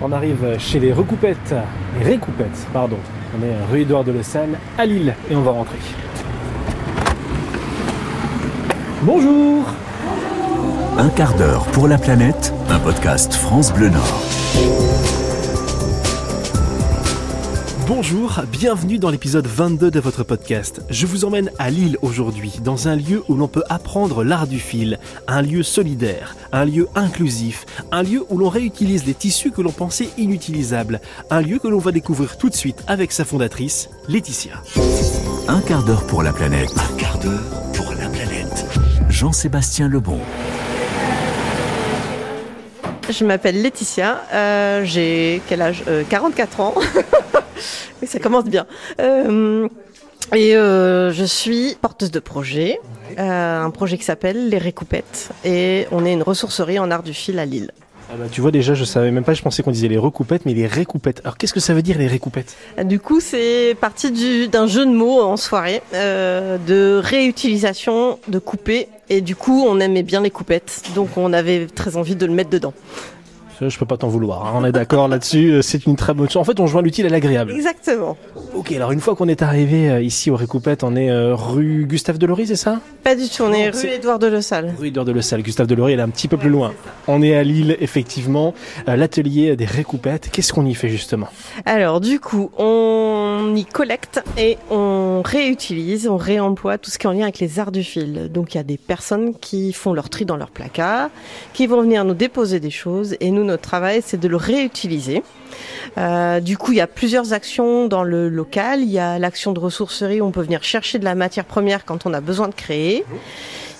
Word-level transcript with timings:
On 0.00 0.12
arrive 0.12 0.58
chez 0.58 0.78
les 0.78 0.92
recoupettes, 0.92 1.54
les 1.98 2.04
récoupettes, 2.04 2.66
pardon. 2.72 2.98
On 3.36 3.44
est 3.44 3.72
rue 3.72 3.82
Édouard 3.82 4.04
de 4.04 4.22
Salle 4.22 4.58
à 4.78 4.86
Lille 4.86 5.14
et 5.30 5.34
on 5.36 5.42
va 5.42 5.50
rentrer. 5.50 5.78
Bonjour 9.02 9.64
Un 10.96 11.08
quart 11.10 11.34
d'heure 11.34 11.64
pour 11.66 11.88
la 11.88 11.98
planète, 11.98 12.52
un 12.70 12.78
podcast 12.78 13.34
France 13.34 13.72
Bleu 13.72 13.88
Nord. 13.90 15.17
Bonjour, 17.88 18.42
bienvenue 18.52 18.98
dans 18.98 19.08
l'épisode 19.08 19.46
22 19.46 19.90
de 19.90 19.98
votre 19.98 20.22
podcast. 20.22 20.82
Je 20.90 21.06
vous 21.06 21.24
emmène 21.24 21.50
à 21.58 21.70
Lille 21.70 21.96
aujourd'hui, 22.02 22.60
dans 22.62 22.86
un 22.86 22.94
lieu 22.94 23.24
où 23.28 23.34
l'on 23.34 23.48
peut 23.48 23.62
apprendre 23.70 24.24
l'art 24.24 24.46
du 24.46 24.58
fil, 24.58 24.98
un 25.26 25.40
lieu 25.40 25.62
solidaire, 25.62 26.36
un 26.52 26.66
lieu 26.66 26.86
inclusif, 26.94 27.64
un 27.90 28.02
lieu 28.02 28.26
où 28.28 28.36
l'on 28.36 28.50
réutilise 28.50 29.06
les 29.06 29.14
tissus 29.14 29.52
que 29.52 29.62
l'on 29.62 29.72
pensait 29.72 30.10
inutilisables, 30.18 31.00
un 31.30 31.40
lieu 31.40 31.58
que 31.58 31.66
l'on 31.66 31.78
va 31.78 31.90
découvrir 31.90 32.36
tout 32.36 32.50
de 32.50 32.54
suite 32.54 32.84
avec 32.88 33.10
sa 33.10 33.24
fondatrice, 33.24 33.88
Laetitia. 34.06 34.62
Un 35.48 35.62
quart 35.62 35.82
d'heure 35.82 36.06
pour 36.06 36.22
la 36.22 36.34
planète, 36.34 36.74
Un 36.76 36.96
quart 36.98 37.18
d'heure 37.20 37.72
pour 37.72 37.90
la 37.94 38.10
planète. 38.10 38.66
Jean-Sébastien 39.08 39.88
Lebon. 39.88 40.18
Je 43.08 43.24
m'appelle 43.24 43.62
Laetitia, 43.62 44.24
euh, 44.34 44.84
j'ai 44.84 45.40
quel 45.48 45.62
âge? 45.62 45.84
Euh, 45.88 46.02
44 46.06 46.60
ans. 46.60 46.74
oui, 48.02 48.08
ça 48.08 48.18
commence 48.18 48.44
bien. 48.44 48.66
Euh, 49.00 49.68
et 50.34 50.56
euh, 50.56 51.12
je 51.12 51.24
suis 51.24 51.76
porteuse 51.80 52.10
de 52.10 52.20
projet, 52.20 52.78
euh, 53.18 53.62
un 53.62 53.70
projet 53.70 53.96
qui 53.98 54.04
s'appelle 54.04 54.48
Les 54.50 54.58
Récoupettes. 54.58 55.30
Et 55.44 55.86
on 55.90 56.04
est 56.04 56.12
une 56.12 56.22
ressourcerie 56.22 56.78
en 56.78 56.90
art 56.90 57.02
du 57.02 57.14
fil 57.14 57.38
à 57.38 57.46
Lille. 57.46 57.70
Ah 58.10 58.14
bah, 58.18 58.24
tu 58.30 58.40
vois 58.40 58.50
déjà, 58.50 58.72
je 58.72 58.84
savais 58.84 59.10
même 59.10 59.22
pas, 59.24 59.34
je 59.34 59.42
pensais 59.42 59.62
qu'on 59.62 59.70
disait 59.70 59.88
les 59.88 59.98
recoupettes, 59.98 60.46
mais 60.46 60.54
les 60.54 60.66
récoupettes. 60.66 61.20
Alors 61.24 61.36
qu'est-ce 61.36 61.52
que 61.52 61.60
ça 61.60 61.74
veut 61.74 61.82
dire 61.82 61.98
les 61.98 62.06
récoupettes 62.06 62.56
Du 62.84 62.98
coup, 63.00 63.20
c'est 63.20 63.76
parti 63.78 64.10
du- 64.10 64.48
d'un 64.48 64.66
jeu 64.66 64.86
de 64.86 64.90
mots 64.90 65.20
en 65.20 65.36
soirée, 65.36 65.82
euh, 65.92 66.56
de 66.66 66.98
réutilisation 67.04 68.18
de 68.28 68.38
coupés. 68.38 68.88
Et 69.10 69.20
du 69.20 69.36
coup, 69.36 69.64
on 69.66 69.78
aimait 69.80 70.02
bien 70.02 70.22
les 70.22 70.30
coupettes, 70.30 70.82
donc 70.94 71.16
on 71.18 71.32
avait 71.34 71.66
très 71.66 71.96
envie 71.96 72.16
de 72.16 72.24
le 72.26 72.32
mettre 72.32 72.50
dedans. 72.50 72.72
Je 73.60 73.78
peux 73.78 73.86
pas 73.86 73.96
t'en 73.96 74.08
vouloir, 74.08 74.46
hein, 74.46 74.52
on 74.54 74.64
est 74.64 74.72
d'accord 74.72 75.08
là-dessus, 75.08 75.50
euh, 75.50 75.62
c'est 75.62 75.86
une 75.86 75.96
très 75.96 76.14
bonne 76.14 76.28
chose. 76.28 76.40
En 76.40 76.44
fait, 76.44 76.60
on 76.60 76.66
joint 76.66 76.80
l'utile 76.80 77.06
à 77.06 77.08
l'agréable. 77.08 77.50
Exactement. 77.50 78.16
Ok, 78.54 78.70
alors 78.72 78.92
une 78.92 79.00
fois 79.00 79.16
qu'on 79.16 79.26
est 79.26 79.42
arrivé 79.42 79.90
euh, 79.90 80.00
ici 80.00 80.30
aux 80.30 80.36
récoupettes, 80.36 80.84
on 80.84 80.94
est 80.94 81.10
euh, 81.10 81.34
rue 81.34 81.84
Gustave 81.86 82.18
Delory, 82.18 82.46
c'est 82.46 82.56
ça? 82.56 82.80
Pas 83.02 83.16
du 83.16 83.28
tout, 83.28 83.42
on 83.42 83.52
est 83.52 83.70
Non, 83.70 83.78
rue 83.80 83.88
Édouard 83.88 84.18
de 84.20 84.28
Le 84.28 84.40
Salle. 84.40 84.74
Rue 84.78 84.88
Édouard 84.88 85.04
de 85.04 85.12
Le 85.12 85.22
Salle. 85.22 85.42
Gustave 85.42 85.66
Delory, 85.66 85.94
elle 85.94 85.98
est 85.98 86.02
un 86.02 86.08
petit 86.08 86.28
peu 86.28 86.36
plus 86.36 86.50
loin. 86.50 86.72
On 87.08 87.20
est 87.20 87.34
à 87.34 87.42
Lille, 87.42 87.76
effectivement, 87.80 88.54
euh, 88.88 88.94
l'atelier 88.94 89.56
des 89.56 89.64
récoupettes. 89.64 90.30
Qu'est-ce 90.30 90.52
qu'on 90.52 90.66
y 90.66 90.74
fait 90.74 90.88
justement? 90.88 91.28
Alors 91.64 92.00
du 92.00 92.20
coup, 92.20 92.50
on 92.58 93.54
y 93.56 93.64
collecte 93.64 94.22
et 94.36 94.56
on 94.70 95.22
réutilise, 95.24 96.06
on 96.06 96.16
réemploie 96.16 96.78
tout 96.78 96.90
ce 96.90 96.98
qui 96.98 97.06
est 97.06 97.10
en 97.10 97.12
lien 97.12 97.22
avec 97.22 97.40
les 97.40 97.58
arts 97.58 97.72
du 97.72 97.82
fil. 97.82 98.30
Donc 98.32 98.54
il 98.54 98.58
y 98.58 98.60
a 98.60 98.64
des 98.64 98.78
personnes 98.78 99.34
qui 99.34 99.72
font 99.72 99.92
leur 99.92 100.10
tri 100.10 100.24
dans 100.24 100.36
leur 100.36 100.50
placard, 100.50 101.10
qui 101.54 101.66
vont 101.66 101.82
venir 101.82 102.04
nous 102.04 102.14
déposer 102.14 102.60
des 102.60 102.70
choses 102.70 103.16
et 103.20 103.30
nous 103.30 103.47
notre 103.48 103.62
travail 103.62 104.02
c'est 104.04 104.18
de 104.18 104.28
le 104.28 104.36
réutiliser. 104.36 105.22
Euh, 105.96 106.40
du 106.40 106.56
coup, 106.56 106.72
il 106.72 106.78
y 106.78 106.80
a 106.80 106.86
plusieurs 106.86 107.32
actions 107.32 107.86
dans 107.86 108.04
le 108.04 108.28
local. 108.28 108.82
Il 108.82 108.90
y 108.90 108.98
a 108.98 109.18
l'action 109.18 109.52
de 109.52 109.60
ressourcerie 109.60 110.20
où 110.20 110.26
on 110.26 110.30
peut 110.30 110.42
venir 110.42 110.62
chercher 110.62 110.98
de 110.98 111.04
la 111.04 111.14
matière 111.14 111.44
première 111.44 111.84
quand 111.84 112.06
on 112.06 112.14
a 112.14 112.20
besoin 112.20 112.48
de 112.48 112.54
créer. 112.54 113.04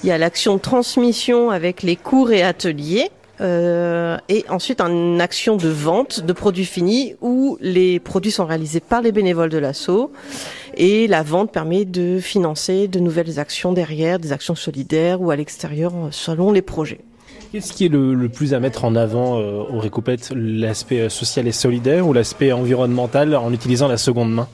Il 0.02 0.08
y 0.08 0.12
a 0.12 0.19
l'action 0.19 0.56
de 0.56 0.60
transmission 0.60 1.50
avec 1.50 1.83
les 1.83 1.97
cours 1.97 2.33
et 2.33 2.42
ateliers. 2.42 3.10
Euh, 3.41 4.19
et 4.28 4.44
ensuite 4.48 4.80
une 4.80 5.20
action 5.20 5.56
de 5.56 5.69
vente 5.69 6.19
de 6.19 6.32
produits 6.32 6.64
finis 6.64 7.14
où 7.20 7.56
les 7.60 8.00
produits 8.00 8.32
sont 8.32 8.47
réalisés 8.47 8.80
par 8.80 9.00
les 9.00 9.12
bénévoles 9.12 9.50
de 9.50 9.59
l'assaut 9.59 10.10
et 10.75 11.06
la 11.06 11.22
vente 11.22 11.53
permet 11.53 11.84
de 11.84 12.19
financer 12.19 12.88
de 12.88 12.98
nouvelles 12.98 13.38
actions 13.38 13.72
derrière, 13.72 14.19
des 14.19 14.32
actions 14.32 14.56
solidaires 14.56 15.20
ou 15.20 15.31
à 15.31 15.37
l'extérieur 15.37 15.93
selon 16.10 16.50
les 16.50 16.62
projets. 16.62 16.98
Qu'est-ce 17.50 17.72
qui 17.72 17.86
est 17.86 17.88
le, 17.88 18.28
plus 18.28 18.53
à 18.53 18.60
mettre 18.60 18.84
en 18.84 18.94
avant 18.94 19.38
euh, 19.38 19.62
aux 19.72 19.78
récoupettes 19.78 20.32
L'aspect 20.34 21.00
euh, 21.00 21.09
social 21.09 21.47
et 21.47 21.53
solidaire 21.53 22.06
ou 22.06 22.12
l'aspect 22.12 22.53
environnemental 22.53 23.34
en 23.34 23.53
utilisant 23.54 23.88
la 23.88 23.97
seconde 23.97 24.34
main? 24.34 24.48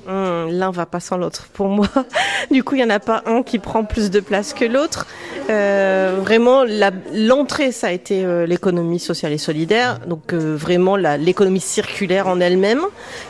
L'un 0.51 0.71
va 0.71 0.87
pas 0.87 1.01
sans 1.01 1.17
l'autre 1.17 1.47
pour 1.53 1.69
moi. 1.69 1.89
Du 2.51 2.63
coup, 2.63 2.75
il 2.75 2.83
y 2.83 2.85
en 2.85 2.91
a 2.91 3.01
pas 3.01 3.23
un 3.27 3.43
qui 3.43 3.59
prend 3.59 3.85
plus 3.85 4.11
de 4.11 4.21
place 4.21 4.53
que 4.53 4.67
l'autre. 4.67 5.07
Euh, 5.49 6.19
vraiment, 6.21 6.65
l'entrée, 7.13 7.73
ça 7.73 7.87
a 7.87 7.91
été 7.91 8.25
euh, 8.25 8.47
l'économie 8.47 8.99
sociale 8.99 9.33
et 9.33 9.39
solidaire. 9.39 10.01
Donc 10.07 10.33
euh, 10.33 10.55
vraiment 10.55 10.97
l'économie 10.97 11.61
circulaire 11.61 12.29
en 12.29 12.41
elle-même. 12.41 12.83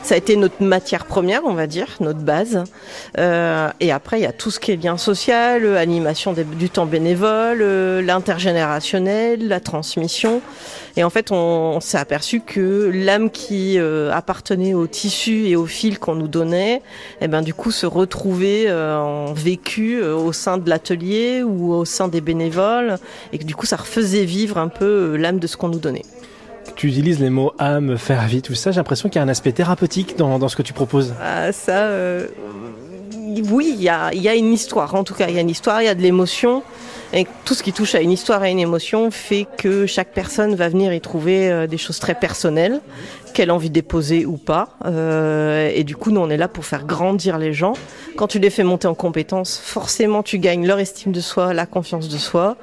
Ça 0.03 0.15
a 0.15 0.17
été 0.17 0.35
notre 0.35 0.61
matière 0.61 1.05
première, 1.05 1.41
on 1.45 1.53
va 1.53 1.67
dire, 1.67 1.87
notre 2.01 2.19
base. 2.19 2.63
Euh, 3.17 3.69
et 3.79 3.91
après, 3.91 4.19
il 4.19 4.23
y 4.23 4.27
a 4.27 4.31
tout 4.31 4.51
ce 4.51 4.59
qui 4.59 4.71
est 4.71 4.75
lien 4.75 4.97
social, 4.97 5.65
euh, 5.65 5.77
animation 5.77 6.33
du 6.33 6.69
temps 6.69 6.85
bénévole, 6.85 7.59
euh, 7.61 8.01
l'intergénérationnel, 8.01 9.47
la 9.47 9.59
transmission. 9.59 10.41
Et 10.97 11.03
en 11.03 11.09
fait, 11.09 11.31
on, 11.31 11.35
on 11.35 11.79
s'est 11.81 11.97
aperçu 11.97 12.39
que 12.39 12.89
l'âme 12.93 13.29
qui 13.29 13.77
euh, 13.77 14.13
appartenait 14.13 14.73
au 14.73 14.87
tissu 14.87 15.47
et 15.47 15.55
au 15.57 15.65
fil 15.65 15.99
qu'on 15.99 16.15
nous 16.15 16.29
donnait, 16.29 16.81
eh 17.19 17.27
ben 17.27 17.41
du 17.41 17.53
coup 17.53 17.71
se 17.71 17.85
retrouvait 17.85 18.65
euh, 18.67 18.97
en 18.97 19.33
vécu 19.33 19.99
euh, 20.01 20.15
au 20.15 20.31
sein 20.31 20.57
de 20.57 20.69
l'atelier 20.69 21.43
ou 21.43 21.73
au 21.73 21.83
sein 21.83 22.07
des 22.07 22.21
bénévoles, 22.21 22.97
et 23.33 23.37
que 23.37 23.43
du 23.43 23.55
coup 23.55 23.65
ça 23.65 23.75
refaisait 23.75 24.23
vivre 24.23 24.57
un 24.57 24.69
peu 24.69 24.85
euh, 24.85 25.17
l'âme 25.17 25.39
de 25.39 25.47
ce 25.47 25.57
qu'on 25.57 25.67
nous 25.67 25.79
donnait. 25.79 26.05
Tu 26.75 26.87
utilises 26.87 27.19
les 27.19 27.29
mots 27.29 27.51
âme, 27.59 27.97
faire 27.97 28.25
vie, 28.27 28.41
tout 28.41 28.55
ça. 28.55 28.71
J'ai 28.71 28.77
l'impression 28.77 29.09
qu'il 29.09 29.19
y 29.19 29.21
a 29.21 29.25
un 29.25 29.29
aspect 29.29 29.51
thérapeutique 29.51 30.17
dans, 30.17 30.39
dans 30.39 30.47
ce 30.47 30.55
que 30.55 30.63
tu 30.63 30.73
proposes. 30.73 31.13
Ah, 31.21 31.51
ça, 31.51 31.89
oui, 33.51 33.75
il 33.77 33.83
y 33.83 33.89
a, 33.89 34.13
il 34.13 34.21
y 34.21 34.29
a 34.29 34.35
une 34.35 34.51
histoire. 34.51 34.95
En 34.95 35.03
tout 35.03 35.13
cas, 35.13 35.27
il 35.29 35.35
y 35.35 35.37
a 35.37 35.41
une 35.41 35.49
histoire, 35.49 35.81
il 35.81 35.85
y 35.85 35.89
a 35.89 35.95
de 35.95 36.01
l'émotion. 36.01 36.63
Et 37.15 37.25
tout 37.45 37.53
ce 37.53 37.63
qui 37.63 37.71
touche 37.71 37.95
à 37.95 38.01
une 38.01 38.11
histoire 38.11 38.41
à 38.41 38.49
une 38.49 38.59
émotion 38.59 39.09
fait 39.09 39.47
que 39.57 39.85
chaque 39.85 40.09
personne 40.09 40.53
va 40.53 40.67
venir 40.67 40.93
y 40.93 40.99
trouver 40.99 41.49
euh, 41.49 41.65
des 41.65 41.77
choses 41.77 41.97
très 41.97 42.13
personnelles, 42.13 42.81
qu'elle 43.33 43.51
a 43.51 43.55
envie 43.55 43.69
de 43.69 43.73
déposer 43.73 44.25
ou 44.25 44.35
pas. 44.35 44.67
Euh, 44.85 45.71
et 45.73 45.85
du 45.85 45.95
coup, 45.95 46.11
nous, 46.11 46.19
on 46.19 46.29
est 46.29 46.35
là 46.35 46.49
pour 46.49 46.65
faire 46.65 46.85
grandir 46.85 47.37
les 47.37 47.53
gens. 47.53 47.71
Quand 48.17 48.27
tu 48.27 48.39
les 48.39 48.49
fais 48.49 48.63
monter 48.63 48.89
en 48.89 48.95
compétences, 48.95 49.57
forcément, 49.57 50.23
tu 50.23 50.39
gagnes 50.39 50.67
leur 50.67 50.77
estime 50.77 51.13
de 51.13 51.21
soi, 51.21 51.53
la 51.53 51.65
confiance 51.65 52.09
de 52.09 52.17
soi. 52.17 52.57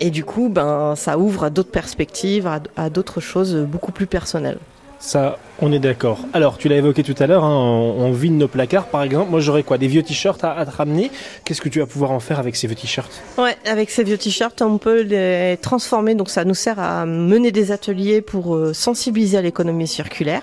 Et 0.00 0.10
du 0.10 0.24
coup, 0.24 0.48
ben, 0.48 0.96
ça 0.96 1.16
ouvre 1.16 1.44
à 1.44 1.50
d'autres 1.50 1.70
perspectives, 1.70 2.48
à, 2.48 2.58
à 2.76 2.90
d'autres 2.90 3.20
choses 3.20 3.54
beaucoup 3.54 3.92
plus 3.92 4.08
personnelles. 4.08 4.58
Ça, 4.98 5.38
on 5.60 5.72
est 5.72 5.78
d'accord. 5.78 6.18
Alors, 6.32 6.58
tu 6.58 6.68
l'as 6.68 6.76
évoqué 6.76 7.02
tout 7.02 7.14
à 7.18 7.26
l'heure, 7.26 7.44
hein, 7.44 7.56
on, 7.56 8.10
vide 8.10 8.32
nos 8.32 8.48
placards, 8.48 8.86
par 8.86 9.02
exemple. 9.02 9.30
Moi, 9.30 9.40
j'aurais 9.40 9.62
quoi 9.62 9.78
Des 9.78 9.86
vieux 9.86 10.02
t-shirts 10.02 10.42
à, 10.42 10.64
te 10.66 10.76
ramener? 10.76 11.10
Qu'est-ce 11.44 11.60
que 11.60 11.68
tu 11.68 11.78
vas 11.78 11.86
pouvoir 11.86 12.10
en 12.10 12.20
faire 12.20 12.38
avec 12.40 12.56
ces 12.56 12.66
vieux 12.66 12.76
t-shirts? 12.76 13.22
Ouais, 13.38 13.56
avec 13.64 13.90
ces 13.90 14.02
vieux 14.02 14.18
t-shirts, 14.18 14.60
on 14.62 14.78
peut 14.78 15.02
les 15.02 15.56
transformer. 15.62 16.16
Donc, 16.16 16.28
ça 16.28 16.44
nous 16.44 16.54
sert 16.54 16.80
à 16.80 17.06
mener 17.06 17.52
des 17.52 17.70
ateliers 17.70 18.20
pour 18.20 18.56
euh, 18.56 18.72
sensibiliser 18.72 19.38
à 19.38 19.42
l'économie 19.42 19.86
circulaire. 19.86 20.42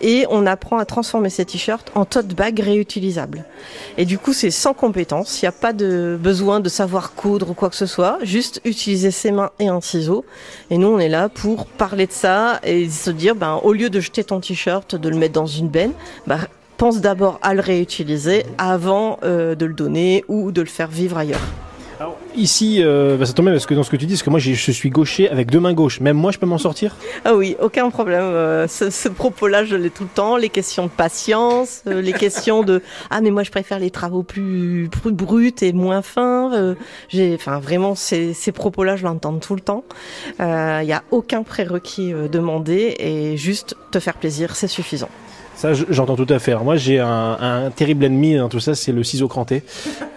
Et 0.00 0.26
on 0.30 0.46
apprend 0.46 0.78
à 0.78 0.84
transformer 0.84 1.30
ces 1.30 1.44
t-shirts 1.44 1.90
en 1.94 2.04
tote 2.04 2.28
bag 2.28 2.60
réutilisables. 2.60 3.44
Et 3.98 4.04
du 4.04 4.18
coup, 4.18 4.32
c'est 4.32 4.52
sans 4.52 4.74
compétence. 4.74 5.42
Il 5.42 5.44
n'y 5.44 5.48
a 5.48 5.52
pas 5.52 5.72
de 5.72 6.16
besoin 6.20 6.60
de 6.60 6.68
savoir 6.68 7.14
coudre 7.14 7.50
ou 7.50 7.54
quoi 7.54 7.68
que 7.68 7.76
ce 7.76 7.86
soit. 7.86 8.18
Juste 8.22 8.60
utiliser 8.64 9.10
ses 9.10 9.32
mains 9.32 9.50
et 9.58 9.68
un 9.68 9.80
ciseau. 9.80 10.24
Et 10.70 10.78
nous, 10.78 10.88
on 10.88 10.98
est 10.98 11.08
là 11.08 11.28
pour 11.28 11.66
parler 11.66 12.06
de 12.06 12.12
ça 12.12 12.60
et 12.62 12.88
se 12.88 13.10
dire, 13.10 13.34
ben, 13.34 13.60
au 13.62 13.72
lieu 13.72 13.90
de 13.90 13.98
jeter 14.00 14.22
ton 14.22 14.35
t-shirt, 14.40 14.94
de 14.94 15.08
le 15.08 15.16
mettre 15.16 15.34
dans 15.34 15.46
une 15.46 15.68
benne, 15.68 15.92
ben, 16.26 16.38
pense 16.76 17.00
d'abord 17.00 17.38
à 17.42 17.54
le 17.54 17.60
réutiliser 17.60 18.44
avant 18.58 19.18
euh, 19.22 19.54
de 19.54 19.66
le 19.66 19.74
donner 19.74 20.24
ou 20.28 20.52
de 20.52 20.60
le 20.60 20.66
faire 20.66 20.88
vivre 20.88 21.16
ailleurs. 21.16 21.40
Ici, 22.36 22.82
euh, 22.82 23.16
bah, 23.16 23.24
ça 23.24 23.32
tombe 23.32 23.46
bien 23.46 23.54
parce 23.54 23.64
que 23.64 23.72
dans 23.72 23.82
ce 23.82 23.88
que 23.88 23.96
tu 23.96 24.04
dis, 24.04 24.14
parce 24.14 24.22
que 24.22 24.28
moi, 24.28 24.38
je 24.38 24.52
suis 24.52 24.90
gaucher 24.90 25.30
avec 25.30 25.50
deux 25.50 25.58
mains 25.58 25.72
gauches. 25.72 26.00
Même 26.00 26.18
moi, 26.18 26.32
je 26.32 26.38
peux 26.38 26.44
m'en 26.44 26.58
sortir? 26.58 26.96
Ah 27.24 27.34
oui, 27.34 27.56
aucun 27.60 27.88
problème. 27.88 28.22
Euh, 28.22 28.68
ce 28.68 29.08
propos-là, 29.08 29.64
je 29.64 29.74
l'ai 29.74 29.88
tout 29.88 30.02
le 30.02 30.10
temps. 30.10 30.36
Les 30.36 30.50
questions 30.50 30.84
de 30.84 30.90
patience, 30.90 31.82
euh, 31.86 32.02
les 32.02 32.12
questions 32.12 32.62
de 32.62 32.82
ah 33.10 33.20
mais 33.20 33.30
moi 33.30 33.42
je 33.42 33.50
préfère 33.50 33.78
les 33.78 33.90
travaux 33.90 34.22
plus, 34.22 34.88
plus 34.90 35.12
bruts 35.12 35.54
et 35.62 35.72
moins 35.72 36.02
fins. 36.02 36.74
Enfin 37.34 37.58
vraiment 37.58 37.94
ces, 37.94 38.34
ces 38.34 38.52
propos-là, 38.52 38.96
je 38.96 39.04
l'entends 39.04 39.38
tout 39.38 39.54
le 39.54 39.60
temps. 39.60 39.84
Il 40.38 40.84
n'y 40.84 40.92
a 40.92 41.02
aucun 41.10 41.42
prérequis 41.42 42.12
demandé 42.30 42.96
et 42.98 43.36
juste 43.36 43.76
te 43.90 43.98
faire 43.98 44.14
plaisir, 44.14 44.56
c'est 44.56 44.68
suffisant. 44.68 45.08
Ça, 45.56 45.72
je- 45.72 45.84
j'entends 45.88 46.16
tout 46.16 46.26
à 46.28 46.38
fait. 46.38 46.54
Moi, 46.54 46.76
j'ai 46.76 47.00
un, 47.00 47.36
un 47.40 47.70
terrible 47.70 48.04
ennemi 48.04 48.36
dans 48.36 48.48
tout 48.50 48.60
ça, 48.60 48.74
c'est 48.74 48.92
le 48.92 49.02
ciseau 49.02 49.26
cranté. 49.26 49.62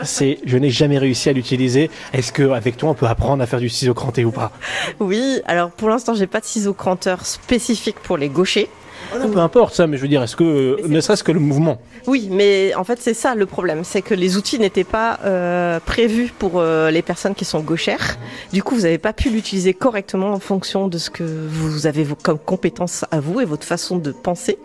C'est, 0.03 0.39
je 0.45 0.57
n'ai 0.57 0.69
jamais 0.69 0.97
réussi 0.97 1.29
à 1.29 1.33
l'utiliser. 1.33 1.89
Est-ce 2.13 2.33
que 2.33 2.49
avec 2.51 2.75
toi, 2.75 2.89
on 2.89 2.93
peut 2.93 3.05
apprendre 3.07 3.41
à 3.41 3.45
faire 3.45 3.59
du 3.59 3.69
ciseau 3.69 3.93
cranté 3.93 4.25
ou 4.25 4.31
pas? 4.31 4.51
Oui, 4.99 5.39
alors 5.45 5.71
pour 5.71 5.89
l'instant, 5.89 6.13
j'ai 6.13 6.27
pas 6.27 6.41
de 6.41 6.45
ciseaux 6.45 6.73
cranteurs 6.73 7.25
spécifiques 7.25 7.99
pour 8.03 8.17
les 8.17 8.27
gauchers. 8.27 8.67
Ah 9.13 9.27
peu 9.31 9.39
importe 9.39 9.73
ça, 9.73 9.87
mais 9.87 9.97
je 9.97 10.01
veux 10.01 10.07
dire, 10.07 10.21
est-ce 10.21 10.35
que, 10.35 10.87
ne 10.87 11.01
serait-ce 11.01 11.23
que 11.23 11.31
le 11.31 11.39
mouvement 11.39 11.79
Oui, 12.07 12.27
mais 12.31 12.73
en 12.75 12.83
fait, 12.83 12.99
c'est 13.01 13.13
ça 13.13 13.35
le 13.35 13.45
problème, 13.45 13.83
c'est 13.83 14.01
que 14.01 14.13
les 14.13 14.37
outils 14.37 14.59
n'étaient 14.59 14.83
pas 14.83 15.19
euh, 15.25 15.79
prévus 15.79 16.31
pour 16.37 16.53
euh, 16.55 16.91
les 16.91 17.01
personnes 17.01 17.35
qui 17.35 17.45
sont 17.45 17.61
gauchères. 17.61 18.17
Du 18.53 18.63
coup, 18.63 18.75
vous 18.75 18.81
n'avez 18.81 18.97
pas 18.97 19.13
pu 19.13 19.29
l'utiliser 19.29 19.73
correctement 19.73 20.33
en 20.33 20.39
fonction 20.39 20.87
de 20.87 20.97
ce 20.97 21.09
que 21.09 21.23
vous 21.23 21.87
avez 21.87 22.05
comme 22.23 22.39
compétences 22.39 23.05
à 23.11 23.19
vous 23.19 23.41
et 23.41 23.45
votre 23.45 23.65
façon 23.65 23.97
de 23.97 24.11
penser. 24.11 24.57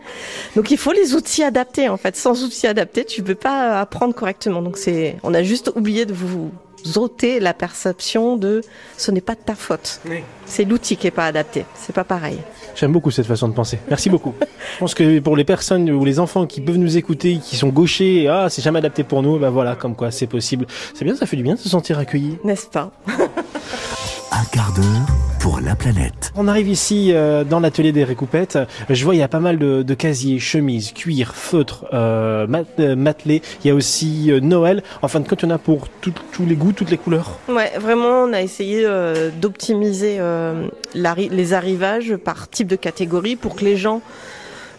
Donc, 0.56 0.70
il 0.70 0.78
faut 0.78 0.92
les 0.92 1.14
outils 1.14 1.42
adaptés. 1.42 1.88
En 1.88 1.96
fait, 1.96 2.16
sans 2.16 2.44
outils 2.44 2.66
adaptés, 2.66 3.04
tu 3.04 3.22
peux 3.22 3.34
pas 3.34 3.80
apprendre 3.80 4.14
correctement. 4.14 4.62
Donc, 4.62 4.76
c'est, 4.76 5.16
on 5.22 5.34
a 5.34 5.42
juste 5.42 5.72
oublié 5.74 6.06
de 6.06 6.12
vous 6.12 6.50
ôter 6.96 7.40
la 7.40 7.54
perception 7.54 8.36
de 8.36 8.62
ce 8.96 9.10
n'est 9.10 9.20
pas 9.20 9.34
de 9.34 9.40
ta 9.40 9.54
faute. 9.54 10.00
C'est 10.46 10.64
l'outil 10.64 10.96
qui 10.96 11.06
est 11.06 11.12
pas 11.12 11.26
adapté. 11.26 11.64
C'est 11.74 11.94
pas 11.94 12.04
pareil. 12.04 12.38
J'aime 12.74 12.92
beaucoup 12.92 13.10
cette 13.10 13.26
façon 13.26 13.48
de 13.48 13.54
penser. 13.54 13.78
Merci 13.88 14.10
beaucoup. 14.10 14.34
Je 14.74 14.78
pense 14.78 14.94
que 14.94 15.20
pour 15.20 15.36
les 15.36 15.44
personnes 15.44 15.90
ou 15.90 16.04
les 16.04 16.18
enfants 16.18 16.46
qui 16.46 16.60
peuvent 16.60 16.76
nous 16.76 16.96
écouter, 16.96 17.38
qui 17.38 17.56
sont 17.56 17.68
gauchers, 17.68 18.28
ah, 18.28 18.48
c'est 18.50 18.62
jamais 18.62 18.78
adapté 18.78 19.04
pour 19.04 19.22
nous, 19.22 19.38
ben 19.38 19.50
voilà, 19.50 19.76
comme 19.76 19.94
quoi 19.94 20.10
c'est 20.10 20.26
possible. 20.26 20.66
C'est 20.94 21.04
bien, 21.04 21.14
ça 21.16 21.26
fait 21.26 21.36
du 21.36 21.42
bien 21.42 21.54
de 21.54 21.60
se 21.60 21.68
sentir 21.68 21.98
accueilli. 21.98 22.38
N'est-ce 22.44 22.66
pas? 22.66 22.90
Un 24.32 24.44
quart 24.52 24.72
d'heure 24.74 25.33
pour 25.44 25.60
la 25.60 25.76
planète. 25.76 26.32
On 26.36 26.48
arrive 26.48 26.68
ici 26.70 27.10
euh, 27.12 27.44
dans 27.44 27.60
l'atelier 27.60 27.92
des 27.92 28.02
récoupettes. 28.02 28.58
Je 28.88 29.04
vois 29.04 29.14
il 29.14 29.18
y 29.18 29.22
a 29.22 29.28
pas 29.28 29.40
mal 29.40 29.58
de, 29.58 29.82
de 29.82 29.94
casiers, 29.94 30.38
chemises, 30.38 30.92
cuir, 30.92 31.34
feutres, 31.34 31.84
euh, 31.92 32.46
mat, 32.46 32.64
euh, 32.78 32.96
matelas. 32.96 33.40
Il 33.62 33.68
y 33.68 33.70
a 33.70 33.74
aussi 33.74 34.32
euh, 34.32 34.40
Noël. 34.40 34.82
En 35.02 35.08
fin 35.08 35.20
de 35.20 35.28
compte, 35.28 35.42
il 35.42 35.50
y 35.50 35.52
en 35.52 35.54
a 35.54 35.58
pour 35.58 35.90
tout- 36.00 36.14
tous 36.32 36.46
les 36.46 36.54
goûts, 36.56 36.72
toutes 36.72 36.90
les 36.90 36.96
couleurs. 36.96 37.38
Ouais, 37.50 37.70
vraiment, 37.78 38.22
on 38.24 38.32
a 38.32 38.40
essayé 38.40 38.84
euh, 38.86 39.28
d'optimiser 39.38 40.16
euh, 40.18 40.66
les 40.94 41.52
arrivages 41.52 42.16
par 42.16 42.48
type 42.48 42.68
de 42.68 42.76
catégorie 42.76 43.36
pour 43.36 43.54
que 43.54 43.66
les 43.66 43.76
gens 43.76 44.00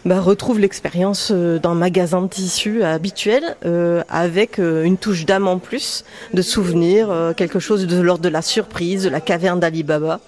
bah, 0.06 0.20
retrouvent 0.20 0.60
l'expérience 0.60 1.32
euh, 1.34 1.58
d'un 1.58 1.74
magasin 1.74 2.22
de 2.22 2.28
tissus 2.28 2.84
habituel 2.84 3.56
euh, 3.64 4.04
avec 4.08 4.60
euh, 4.60 4.84
une 4.84 4.96
touche 4.96 5.26
d'âme 5.26 5.48
en 5.48 5.58
plus, 5.58 6.04
de 6.32 6.42
souvenirs, 6.42 7.34
quelque 7.36 7.58
chose 7.58 7.88
de 7.88 8.00
l'ordre 8.00 8.22
de 8.22 8.28
la 8.28 8.40
surprise, 8.40 9.02
de 9.02 9.08
la 9.08 9.20
caverne 9.20 9.58
d'Alibaba. 9.58 10.20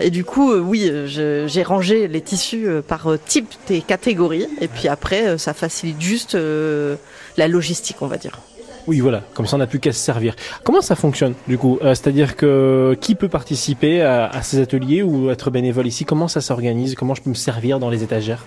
Et 0.00 0.08
du 0.08 0.24
coup, 0.24 0.54
oui, 0.54 0.90
j'ai 1.06 1.62
rangé 1.62 2.08
les 2.08 2.22
tissus 2.22 2.66
par 2.88 3.08
type 3.26 3.52
des 3.68 3.82
catégories 3.82 4.48
et 4.60 4.68
puis 4.68 4.88
après, 4.88 5.36
ça 5.36 5.52
facilite 5.52 6.00
juste 6.00 6.36
la 7.36 7.48
logistique, 7.48 7.98
on 8.00 8.06
va 8.06 8.16
dire. 8.16 8.40
Oui, 8.86 9.00
voilà. 9.00 9.22
Comme 9.34 9.46
ça, 9.46 9.56
on 9.56 9.58
n'a 9.58 9.66
plus 9.66 9.80
qu'à 9.80 9.92
se 9.92 9.98
servir. 9.98 10.34
Comment 10.64 10.80
ça 10.80 10.94
fonctionne, 10.94 11.34
du 11.48 11.58
coup 11.58 11.78
Euh, 11.82 11.94
C'est-à-dire 11.94 12.36
que 12.36 12.96
qui 13.00 13.14
peut 13.14 13.28
participer 13.28 14.02
à, 14.02 14.30
ces 14.42 14.60
ateliers 14.60 15.02
ou 15.02 15.30
être 15.30 15.50
bénévole 15.50 15.86
ici? 15.86 16.04
Comment 16.04 16.28
ça 16.28 16.40
s'organise? 16.40 16.94
Comment 16.94 17.14
je 17.14 17.22
peux 17.22 17.30
me 17.30 17.34
servir 17.34 17.78
dans 17.78 17.90
les 17.90 18.02
étagères? 18.02 18.44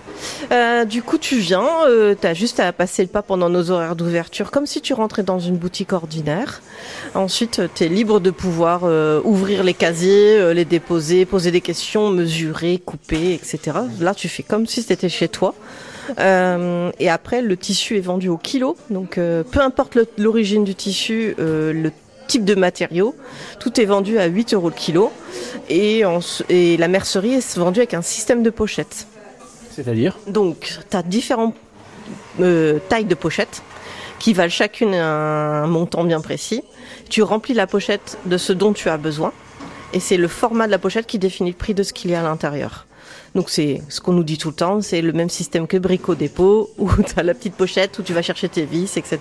Euh, 0.52 0.84
du 0.84 1.02
coup, 1.02 1.18
tu 1.18 1.36
viens, 1.38 1.66
euh, 1.88 2.14
tu 2.18 2.26
as 2.26 2.34
juste 2.34 2.60
à 2.60 2.72
passer 2.72 3.02
le 3.02 3.08
pas 3.08 3.22
pendant 3.22 3.50
nos 3.50 3.70
horaires 3.70 3.96
d'ouverture, 3.96 4.50
comme 4.50 4.66
si 4.66 4.80
tu 4.80 4.94
rentrais 4.94 5.22
dans 5.22 5.38
une 5.38 5.56
boutique 5.56 5.92
ordinaire. 5.92 6.62
Ensuite, 7.14 7.62
tu 7.74 7.84
es 7.84 7.88
libre 7.88 8.20
de 8.20 8.30
pouvoir 8.30 8.82
euh, 8.84 9.20
ouvrir 9.24 9.64
les 9.64 9.74
casiers, 9.74 10.38
euh, 10.38 10.54
les 10.54 10.64
déposer, 10.64 11.24
poser 11.24 11.50
des 11.50 11.60
questions, 11.60 12.10
mesurer, 12.10 12.80
couper, 12.84 13.34
etc. 13.34 13.76
Là, 14.00 14.14
tu 14.14 14.28
fais 14.28 14.42
comme 14.42 14.66
si 14.66 14.82
c'était 14.82 15.08
chez 15.08 15.28
toi. 15.28 15.54
Euh, 16.18 16.90
et 16.98 17.08
après, 17.08 17.42
le 17.42 17.56
tissu 17.56 17.96
est 17.96 18.00
vendu 18.00 18.28
au 18.28 18.36
kilo, 18.36 18.76
donc 18.90 19.18
euh, 19.18 19.42
peu 19.42 19.60
importe 19.60 19.98
l'origine 20.18 20.64
du 20.64 20.74
tissu, 20.74 21.34
euh, 21.38 21.72
le 21.72 21.92
type 22.26 22.44
de 22.44 22.54
matériau, 22.54 23.14
tout 23.58 23.80
est 23.80 23.84
vendu 23.84 24.18
à 24.18 24.26
8 24.26 24.54
euros 24.54 24.68
le 24.68 24.74
kilo. 24.74 25.12
Et, 25.68 26.02
et 26.48 26.76
la 26.76 26.88
mercerie 26.88 27.34
est 27.34 27.58
vendue 27.58 27.80
avec 27.80 27.94
un 27.94 28.02
système 28.02 28.42
de 28.42 28.50
pochette. 28.50 29.06
C'est-à-dire? 29.70 30.18
Donc, 30.26 30.78
tu 30.88 30.96
as 30.96 31.02
différentes 31.02 31.54
tailles 32.88 33.04
de 33.04 33.14
pochettes 33.14 33.62
qui 34.18 34.32
valent 34.32 34.50
chacune 34.50 34.94
un 34.94 35.66
montant 35.66 36.04
bien 36.04 36.20
précis. 36.20 36.62
Tu 37.08 37.22
remplis 37.22 37.54
la 37.54 37.66
pochette 37.66 38.18
de 38.26 38.36
ce 38.36 38.52
dont 38.52 38.72
tu 38.72 38.88
as 38.88 38.96
besoin 38.96 39.32
et 39.92 40.00
c'est 40.00 40.16
le 40.16 40.28
format 40.28 40.66
de 40.66 40.70
la 40.70 40.78
pochette 40.78 41.06
qui 41.06 41.18
définit 41.18 41.50
le 41.50 41.56
prix 41.56 41.74
de 41.74 41.82
ce 41.82 41.92
qu'il 41.92 42.10
y 42.10 42.14
a 42.14 42.20
à 42.20 42.22
l'intérieur. 42.22 42.86
Donc 43.34 43.48
c'est 43.48 43.82
ce 43.88 44.00
qu'on 44.00 44.12
nous 44.12 44.24
dit 44.24 44.38
tout 44.38 44.48
le 44.48 44.54
temps, 44.54 44.80
c'est 44.80 45.02
le 45.02 45.12
même 45.12 45.30
système 45.30 45.66
que 45.66 45.76
Brico 45.76 46.14
Dépôt 46.14 46.70
où 46.78 46.90
tu 47.02 47.18
as 47.18 47.22
la 47.22 47.34
petite 47.34 47.54
pochette 47.54 47.98
où 47.98 48.02
tu 48.02 48.12
vas 48.12 48.22
chercher 48.22 48.48
tes 48.48 48.64
vis, 48.64 48.96
etc. 48.96 49.18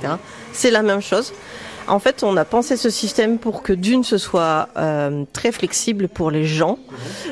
C'est 0.51 0.71
la 0.71 0.81
même 0.81 1.01
chose. 1.01 1.33
En 1.89 1.97
fait, 1.97 2.21
on 2.21 2.37
a 2.37 2.45
pensé 2.45 2.77
ce 2.77 2.91
système 2.91 3.39
pour 3.39 3.63
que 3.63 3.73
d'une, 3.73 4.03
ce 4.03 4.19
soit 4.19 4.69
euh, 4.77 5.25
très 5.33 5.51
flexible 5.51 6.07
pour 6.07 6.29
les 6.29 6.45
gens 6.45 6.77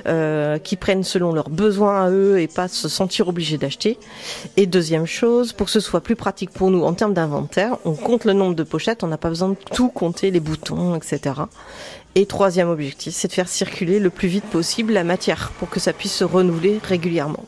euh, 0.08 0.58
qui 0.58 0.76
prennent 0.76 1.04
selon 1.04 1.32
leurs 1.32 1.52
besoins 1.52 2.06
à 2.06 2.10
eux 2.10 2.40
et 2.40 2.48
pas 2.48 2.68
se 2.68 2.90
sentir 2.90 3.28
obligés 3.28 3.60
d'acheter. 3.60 4.00
Et 4.58 4.66
deuxième 4.66 5.06
chose, 5.06 5.54
pour 5.54 5.68
que 5.68 5.72
ce 5.72 5.80
soit 5.80 6.02
plus 6.02 6.16
pratique 6.16 6.50
pour 6.50 6.72
nous 6.72 6.84
en 6.84 6.94
termes 6.94 7.14
d'inventaire, 7.14 7.78
on 7.86 7.94
compte 7.94 8.26
le 8.26 8.34
nombre 8.34 8.56
de 8.56 8.64
pochettes, 8.64 9.04
on 9.04 9.08
n'a 9.08 9.20
pas 9.20 9.30
besoin 9.30 9.50
de 9.50 9.58
tout 9.76 9.90
compter, 9.90 10.32
les 10.32 10.40
boutons, 10.40 10.96
etc. 10.96 11.36
Et 12.16 12.26
troisième 12.26 12.70
objectif, 12.70 13.14
c'est 13.14 13.28
de 13.28 13.34
faire 13.34 13.50
circuler 13.50 14.00
le 14.00 14.10
plus 14.10 14.28
vite 14.28 14.46
possible 14.46 14.94
la 14.94 15.04
matière 15.04 15.52
pour 15.60 15.70
que 15.70 15.80
ça 15.80 15.94
puisse 15.94 16.16
se 16.16 16.24
renouveler 16.24 16.80
régulièrement. 16.84 17.46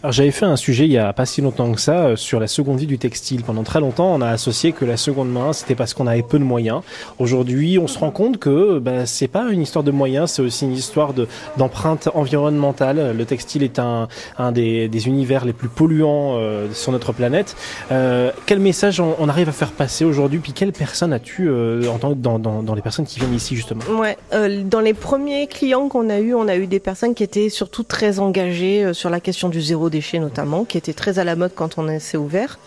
Alors 0.00 0.12
j'avais 0.12 0.30
fait 0.30 0.44
un 0.44 0.54
sujet 0.54 0.84
il 0.84 0.92
y 0.92 0.98
a 0.98 1.12
pas 1.12 1.26
si 1.26 1.40
longtemps 1.40 1.72
que 1.72 1.80
ça 1.80 2.04
euh, 2.04 2.16
sur 2.16 2.38
la 2.38 2.46
seconde 2.46 2.78
vie 2.78 2.86
du 2.86 2.98
textile. 2.98 3.42
Pendant 3.42 3.64
très 3.64 3.80
longtemps, 3.80 4.14
on 4.14 4.20
a 4.20 4.28
associé 4.28 4.70
que 4.70 4.84
la 4.84 4.96
seconde 4.96 5.28
main, 5.28 5.52
c'était 5.52 5.74
parce 5.74 5.92
qu'on 5.92 6.06
avait 6.06 6.22
peu 6.22 6.38
de 6.38 6.44
moyens. 6.44 6.82
Aujourd'hui, 7.18 7.80
on 7.80 7.88
se 7.88 7.98
rend 7.98 8.12
compte 8.12 8.38
que 8.38 8.78
bah, 8.78 9.06
c'est 9.06 9.26
pas 9.26 9.48
une 9.50 9.60
histoire 9.60 9.82
de 9.82 9.90
moyens, 9.90 10.30
c'est 10.30 10.42
aussi 10.42 10.66
une 10.66 10.72
histoire 10.74 11.14
de 11.14 11.26
d'empreinte 11.56 12.08
environnementale. 12.14 13.12
Le 13.16 13.24
textile 13.24 13.64
est 13.64 13.80
un, 13.80 14.06
des, 14.52 15.08
univers 15.08 15.44
les 15.44 15.52
plus 15.52 15.68
polluants 15.68 16.36
euh, 16.36 16.68
sur 16.74 16.92
notre 16.92 17.12
planète. 17.12 17.56
Euh, 17.90 18.30
quel 18.46 18.60
message 18.60 19.00
on, 19.00 19.28
arrive 19.28 19.48
à 19.48 19.52
faire 19.52 19.72
passer 19.72 20.04
aujourd'hui? 20.04 20.38
Puis 20.38 20.52
quelle 20.52 20.72
personne 20.72 21.12
as-tu 21.12 21.50
en 21.88 21.98
tant 21.98 22.10
que 22.10 22.18
dans, 22.18 22.38
dans, 22.38 22.74
les 22.76 22.82
personnes 22.82 23.04
qui 23.04 23.18
viennent 23.18 23.34
ici 23.34 23.56
justement? 23.56 23.82
Ouais, 23.98 24.16
dans 24.62 24.80
les 24.80 24.94
premiers 24.94 25.48
clients 25.48 25.88
qu'on 25.88 26.08
a 26.08 26.20
eu, 26.20 26.34
on 26.34 26.46
a 26.46 26.54
eu 26.54 26.68
des 26.68 26.78
personnes 26.78 27.16
qui 27.16 27.24
étaient 27.24 27.48
surtout 27.48 27.82
très 27.82 28.20
engagées 28.20 28.94
sur 28.94 29.10
la 29.10 29.18
question 29.18 29.48
du 29.48 29.60
zéro 29.60 29.87
déchet 29.88 30.18
notamment, 30.18 30.64
qui 30.64 30.78
était 30.78 30.92
très 30.92 31.18
à 31.18 31.24
la 31.24 31.36
mode 31.36 31.52
quand 31.54 31.78
on 31.78 31.98
s'est 31.98 32.16
ouvert. 32.16 32.58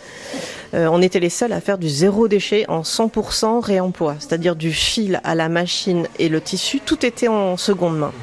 Euh, 0.73 0.87
on 0.91 1.01
était 1.01 1.19
les 1.19 1.29
seuls 1.29 1.51
à 1.51 1.59
faire 1.59 1.77
du 1.77 1.89
zéro 1.89 2.27
déchet 2.27 2.65
en 2.69 2.81
100% 2.81 3.59
réemploi, 3.59 4.15
c'est-à-dire 4.19 4.55
du 4.55 4.71
fil 4.71 5.19
à 5.23 5.35
la 5.35 5.49
machine 5.49 6.07
et 6.17 6.29
le 6.29 6.39
tissu, 6.39 6.79
tout 6.79 7.05
était 7.05 7.27
en 7.27 7.57
seconde 7.57 7.97
main. 7.97 8.13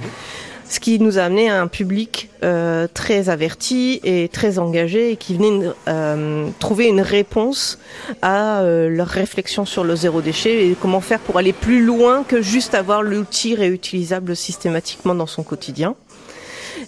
Ce 0.71 0.81
qui 0.81 0.99
nous 0.99 1.19
a 1.19 1.23
amené 1.23 1.49
à 1.49 1.63
un 1.63 1.67
public 1.67 2.29
euh, 2.43 2.87
très 2.93 3.31
averti 3.31 4.01
et 4.05 4.29
très 4.29 4.59
engagé 4.59 5.13
et 5.13 5.17
qui 5.17 5.35
venait 5.35 5.69
euh, 5.89 6.49
trouver 6.59 6.89
une 6.89 7.01
réponse 7.01 7.79
à 8.21 8.63
leur 8.63 9.07
réflexion 9.07 9.65
sur 9.65 9.83
le 9.83 9.97
zéro 9.97 10.21
déchet 10.21 10.69
et 10.69 10.77
comment 10.79 11.01
faire 11.01 11.21
pour 11.21 11.39
aller 11.39 11.55
plus 11.55 11.83
loin 11.83 12.23
que 12.23 12.43
juste 12.43 12.75
avoir 12.75 13.03
l'outil 13.03 13.55
réutilisable 13.55 14.37
systématiquement 14.37 15.15
dans 15.15 15.27
son 15.27 15.43
quotidien. 15.43 15.95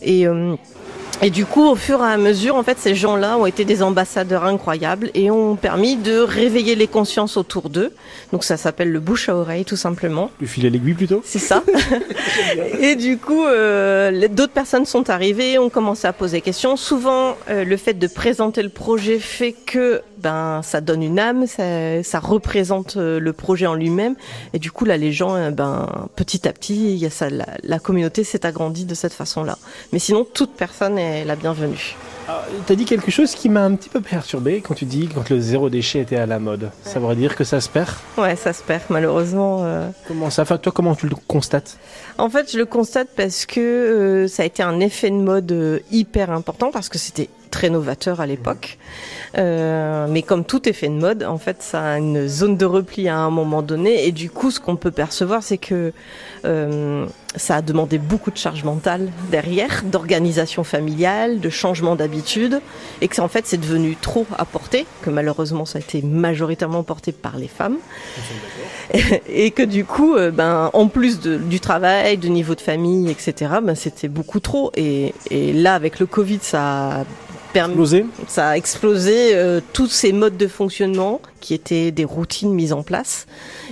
Et 0.03 0.27
et 1.23 1.31
du 1.31 1.45
coup, 1.45 1.63
au 1.63 1.75
fur 1.75 2.01
et 2.01 2.13
à 2.13 2.17
mesure, 2.17 2.57
en 2.57 2.63
fait, 2.63 2.79
ces 2.79 2.95
gens-là 2.95 3.37
ont 3.37 3.45
été 3.45 3.65
des 3.67 3.83
ambassadeurs 3.83 4.45
incroyables 4.45 5.11
et 5.15 5.31
ont 5.31 5.55
permis 5.55 5.97
de 5.97 6.19
réveiller 6.19 6.75
les 6.75 6.87
consciences 6.87 7.37
autour 7.37 7.69
d'eux. 7.69 7.93
Donc 8.33 8.43
ça 8.43 8.57
s'appelle 8.57 8.91
le 8.91 9.01
bouche 9.01 9.29
à 9.29 9.37
oreille, 9.37 9.65
tout 9.67 9.77
simplement. 9.77 10.31
Le 10.41 10.47
fil 10.47 10.65
et 10.65 10.71
l'aiguille 10.71 10.95
plutôt? 10.95 11.21
C'est 11.25 11.39
ça. 11.39 11.63
et 12.81 12.97
du 12.97 13.19
coup, 13.19 13.45
euh, 13.45 14.29
d'autres 14.29 14.53
personnes 14.53 14.87
sont 14.87 15.11
arrivées, 15.11 15.59
ont 15.59 15.69
commencé 15.69 16.07
à 16.07 16.13
poser 16.13 16.39
des 16.39 16.43
questions. 16.43 16.77
Souvent, 16.77 17.37
euh, 17.51 17.65
le 17.65 17.77
fait 17.77 17.95
de 17.95 18.07
présenter 18.07 18.63
le 18.63 18.71
projet 18.71 19.19
fait 19.19 19.53
que 19.53 20.01
ben 20.21 20.61
ça 20.63 20.81
donne 20.81 21.03
une 21.03 21.19
âme, 21.19 21.47
ça, 21.47 22.03
ça 22.03 22.19
représente 22.21 22.97
euh, 22.97 23.19
le 23.21 23.33
projet 23.33 23.67
en 23.67 23.75
lui-même. 23.75 24.15
Et 24.53 24.59
du 24.59 24.71
coup, 24.71 24.85
là, 24.85 24.97
les 24.97 25.13
gens, 25.13 25.35
euh, 25.35 25.51
ben 25.51 25.87
petit 26.17 26.47
à 26.49 26.53
petit, 26.53 26.93
il 26.93 26.99
y 26.99 27.07
a 27.07 27.11
ça, 27.11 27.31
la, 27.31 27.47
la 27.63 27.79
communauté 27.79 28.25
s'est 28.25 28.47
agrandie 28.47 28.85
de 28.85 28.95
cette 28.95 29.13
façon-là. 29.13 29.59
Mais 29.93 29.99
sinon, 29.99 30.25
toute 30.33 30.53
personne 30.53 30.99
est 30.99 31.25
la 31.25 31.37
bienvenue. 31.37 31.97
Ah, 32.29 32.45
T'as 32.67 32.75
dit 32.77 32.85
quelque 32.85 33.11
chose 33.11 33.35
qui 33.35 33.49
m'a 33.49 33.65
un 33.65 33.75
petit 33.75 33.89
peu 33.89 34.01
perturbé 34.01 34.61
quand 34.61 34.75
tu 34.75 34.85
dis 34.85 35.09
quand 35.13 35.29
le 35.31 35.41
zéro 35.41 35.69
déchet 35.69 36.01
était 36.01 36.17
à 36.17 36.27
la 36.27 36.39
mode. 36.39 36.71
Ça 36.85 37.01
veut 37.01 37.15
dire 37.17 37.35
que 37.35 37.43
ça 37.43 37.61
se 37.61 37.69
perd? 37.69 37.89
Ouais, 38.19 38.37
ça 38.37 38.53
se 38.53 38.63
perd 38.63 38.83
malheureusement. 38.89 39.65
euh. 39.65 39.89
Comment 40.07 40.31
ça 40.31 40.45
Toi, 40.45 40.71
comment 40.73 40.95
tu 40.95 41.09
le 41.09 41.17
constates? 41.27 41.77
En 42.19 42.29
fait, 42.31 42.53
je 42.53 42.59
le 42.59 42.67
constate 42.67 43.09
parce 43.17 43.47
que 43.47 43.59
euh, 43.61 44.29
ça 44.29 44.43
a 44.45 44.47
été 44.47 44.63
un 44.63 44.79
effet 44.81 45.11
de 45.11 45.17
mode 45.17 45.51
euh, 45.51 45.81
hyper 45.91 46.31
important 46.31 46.71
parce 46.71 46.89
que 46.89 46.99
c'était 46.99 47.29
très 47.51 47.71
novateur 47.71 48.21
à 48.21 48.27
l'époque. 48.27 48.79
Euh, 49.39 50.07
mais 50.09 50.23
comme 50.23 50.45
tout 50.45 50.69
effet 50.69 50.89
de 50.89 50.95
mode, 50.95 51.23
en 51.23 51.39
fait, 51.39 51.63
ça 51.63 51.83
a 51.83 51.99
une 51.99 52.27
zone 52.27 52.57
de 52.57 52.65
repli 52.65 53.09
à 53.09 53.17
un 53.17 53.31
moment 53.31 53.63
donné. 53.63 54.07
Et 54.07 54.13
du 54.13 54.31
coup, 54.31 54.51
ce 54.51 54.61
qu'on 54.61 54.77
peut 54.77 54.91
percevoir, 54.91 55.43
c'est 55.43 55.59
que 55.59 55.93
euh, 56.45 57.07
ça 57.37 57.57
a 57.57 57.63
demandé 57.63 57.99
beaucoup 57.99 58.31
de 58.31 58.37
charge 58.37 58.65
mentale 58.65 59.09
derrière, 59.31 59.83
d'organisation 59.85 60.65
familiale, 60.65 61.41
de 61.41 61.51
changement 61.51 61.97
d'habitude, 61.97 62.61
et 63.01 63.09
que 63.09 63.21
en 63.21 63.29
fait, 63.29 63.47
c'est 63.47 63.61
devenu 63.61 63.97
trop 63.97 64.27
à 64.37 64.45
porter, 64.45 64.87
que 65.03 65.11
malheureusement, 65.11 65.65
ça 65.65 65.79
a 65.79 65.81
été 65.81 66.03
majoritairement 66.03 66.83
porté 66.83 67.13
par 67.13 67.37
les 67.37 67.49
femmes 67.49 67.77
et 69.29 69.51
que 69.51 69.63
du 69.63 69.85
coup, 69.85 70.17
euh, 70.17 70.31
ben, 70.31 70.71
en 70.73 70.89
plus 70.89 71.21
du 71.21 71.61
travail, 71.61 72.17
du 72.19 72.31
niveau 72.31 72.55
de 72.55 72.61
famille, 72.61 73.11
etc., 73.11 73.53
ben, 73.63 73.75
c'était 73.75 74.09
beaucoup 74.09 74.41
trop. 74.41 74.73
Et, 74.77 75.15
et 75.31 75.53
là, 75.53 75.75
avec 75.75 76.01
le 76.01 76.07
Covid, 76.07 76.39
ça 76.43 77.01
a 77.01 77.05
Explosé 77.55 78.07
ça 78.29 78.49
a 78.51 78.57
explosé 78.57 79.35
euh, 79.35 79.61
tous 79.73 79.89
ces 79.89 80.13
modes 80.13 80.37
de 80.37 80.47
fonctionnement 80.47 81.21
qui 81.41 81.55
étaient 81.55 81.91
des 81.91 82.05
routines 82.05 82.53
mises 82.53 82.73
en 82.73 82.83
place. 82.83 83.27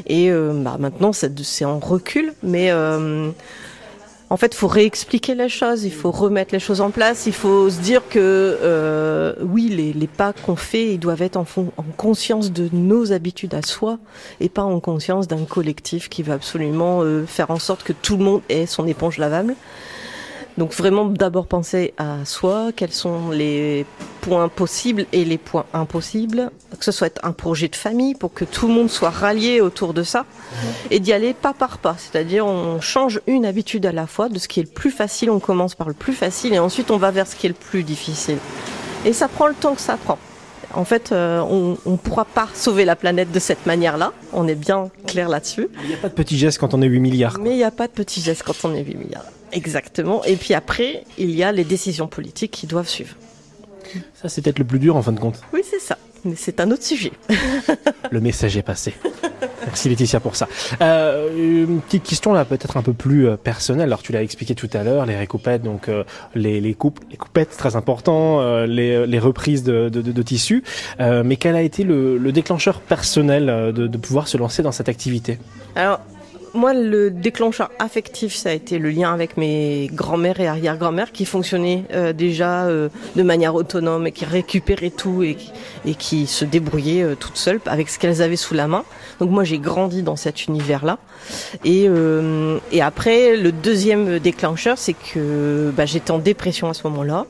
Et 0.06 0.30
euh, 0.30 0.52
bah, 0.54 0.76
maintenant, 0.78 1.12
c'est 1.12 1.64
en 1.64 1.78
recul, 1.78 2.32
mais 2.42 2.70
euh, 2.70 3.30
en 4.30 4.36
fait, 4.36 4.48
il 4.48 4.56
faut 4.56 4.68
réexpliquer 4.68 5.34
les 5.34 5.48
choses, 5.48 5.84
il 5.84 5.92
faut 5.92 6.10
remettre 6.10 6.52
les 6.52 6.60
choses 6.60 6.80
en 6.80 6.90
place, 6.90 7.26
il 7.26 7.32
faut 7.32 7.70
se 7.70 7.80
dire 7.80 8.02
que 8.10 8.18
euh, 8.18 9.34
oui, 9.42 9.68
les, 9.68 9.92
les 9.92 10.06
pas 10.06 10.32
qu'on 10.32 10.56
fait, 10.56 10.94
ils 10.94 10.98
doivent 10.98 11.22
être 11.22 11.36
en, 11.36 11.44
fon- 11.44 11.72
en 11.76 11.84
conscience 11.96 12.52
de 12.52 12.68
nos 12.72 13.12
habitudes 13.12 13.54
à 13.54 13.62
soi 13.62 13.98
et 14.40 14.48
pas 14.48 14.64
en 14.64 14.80
conscience 14.80 15.28
d'un 15.28 15.44
collectif 15.44 16.08
qui 16.08 16.22
va 16.22 16.34
absolument 16.34 17.02
euh, 17.02 17.24
faire 17.26 17.50
en 17.50 17.58
sorte 17.58 17.84
que 17.84 17.92
tout 17.94 18.16
le 18.16 18.24
monde 18.24 18.42
ait 18.48 18.66
son 18.66 18.86
éponge 18.86 19.18
lavable. 19.18 19.54
Donc 20.58 20.74
vraiment 20.74 21.04
d'abord 21.04 21.46
penser 21.46 21.94
à 21.98 22.24
soi, 22.24 22.72
quels 22.74 22.92
sont 22.92 23.30
les 23.30 23.86
points 24.20 24.48
possibles 24.48 25.06
et 25.12 25.24
les 25.24 25.38
points 25.38 25.66
impossibles, 25.72 26.50
que 26.76 26.84
ce 26.84 26.90
soit 26.90 27.20
un 27.22 27.30
projet 27.30 27.68
de 27.68 27.76
famille 27.76 28.16
pour 28.16 28.34
que 28.34 28.44
tout 28.44 28.66
le 28.66 28.74
monde 28.74 28.90
soit 28.90 29.10
rallié 29.10 29.60
autour 29.60 29.94
de 29.94 30.02
ça 30.02 30.26
et 30.90 30.98
d'y 30.98 31.12
aller 31.12 31.32
pas 31.32 31.54
par 31.54 31.78
pas, 31.78 31.94
c'est-à-dire 31.96 32.44
on 32.44 32.80
change 32.80 33.20
une 33.28 33.46
habitude 33.46 33.86
à 33.86 33.92
la 33.92 34.08
fois, 34.08 34.28
de 34.28 34.40
ce 34.40 34.48
qui 34.48 34.58
est 34.58 34.64
le 34.64 34.68
plus 34.68 34.90
facile, 34.90 35.30
on 35.30 35.38
commence 35.38 35.76
par 35.76 35.86
le 35.86 35.94
plus 35.94 36.12
facile 36.12 36.52
et 36.52 36.58
ensuite 36.58 36.90
on 36.90 36.96
va 36.96 37.12
vers 37.12 37.28
ce 37.28 37.36
qui 37.36 37.46
est 37.46 37.50
le 37.50 37.54
plus 37.54 37.84
difficile. 37.84 38.38
Et 39.04 39.12
ça 39.12 39.28
prend 39.28 39.46
le 39.46 39.54
temps 39.54 39.76
que 39.76 39.80
ça 39.80 39.96
prend. 39.96 40.18
En 40.74 40.84
fait, 40.84 41.12
euh, 41.12 41.38
on 41.40 41.78
ne 41.86 41.96
pourra 41.96 42.24
pas 42.24 42.48
sauver 42.52 42.84
la 42.84 42.96
planète 42.96 43.30
de 43.30 43.38
cette 43.38 43.64
manière-là, 43.64 44.12
on 44.32 44.48
est 44.48 44.56
bien 44.56 44.90
clair 45.06 45.28
là-dessus. 45.28 45.68
Il 45.84 45.88
n'y 45.88 45.94
a 45.94 45.98
pas 45.98 46.08
de 46.08 46.14
petits 46.14 46.36
gestes 46.36 46.58
quand 46.58 46.74
on 46.74 46.82
est 46.82 46.88
8 46.88 46.98
milliards. 46.98 47.38
Mais 47.40 47.50
il 47.50 47.56
n'y 47.56 47.64
a 47.64 47.70
pas 47.70 47.86
de 47.86 47.92
petits 47.92 48.20
gestes 48.20 48.42
quand 48.42 48.64
on 48.64 48.74
est 48.74 48.82
8 48.82 48.96
milliards. 48.96 49.24
Exactement. 49.52 50.24
Et 50.24 50.36
puis 50.36 50.54
après, 50.54 51.04
il 51.16 51.30
y 51.30 51.42
a 51.42 51.52
les 51.52 51.64
décisions 51.64 52.06
politiques 52.06 52.50
qui 52.50 52.66
doivent 52.66 52.88
suivre. 52.88 53.14
Ça, 54.14 54.28
c'est 54.28 54.42
peut-être 54.42 54.58
le 54.58 54.64
plus 54.66 54.78
dur 54.78 54.96
en 54.96 55.02
fin 55.02 55.12
de 55.12 55.20
compte. 55.20 55.40
Oui, 55.52 55.62
c'est 55.68 55.80
ça. 55.80 55.96
Mais 56.24 56.34
c'est 56.36 56.60
un 56.60 56.70
autre 56.70 56.82
sujet. 56.82 57.12
Le 58.10 58.20
message 58.20 58.56
est 58.56 58.62
passé. 58.62 58.92
Merci 59.64 59.88
Laetitia 59.88 60.18
pour 60.18 60.34
ça. 60.34 60.48
Euh, 60.80 61.66
une 61.66 61.80
petite 61.80 62.02
question 62.02 62.32
là, 62.32 62.44
peut-être 62.44 62.76
un 62.76 62.82
peu 62.82 62.92
plus 62.92 63.28
euh, 63.28 63.36
personnelle. 63.36 63.86
Alors 63.86 64.02
tu 64.02 64.12
l'as 64.12 64.22
expliqué 64.22 64.54
tout 64.54 64.68
à 64.72 64.82
l'heure, 64.82 65.06
les 65.06 65.16
récoupettes, 65.16 65.62
donc 65.62 65.88
euh, 65.88 66.04
les, 66.34 66.60
les 66.60 66.74
coupes, 66.74 67.00
les 67.10 67.16
coupettes, 67.16 67.56
très 67.56 67.76
important, 67.76 68.40
euh, 68.40 68.66
les, 68.66 69.06
les 69.06 69.18
reprises 69.18 69.62
de, 69.62 69.88
de, 69.88 70.02
de, 70.02 70.10
de 70.10 70.22
tissus. 70.22 70.64
Mais 70.98 71.36
quel 71.36 71.54
a 71.54 71.62
été 71.62 71.84
le, 71.84 72.18
le 72.18 72.32
déclencheur 72.32 72.80
personnel 72.80 73.72
de, 73.72 73.86
de 73.86 73.98
pouvoir 73.98 74.26
se 74.26 74.36
lancer 74.36 74.62
dans 74.62 74.72
cette 74.72 74.88
activité? 74.88 75.38
Alors, 75.76 76.00
moi, 76.54 76.72
le 76.74 77.10
déclencheur 77.10 77.70
affectif, 77.78 78.34
ça 78.34 78.50
a 78.50 78.52
été 78.52 78.78
le 78.78 78.90
lien 78.90 79.12
avec 79.12 79.36
mes 79.36 79.88
grands-mères 79.92 80.40
et 80.40 80.46
arrière-grand-mères 80.46 81.12
qui 81.12 81.24
fonctionnaient 81.24 81.84
euh, 81.92 82.12
déjà 82.12 82.64
euh, 82.66 82.88
de 83.16 83.22
manière 83.22 83.54
autonome 83.54 84.06
et 84.06 84.12
qui 84.12 84.24
récupéraient 84.24 84.90
tout 84.90 85.22
et, 85.22 85.34
qui- 85.34 85.52
et 85.86 85.94
qui 85.94 86.26
se 86.26 86.44
débrouillaient 86.44 87.02
euh, 87.02 87.14
toutes 87.14 87.36
seules 87.36 87.60
avec 87.66 87.88
ce 87.88 87.98
qu'elles 87.98 88.22
avaient 88.22 88.36
sous 88.36 88.54
la 88.54 88.66
main. 88.68 88.84
Donc 89.20 89.30
moi, 89.30 89.44
j'ai 89.44 89.58
grandi 89.58 90.02
dans 90.02 90.16
cet 90.16 90.46
univers-là. 90.46 90.98
Et, 91.64 91.86
euh, 91.88 92.58
et 92.72 92.80
après, 92.82 93.36
le 93.36 93.52
deuxième 93.52 94.18
déclencheur, 94.18 94.78
c'est 94.78 94.94
que 94.94 95.70
bah, 95.76 95.86
j'étais 95.86 96.10
en 96.10 96.18
dépression 96.18 96.68
à 96.68 96.74
ce 96.74 96.86
moment-là 96.88 97.26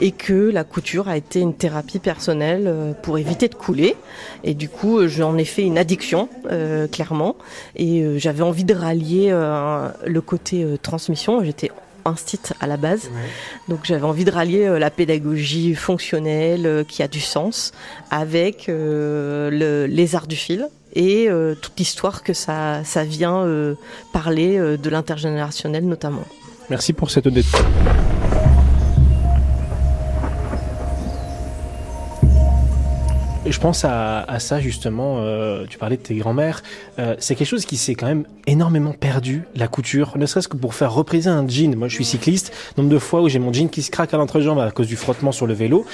et 0.00 0.10
que 0.12 0.50
la 0.50 0.64
couture 0.64 1.08
a 1.08 1.16
été 1.16 1.40
une 1.40 1.54
thérapie 1.54 1.98
personnelle 1.98 2.64
euh, 2.66 2.92
pour 3.02 3.18
éviter 3.18 3.48
de 3.48 3.54
couler. 3.54 3.96
Et 4.44 4.54
du 4.54 4.68
coup, 4.68 4.98
euh, 4.98 5.08
j'en 5.08 5.36
ai 5.38 5.44
fait 5.44 5.62
une 5.62 5.78
addiction, 5.78 6.28
euh, 6.50 6.86
clairement. 6.86 7.36
Et 7.76 8.02
euh, 8.02 8.18
j'avais 8.18 8.42
envie 8.42 8.64
de 8.64 8.74
rallier 8.74 9.30
le 10.06 10.20
côté 10.20 10.64
transmission. 10.82 11.42
J'étais 11.44 11.70
instit 12.04 12.38
à 12.60 12.66
la 12.68 12.76
base. 12.76 13.10
Donc 13.68 13.80
j'avais 13.82 14.04
envie 14.04 14.24
de 14.24 14.30
rallier 14.30 14.64
euh, 14.66 14.78
la 14.78 14.90
pédagogie 14.90 15.74
fonctionnelle 15.74 16.64
euh, 16.66 16.84
qui 16.84 17.02
a 17.02 17.08
du 17.08 17.18
sens 17.20 17.72
avec 18.10 18.68
euh, 18.68 19.50
le- 19.50 19.86
les 19.92 20.14
arts 20.14 20.28
du 20.28 20.36
fil 20.36 20.68
et 20.96 21.28
euh, 21.28 21.54
toute 21.54 21.78
l'histoire 21.78 22.22
que 22.22 22.32
ça, 22.32 22.82
ça 22.84 23.04
vient 23.04 23.44
euh, 23.44 23.74
parler 24.12 24.56
euh, 24.56 24.76
de 24.76 24.90
l'intergénérationnel 24.90 25.86
notamment. 25.86 26.24
Merci 26.70 26.92
pour 26.94 27.10
cette. 27.10 27.26
Et 33.44 33.52
je 33.52 33.60
pense 33.60 33.84
à, 33.84 34.26
ça 34.40 34.58
justement, 34.58 35.24
tu 35.68 35.78
parlais 35.78 35.96
de 35.96 36.02
tes 36.02 36.16
grands-mères, 36.16 36.64
c'est 37.18 37.36
quelque 37.36 37.46
chose 37.46 37.64
qui 37.64 37.76
s'est 37.76 37.94
quand 37.94 38.06
même 38.06 38.24
énormément 38.48 38.92
perdu, 38.92 39.44
la 39.54 39.68
couture, 39.68 40.18
ne 40.18 40.26
serait-ce 40.26 40.48
que 40.48 40.56
pour 40.56 40.74
faire 40.74 40.92
repriser 40.92 41.30
un 41.30 41.46
jean. 41.46 41.76
Moi 41.76 41.86
je 41.86 41.94
suis 41.94 42.04
cycliste, 42.04 42.52
nombre 42.76 42.90
de 42.90 42.98
fois 42.98 43.22
où 43.22 43.28
j'ai 43.28 43.38
mon 43.38 43.52
jean 43.52 43.68
qui 43.68 43.82
se 43.82 43.92
craque 43.92 44.12
à 44.14 44.16
l'entrejambe 44.16 44.58
à 44.58 44.72
cause 44.72 44.88
du 44.88 44.96
frottement 44.96 45.30
sur 45.30 45.46
le 45.46 45.54
vélo. 45.54 45.86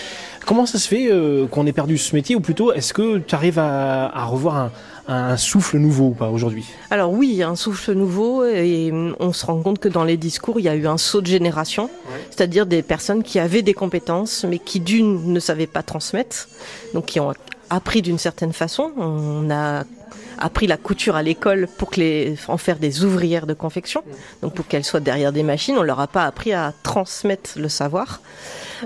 Comment 0.47 0.65
ça 0.65 0.79
se 0.79 0.89
fait 0.89 1.11
qu'on 1.51 1.67
ait 1.67 1.75
perdu 1.75 1.99
ce 1.99 2.15
métier? 2.15 2.35
Ou 2.35 2.41
plutôt 2.41 2.73
est-ce 2.73 2.95
que 2.95 3.19
tu 3.19 3.35
arrives 3.35 3.59
à 3.59 4.25
revoir 4.25 4.57
un, 4.57 4.71
un 5.09 5.37
souffle 5.37 5.79
nouveau 5.79 6.09
ou 6.09 6.15
pas 6.15 6.31
aujourd'hui. 6.31 6.65
Alors 6.91 7.13
oui, 7.13 7.43
un 7.43 7.57
souffle 7.57 7.93
nouveau 7.93 8.45
et 8.45 8.93
on 9.19 9.33
se 9.33 9.47
rend 9.47 9.61
compte 9.63 9.79
que 9.79 9.89
dans 9.89 10.05
les 10.05 10.17
discours, 10.17 10.61
il 10.61 10.65
y 10.65 10.69
a 10.69 10.77
eu 10.77 10.87
un 10.87 10.99
saut 10.99 11.21
de 11.21 11.27
génération, 11.27 11.91
c'est-à-dire 12.31 12.67
des 12.67 12.83
personnes 12.83 13.23
qui 13.23 13.39
avaient 13.39 13.63
des 13.63 13.75
compétences 13.75 14.45
mais 14.49 14.59
qui 14.59 14.81
d'une 14.81 15.33
ne 15.33 15.41
savaient 15.41 15.67
pas 15.67 15.83
transmettre, 15.83 16.49
donc 16.95 17.07
qui 17.07 17.21
ont 17.21 17.33
appris 17.73 18.03
d'une 18.03 18.19
certaine 18.19 18.53
façon. 18.53 18.93
On 18.97 19.51
a 19.51 19.85
appris 20.39 20.67
la 20.67 20.77
couture 20.77 21.17
à 21.17 21.23
l'école 21.23 21.69
pour 21.79 21.91
en 22.49 22.57
faire 22.57 22.79
des 22.79 23.05
ouvrières 23.05 23.47
de 23.47 23.55
confection, 23.55 24.03
donc 24.43 24.55
pour 24.55 24.67
qu'elles 24.67 24.85
soient 24.85 25.01
derrière 25.01 25.33
des 25.33 25.43
machines. 25.43 25.77
On 25.79 25.83
leur 25.83 26.01
a 26.01 26.09
pas 26.09 26.25
appris 26.25 26.53
à 26.53 26.73
transmettre 26.83 27.53
le 27.57 27.69
savoir. 27.69 28.21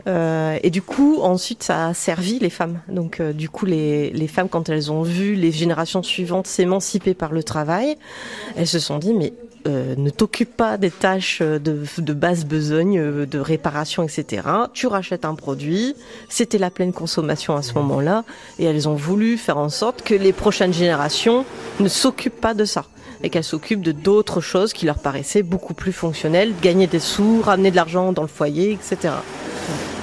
Euh, 0.06 0.58
et 0.62 0.70
du 0.70 0.82
coup, 0.82 1.20
ensuite, 1.22 1.62
ça 1.62 1.88
a 1.88 1.94
servi 1.94 2.38
les 2.38 2.50
femmes. 2.50 2.80
Donc, 2.88 3.20
euh, 3.20 3.32
du 3.32 3.48
coup, 3.48 3.64
les 3.64 4.28
femmes, 4.28 4.48
quand 4.48 4.68
elles 4.68 4.92
ont 4.92 5.02
vu 5.02 5.34
les 5.34 5.52
générations 5.52 6.02
suivantes 6.02 6.46
s'émanciper 6.46 7.14
par 7.14 7.32
le 7.32 7.42
travail, 7.42 7.96
elles 8.56 8.66
se 8.66 8.78
sont 8.78 8.98
dit, 8.98 9.14
mais 9.14 9.32
euh, 9.66 9.94
ne 9.96 10.10
t'occupe 10.10 10.56
pas 10.56 10.78
des 10.78 10.90
tâches 10.90 11.40
euh, 11.42 11.58
de, 11.58 11.82
de 11.98 12.12
basse 12.12 12.44
besogne, 12.44 12.98
euh, 12.98 13.26
de 13.26 13.38
réparation, 13.38 14.04
etc. 14.04 14.42
Tu 14.72 14.86
rachètes 14.86 15.24
un 15.24 15.34
produit. 15.34 15.96
C'était 16.28 16.58
la 16.58 16.70
pleine 16.70 16.92
consommation 16.92 17.56
à 17.56 17.62
ce 17.62 17.74
moment-là. 17.74 18.24
Et 18.58 18.64
elles 18.64 18.88
ont 18.88 18.94
voulu 18.94 19.36
faire 19.36 19.58
en 19.58 19.68
sorte 19.68 20.02
que 20.02 20.14
les 20.14 20.32
prochaines 20.32 20.72
générations 20.72 21.44
ne 21.80 21.88
s'occupent 21.88 22.40
pas 22.40 22.54
de 22.54 22.64
ça 22.64 22.84
et 23.22 23.30
qu'elles 23.30 23.44
s'occupent 23.44 23.82
de 23.82 23.92
d'autres 23.92 24.40
choses 24.40 24.72
qui 24.72 24.86
leur 24.86 24.98
paraissaient 24.98 25.42
beaucoup 25.42 25.74
plus 25.74 25.92
fonctionnelles, 25.92 26.52
gagner 26.62 26.86
des 26.86 27.00
sous, 27.00 27.40
ramener 27.40 27.70
de 27.70 27.76
l'argent 27.76 28.12
dans 28.12 28.22
le 28.22 28.28
foyer, 28.28 28.72
etc. 28.72 29.14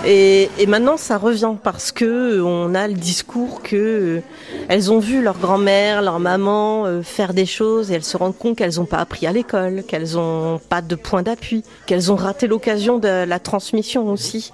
Et, 0.05 0.49
maintenant, 0.67 0.97
ça 0.97 1.17
revient 1.17 1.53
parce 1.61 1.93
que 1.93 2.05
euh, 2.05 2.43
on 2.43 2.75
a 2.75 2.87
le 2.87 2.93
discours 2.93 3.61
que 3.61 3.75
euh, 3.75 4.21
elles 4.67 4.91
ont 4.91 4.99
vu 4.99 5.21
leur 5.21 5.37
grand-mère, 5.37 6.01
leur 6.01 6.19
maman 6.19 6.85
euh, 6.85 7.01
faire 7.01 7.33
des 7.33 7.45
choses 7.45 7.89
et 7.89 7.95
elles 7.95 8.03
se 8.03 8.17
rendent 8.17 8.37
compte 8.37 8.57
qu'elles 8.57 8.75
n'ont 8.75 8.85
pas 8.85 8.97
appris 8.97 9.27
à 9.27 9.31
l'école, 9.31 9.83
qu'elles 9.87 10.15
n'ont 10.15 10.59
pas 10.59 10.81
de 10.81 10.95
point 10.95 11.23
d'appui, 11.23 11.63
qu'elles 11.85 12.11
ont 12.11 12.17
raté 12.17 12.47
l'occasion 12.47 12.99
de 12.99 13.23
la 13.23 13.39
transmission 13.39 14.09
aussi, 14.09 14.51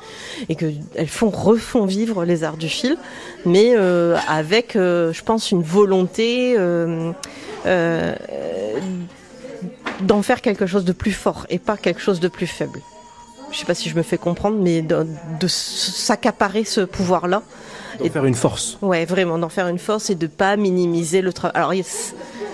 et 0.50 0.56
que 0.56 0.68
elles 0.94 1.08
font 1.08 1.30
refont 1.30 1.86
vivre 1.86 2.26
les 2.26 2.44
arts 2.44 2.58
du 2.58 2.70
fil, 2.70 2.98
mais 3.46 3.76
avec, 4.28 4.74
je 4.76 5.22
pense, 5.24 5.52
une 5.52 5.64
volonté. 5.64 6.56
d'en 10.02 10.22
faire 10.22 10.42
quelque 10.42 10.66
chose 10.66 10.86
de 10.86 10.94
plus 10.94 11.12
fort 11.12 11.46
et 11.50 11.60
pas 11.60 11.76
quelque 11.76 12.00
chose 12.00 12.22
de 12.22 12.30
plus 12.30 12.48
faible. 12.48 12.80
Je 13.52 13.58
sais 13.58 13.66
pas 13.66 13.74
si 13.74 13.90
je 13.90 13.96
me 13.96 14.04
fais 14.04 14.18
comprendre, 14.18 14.58
mais 14.60 14.82
de, 14.82 15.08
de 15.40 15.48
s'accaparer 15.48 16.64
ce 16.64 16.82
pouvoir-là. 16.82 17.42
Et 18.02 18.10
faire 18.10 18.26
une 18.26 18.36
force. 18.36 18.78
Ouais, 18.82 19.06
vraiment, 19.06 19.38
d'en 19.38 19.50
faire 19.50 19.68
une 19.68 19.80
force 19.80 20.10
et 20.10 20.16
de 20.16 20.28
pas 20.28 20.56
minimiser 20.56 21.22
le 21.22 21.34
travail. 21.34 21.56
Alors, 21.56 21.74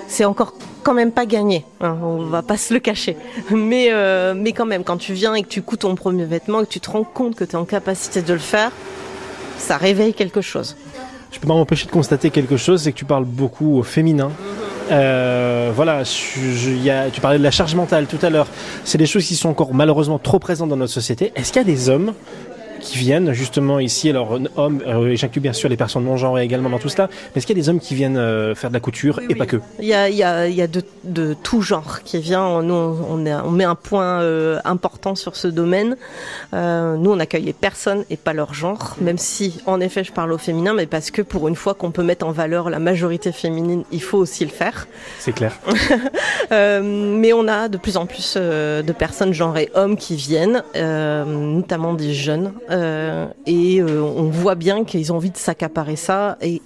c'est 0.07 0.25
encore 0.25 0.53
quand 0.83 0.93
même 0.93 1.11
pas 1.11 1.25
gagné, 1.25 1.65
hein, 1.81 1.97
on 2.03 2.25
va 2.25 2.43
pas 2.43 2.57
se 2.57 2.73
le 2.73 2.79
cacher. 2.79 3.17
Mais, 3.49 3.87
euh, 3.91 4.33
mais 4.35 4.53
quand 4.53 4.67
même, 4.67 4.83
quand 4.83 4.97
tu 4.97 5.13
viens 5.13 5.33
et 5.33 5.41
que 5.41 5.47
tu 5.47 5.63
coûtes 5.63 5.79
ton 5.79 5.95
premier 5.95 6.25
vêtement 6.25 6.61
et 6.61 6.65
que 6.65 6.71
tu 6.71 6.79
te 6.79 6.91
rends 6.91 7.03
compte 7.03 7.35
que 7.35 7.43
tu 7.43 7.51
es 7.51 7.55
en 7.55 7.65
capacité 7.65 8.21
de 8.21 8.33
le 8.33 8.39
faire, 8.39 8.71
ça 9.57 9.77
réveille 9.77 10.13
quelque 10.13 10.41
chose. 10.41 10.77
Je 11.31 11.39
peux 11.39 11.47
pas 11.47 11.55
m'empêcher 11.55 11.87
de 11.87 11.91
constater 11.91 12.29
quelque 12.29 12.55
chose, 12.55 12.83
c'est 12.83 12.91
que 12.91 12.97
tu 12.97 13.05
parles 13.05 13.25
beaucoup 13.25 13.77
au 13.77 13.83
féminin. 13.83 14.31
Euh, 14.91 15.71
voilà, 15.75 16.03
je- 16.03 16.69
y 16.71 16.91
tu 17.11 17.21
parlais 17.21 17.37
de 17.39 17.43
la 17.43 17.51
charge 17.51 17.75
mentale 17.75 18.05
tout 18.07 18.19
à 18.21 18.29
l'heure. 18.29 18.47
C'est 18.83 18.97
des 18.97 19.05
choses 19.05 19.25
qui 19.25 19.35
sont 19.35 19.49
encore 19.49 19.73
malheureusement 19.73 20.19
trop 20.19 20.39
présentes 20.39 20.69
dans 20.69 20.77
notre 20.77 20.93
société. 20.93 21.31
Est-ce 21.35 21.51
qu'il 21.51 21.61
y 21.61 21.65
a 21.65 21.67
des 21.67 21.89
hommes 21.89 22.13
qui 22.85 22.99
viennent 22.99 23.33
justement 23.33 23.79
ici, 23.79 24.09
alors 24.09 24.39
hommes, 24.55 24.81
euh, 24.87 25.07
et 25.07 25.17
j'inclus 25.17 25.41
bien 25.41 25.53
sûr 25.53 25.69
les 25.69 25.75
personnes 25.75 26.05
non 26.05 26.17
genrées 26.17 26.43
également 26.43 26.69
dans 26.69 26.77
tout 26.77 26.87
cela, 26.87 27.09
mais 27.11 27.39
est-ce 27.39 27.47
qu'il 27.47 27.57
y 27.57 27.59
a 27.59 27.61
des 27.61 27.69
hommes 27.69 27.79
qui 27.79 27.95
viennent 27.95 28.17
euh, 28.17 28.53
faire 28.53 28.69
de 28.69 28.75
la 28.75 28.79
couture 28.79 29.19
et 29.27 29.35
pas 29.35 29.47
que? 29.47 29.57
Il 29.79 29.85
y 29.85 29.93
a, 29.93 30.07
il 30.07 30.15
y 30.15 30.23
a, 30.23 30.47
il 30.47 30.55
y 30.55 30.61
a 30.61 30.67
de, 30.67 30.83
de 31.03 31.33
tout 31.33 31.61
genre 31.61 32.03
qui 32.03 32.19
vient. 32.19 32.61
Nous, 32.61 32.73
on, 32.73 33.17
met 33.17 33.63
un 33.63 33.75
point 33.75 34.21
euh, 34.21 34.59
important 34.65 35.15
sur 35.15 35.35
ce 35.35 35.47
domaine. 35.47 35.97
Euh, 36.53 36.95
nous, 36.95 37.11
on 37.11 37.19
accueille 37.19 37.45
les 37.45 37.53
personnes 37.53 38.05
et 38.09 38.17
pas 38.17 38.33
leur 38.33 38.53
genre, 38.53 38.95
même 39.01 39.17
si, 39.17 39.61
en 39.65 39.81
effet, 39.81 40.03
je 40.03 40.11
parle 40.11 40.31
au 40.31 40.37
féminin, 40.37 40.73
mais 40.73 40.85
parce 40.85 41.09
que 41.09 41.23
pour 41.23 41.47
une 41.47 41.55
fois 41.55 41.73
qu'on 41.73 41.91
peut 41.91 42.03
mettre 42.03 42.25
en 42.25 42.31
valeur 42.31 42.69
la 42.69 42.79
majorité 42.79 43.31
féminine, 43.31 43.83
il 43.91 44.01
faut 44.01 44.19
aussi 44.19 44.45
le 44.45 44.51
faire. 44.51 44.87
C'est 45.19 45.33
clair. 45.33 45.53
Mais 46.51 47.33
on 47.33 47.47
a 47.47 47.67
de 47.67 47.77
plus 47.77 47.97
en 47.97 48.05
plus 48.05 48.37
de 48.37 48.91
personnes 48.91 49.33
genrées 49.33 49.71
hommes 49.73 49.97
qui 49.97 50.15
viennent, 50.15 50.63
notamment 50.75 51.93
des 51.93 52.13
jeunes, 52.13 52.53
euh, 52.75 53.27
et 53.45 53.81
euh, 53.81 54.01
on 54.01 54.29
voit 54.29 54.55
bien 54.55 54.83
qu'ils 54.83 55.11
ont 55.13 55.15
envie 55.15 55.31
de 55.31 55.37
s'accaparer 55.37 55.95
ça. 55.95 56.37
Et 56.41 56.61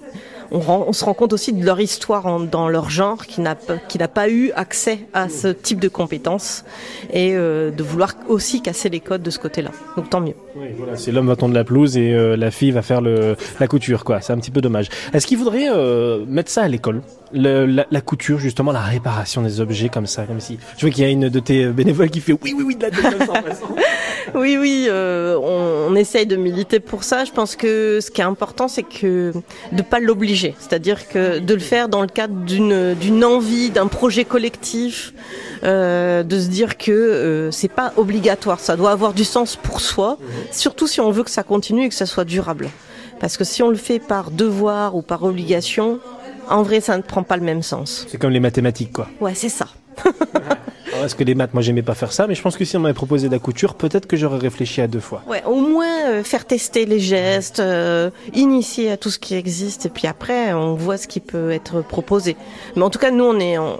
on, 0.50 0.92
se 0.92 1.04
rend 1.04 1.14
compte 1.14 1.32
aussi 1.32 1.52
de 1.52 1.64
leur 1.64 1.80
histoire 1.80 2.40
dans 2.40 2.68
leur 2.68 2.90
genre 2.90 3.24
qui 3.26 3.40
n'a 3.40 3.54
pas 3.54 4.28
eu 4.28 4.50
accès 4.56 5.06
à 5.14 5.28
ce 5.28 5.48
type 5.48 5.78
de 5.78 5.88
compétences 5.88 6.64
et 7.12 7.34
euh, 7.34 7.70
de 7.70 7.82
vouloir 7.84 8.14
aussi 8.28 8.60
casser 8.60 8.88
les 8.88 8.98
codes 8.98 9.22
de 9.22 9.30
ce 9.30 9.38
côté-là. 9.38 9.70
Donc 9.96 10.10
tant 10.10 10.20
mieux. 10.20 10.34
Oui, 10.56 10.68
voilà, 10.76 10.96
c'est 10.96 11.12
l'homme 11.12 11.28
va 11.28 11.36
tendre 11.36 11.54
la 11.54 11.62
pelouse 11.62 11.96
et 11.96 12.12
la 12.36 12.50
fille 12.50 12.72
va 12.72 12.82
faire 12.82 13.00
la 13.00 13.68
couture. 13.68 14.02
C'est 14.20 14.32
un 14.32 14.38
petit 14.38 14.50
peu 14.50 14.60
dommage. 14.60 14.88
Est-ce 15.12 15.26
qu'il 15.26 15.38
faudrait 15.38 15.68
euh, 15.70 16.24
mettre 16.26 16.50
ça 16.50 16.62
à 16.62 16.68
l'école? 16.68 17.02
La, 17.32 18.00
couture 18.00 18.40
justement, 18.40 18.72
la 18.72 18.80
réparation 18.80 19.42
des 19.42 19.60
objets 19.60 19.88
comme 19.88 20.06
ça, 20.06 20.24
comme 20.24 20.40
si. 20.40 20.58
Je 20.76 20.80
vois 20.80 20.90
qu'il 20.90 21.04
y 21.04 21.06
a 21.06 21.10
une 21.10 21.28
de 21.28 21.38
tes 21.38 21.66
bénévoles 21.66 22.10
qui 22.10 22.20
fait 22.20 22.32
oui 22.32 22.54
oui 22.56 22.64
oui 22.66 22.74
de 22.74 22.82
la 22.82 22.90
200%. 22.90 22.96
Oui, 24.34 24.56
oui, 24.58 24.86
euh, 24.88 25.36
on, 25.36 25.92
on 25.92 25.94
essaye 25.94 26.26
de 26.26 26.36
militer 26.36 26.80
pour 26.80 27.04
ça. 27.04 27.24
Je 27.24 27.32
pense 27.32 27.56
que 27.56 27.98
ce 28.00 28.10
qui 28.10 28.20
est 28.20 28.24
important, 28.24 28.68
c'est 28.68 28.82
que 28.82 29.32
de 29.72 29.82
pas 29.82 30.00
l'obliger, 30.00 30.54
c'est-à-dire 30.58 31.08
que 31.08 31.38
de 31.38 31.54
le 31.54 31.60
faire 31.60 31.88
dans 31.88 32.02
le 32.02 32.08
cadre 32.08 32.34
d'une 32.34 32.94
d'une 32.94 33.24
envie, 33.24 33.70
d'un 33.70 33.86
projet 33.86 34.24
collectif, 34.24 35.12
euh, 35.64 36.22
de 36.22 36.40
se 36.40 36.48
dire 36.48 36.76
que 36.78 36.90
euh, 36.90 37.50
c'est 37.50 37.68
pas 37.68 37.92
obligatoire, 37.96 38.60
ça 38.60 38.76
doit 38.76 38.90
avoir 38.90 39.12
du 39.12 39.24
sens 39.24 39.56
pour 39.56 39.80
soi, 39.80 40.18
surtout 40.50 40.86
si 40.86 41.00
on 41.00 41.10
veut 41.10 41.24
que 41.24 41.30
ça 41.30 41.42
continue 41.42 41.84
et 41.84 41.88
que 41.88 41.94
ça 41.94 42.06
soit 42.06 42.24
durable. 42.24 42.68
Parce 43.20 43.36
que 43.36 43.44
si 43.44 43.62
on 43.62 43.68
le 43.68 43.76
fait 43.76 43.98
par 43.98 44.30
devoir 44.30 44.96
ou 44.96 45.02
par 45.02 45.24
obligation, 45.24 46.00
en 46.48 46.62
vrai, 46.62 46.80
ça 46.80 46.96
ne 46.96 47.02
prend 47.02 47.22
pas 47.22 47.36
le 47.36 47.42
même 47.42 47.62
sens. 47.62 48.06
C'est 48.08 48.18
comme 48.18 48.30
les 48.30 48.40
mathématiques, 48.40 48.92
quoi. 48.92 49.08
Ouais, 49.20 49.34
c'est 49.34 49.50
ça. 49.50 49.66
Alors, 50.92 51.04
est-ce 51.04 51.14
que 51.14 51.22
les 51.22 51.34
maths, 51.36 51.54
moi, 51.54 51.62
j'aimais 51.62 51.82
pas 51.82 51.94
faire 51.94 52.12
ça, 52.12 52.26
mais 52.26 52.34
je 52.34 52.42
pense 52.42 52.56
que 52.56 52.64
si 52.64 52.76
on 52.76 52.80
m'avait 52.80 52.94
proposé 52.94 53.28
de 53.28 53.32
la 53.32 53.38
couture, 53.38 53.74
peut-être 53.74 54.06
que 54.06 54.16
j'aurais 54.16 54.38
réfléchi 54.38 54.80
à 54.80 54.88
deux 54.88 54.98
fois. 55.00 55.22
Ouais, 55.28 55.42
au 55.46 55.60
moins 55.60 56.08
euh, 56.08 56.24
faire 56.24 56.44
tester 56.46 56.84
les 56.84 56.98
gestes, 56.98 57.60
euh, 57.60 58.10
initier 58.34 58.90
à 58.90 58.96
tout 58.96 59.10
ce 59.10 59.18
qui 59.20 59.34
existe, 59.36 59.86
et 59.86 59.88
puis 59.88 60.08
après 60.08 60.52
on 60.52 60.74
voit 60.74 60.96
ce 60.96 61.06
qui 61.06 61.20
peut 61.20 61.52
être 61.52 61.82
proposé. 61.82 62.36
Mais 62.74 62.82
en 62.82 62.90
tout 62.90 62.98
cas, 62.98 63.12
nous 63.12 63.24
on 63.24 63.38
est, 63.38 63.56
on- 63.58 63.78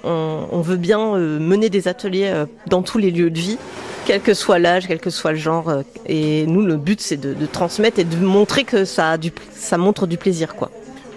on 0.53 0.61
veut 0.61 0.77
bien 0.77 1.15
euh, 1.17 1.41
mener 1.41 1.69
des 1.69 1.89
ateliers 1.89 2.31
euh, 2.33 2.47
dans 2.69 2.83
tous 2.83 2.99
les 2.99 3.11
lieux 3.11 3.31
de 3.31 3.39
vie, 3.39 3.59
quel 4.07 4.21
que 4.21 4.33
soit 4.35 4.59
l'âge, 4.61 4.87
quel 4.87 5.01
que 5.01 5.11
soit 5.11 5.33
le 5.33 5.39
genre. 5.39 5.69
euh, 5.69 5.83
et 6.07 6.47
nous, 6.47 6.63
le 6.63 6.77
but 6.77 7.01
c'est 7.01 7.17
de, 7.17 7.35
de 7.35 7.47
transmettre 7.47 7.99
et 7.99 8.05
de 8.05 8.17
montrer 8.25 8.63
que 8.65 8.85
ça 8.85 9.11
a 9.11 9.19
du, 9.19 9.33
ça 9.53 9.79
montre 9.79 10.07
du 10.07 10.17
plaisir, 10.17 10.55
quoi. 10.55 10.71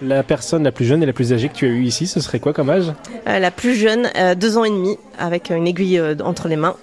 La 0.05 0.23
personne 0.23 0.63
la 0.63 0.71
plus 0.71 0.85
jeune 0.85 1.01
et 1.03 1.05
la 1.05 1.13
plus 1.13 1.33
âgée 1.33 1.49
que 1.49 1.53
tu 1.53 1.65
as 1.65 1.69
eue 1.69 1.83
ici, 1.83 2.07
ce 2.07 2.19
serait 2.19 2.39
quoi 2.39 2.51
comme 2.53 2.69
âge 2.69 2.91
Euh, 3.27 3.39
la 3.39 3.51
plus 3.51 3.75
jeune, 3.75 4.09
euh, 4.17 4.35
deux 4.35 4.57
ans 4.57 4.63
et 4.63 4.69
demi, 4.69 4.97
avec 5.17 5.49
une 5.49 5.67
aiguille 5.67 5.97
euh, 5.99 6.15
entre 6.23 6.47
les 6.47 6.55
mains. 6.55 6.75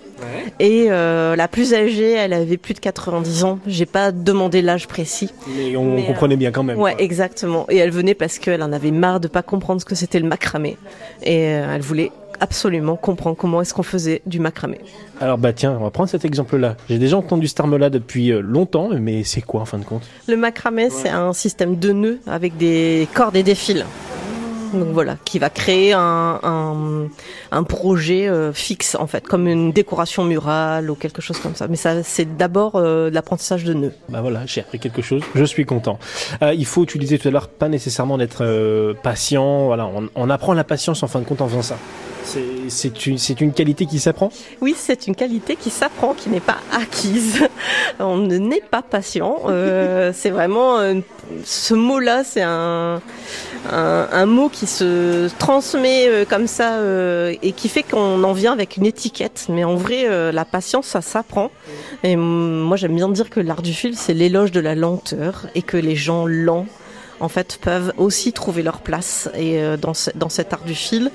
Et 0.59 0.89
la 0.89 1.49
plus 1.49 1.73
âgée, 1.73 2.13
elle 2.13 2.35
avait 2.35 2.59
plus 2.59 2.75
de 2.75 2.79
90 2.81 3.45
ans. 3.45 3.59
J'ai 3.67 3.87
pas 3.87 4.13
demandé 4.13 4.61
l'âge 4.61 4.87
précis. 4.87 5.33
Mais 5.57 5.75
on 5.77 5.95
Mais, 5.95 6.05
comprenait 6.05 6.37
bien 6.37 6.51
quand 6.51 6.63
même. 6.63 6.79
Ouais, 6.79 6.93
quoi. 6.93 7.01
exactement. 7.03 7.65
Et 7.71 7.79
elle 7.79 7.91
venait 7.91 8.15
parce 8.15 8.39
qu'elle 8.39 8.63
en 8.63 8.73
avait 8.73 8.91
marre 8.91 9.21
de 9.21 9.29
pas 9.29 9.41
comprendre 9.43 9.81
ce 9.81 9.87
que 9.87 9.95
c'était 9.95 10.19
le 10.21 10.29
macramé. 10.29 10.77
Et 11.23 11.41
elle 11.45 11.81
voulait 11.81 12.13
absolument 12.41 12.97
comprendre 12.97 13.37
comment 13.37 13.61
est-ce 13.61 13.75
qu'on 13.75 13.83
faisait 13.83 14.23
du 14.27 14.41
macramé. 14.41 14.81
Alors 15.21 15.39
bah 15.39 15.53
tiens, 15.53 15.77
on 15.79 15.85
va 15.85 15.91
prendre 15.91 16.09
cet 16.09 16.25
exemple-là. 16.25 16.77
J'ai 16.89 16.99
déjà 16.99 17.17
entendu 17.17 17.47
ce 17.47 17.55
terme-là 17.55 17.91
depuis 17.91 18.33
euh, 18.33 18.41
longtemps, 18.41 18.89
mais 18.99 19.23
c'est 19.25 19.43
quoi 19.43 19.61
en 19.61 19.67
fin 19.67 19.79
de 19.79 19.85
compte? 19.85 20.03
Le 20.27 20.37
macramé, 20.37 20.91
c'est 20.91 21.11
un 21.11 21.33
système 21.33 21.77
de 21.77 21.93
nœuds 21.93 22.19
avec 22.27 22.57
des 22.57 23.07
cordes 23.15 23.37
et 23.37 23.43
des 23.43 23.55
fils. 23.55 23.85
Donc 24.73 24.91
voilà, 24.93 25.17
qui 25.25 25.41
va 25.41 25.51
créer 25.51 25.93
un, 25.95 26.39
un, 26.45 27.09
un 27.51 27.63
projet 27.65 28.29
euh, 28.29 28.53
fixe 28.53 28.95
en 28.95 29.09
fait, 29.09 29.27
comme 29.27 29.49
une 29.49 29.73
décoration 29.73 30.23
murale 30.23 30.89
ou 30.93 30.95
quelque 30.95 31.21
chose 31.21 31.41
comme 31.41 31.57
ça. 31.57 31.67
Mais 31.67 31.75
ça, 31.75 32.05
c'est 32.05 32.37
d'abord 32.37 32.77
euh, 32.77 33.11
de 33.11 33.15
l'apprentissage 33.17 33.65
de 33.65 33.75
nœuds. 33.75 33.93
Bah 34.09 34.21
voilà, 34.21 34.47
j'ai 34.47 34.61
appris 34.61 34.79
quelque 34.79 35.03
chose, 35.03 35.23
je 35.35 35.45
suis 35.45 35.67
content. 35.67 35.99
Euh, 36.43 36.55
il 36.55 36.67
faut, 36.67 36.87
disais 36.87 37.19
tout 37.19 37.27
à 37.27 37.31
l'heure, 37.33 37.49
pas 37.49 37.69
nécessairement 37.69 38.17
d'être 38.17 38.45
euh, 38.45 38.95
patient. 39.03 39.67
Voilà, 39.67 39.87
on, 39.87 40.09
on 40.15 40.31
apprend 40.31 40.53
la 40.53 40.63
patience 40.63 41.03
en 41.03 41.09
fin 41.09 41.19
de 41.19 41.25
compte 41.25 41.41
en 41.41 41.49
faisant 41.49 41.63
ça. 41.63 41.77
C'est- 42.69 43.41
une, 43.41 43.53
qualité 43.53 43.87
qui 43.87 43.99
s'apprend 43.99 44.31
Oui, 44.61 44.75
c'est 44.79 45.07
une 45.07 45.15
qualité 45.17 45.57
qui 45.57 45.71
s'apprend, 45.71 46.15
qui 46.15 46.29
n'est 46.31 46.41
pas 46.41 46.59
acquise. 46.73 47.41
On 47.99 48.17
ne 48.17 48.37
n'est 48.39 48.61
pas 48.63 48.83
patient. 48.83 49.39
Euh, 49.47 50.13
c'est 50.15 50.31
vraiment 50.31 50.79
euh, 50.79 50.95
ce 51.45 51.75
mot-là, 51.75 52.23
c'est 52.25 52.43
un, 52.43 53.01
un, 53.73 54.09
un 54.13 54.27
mot 54.27 54.49
qui 54.49 54.67
se 54.67 55.29
transmet 55.39 56.07
euh, 56.09 56.25
comme 56.25 56.47
ça 56.47 56.75
euh, 56.79 57.35
et 57.43 57.53
qui 57.53 57.69
fait 57.69 57.83
qu'on 57.83 58.23
en 58.23 58.33
vient 58.33 58.53
avec 58.53 58.77
une 58.77 58.87
étiquette. 58.87 59.47
Mais 59.49 59.65
en 59.65 59.75
vrai, 59.75 60.33
la 60.33 60.45
patience, 60.45 60.87
ça 60.87 61.01
s'apprend. 61.01 61.51
Et 62.05 62.15
moi, 62.17 62.77
j'aime 62.77 62.95
bien 62.95 63.09
dire 63.09 63.29
que 63.31 63.41
l'art 63.41 63.63
du 63.63 63.73
fil, 63.75 63.97
c'est 63.97 64.15
l'éloge 64.15 64.53
de 64.53 64.61
la 64.61 64.75
lenteur 64.75 65.47
et 65.55 65.63
que 65.63 65.77
les 65.77 65.97
gens 65.97 66.27
lents, 66.27 66.67
en 67.19 67.29
fait, 67.29 67.59
peuvent 67.61 67.93
aussi 67.99 68.33
trouver 68.33 68.63
leur 68.63 68.81
place 68.81 69.29
et 69.37 69.61
dans, 69.81 69.95
ce- 69.95 70.11
dans 70.15 70.29
cet 70.31 70.53
art 70.53 70.65
du 70.65 70.75
fil 70.75 71.11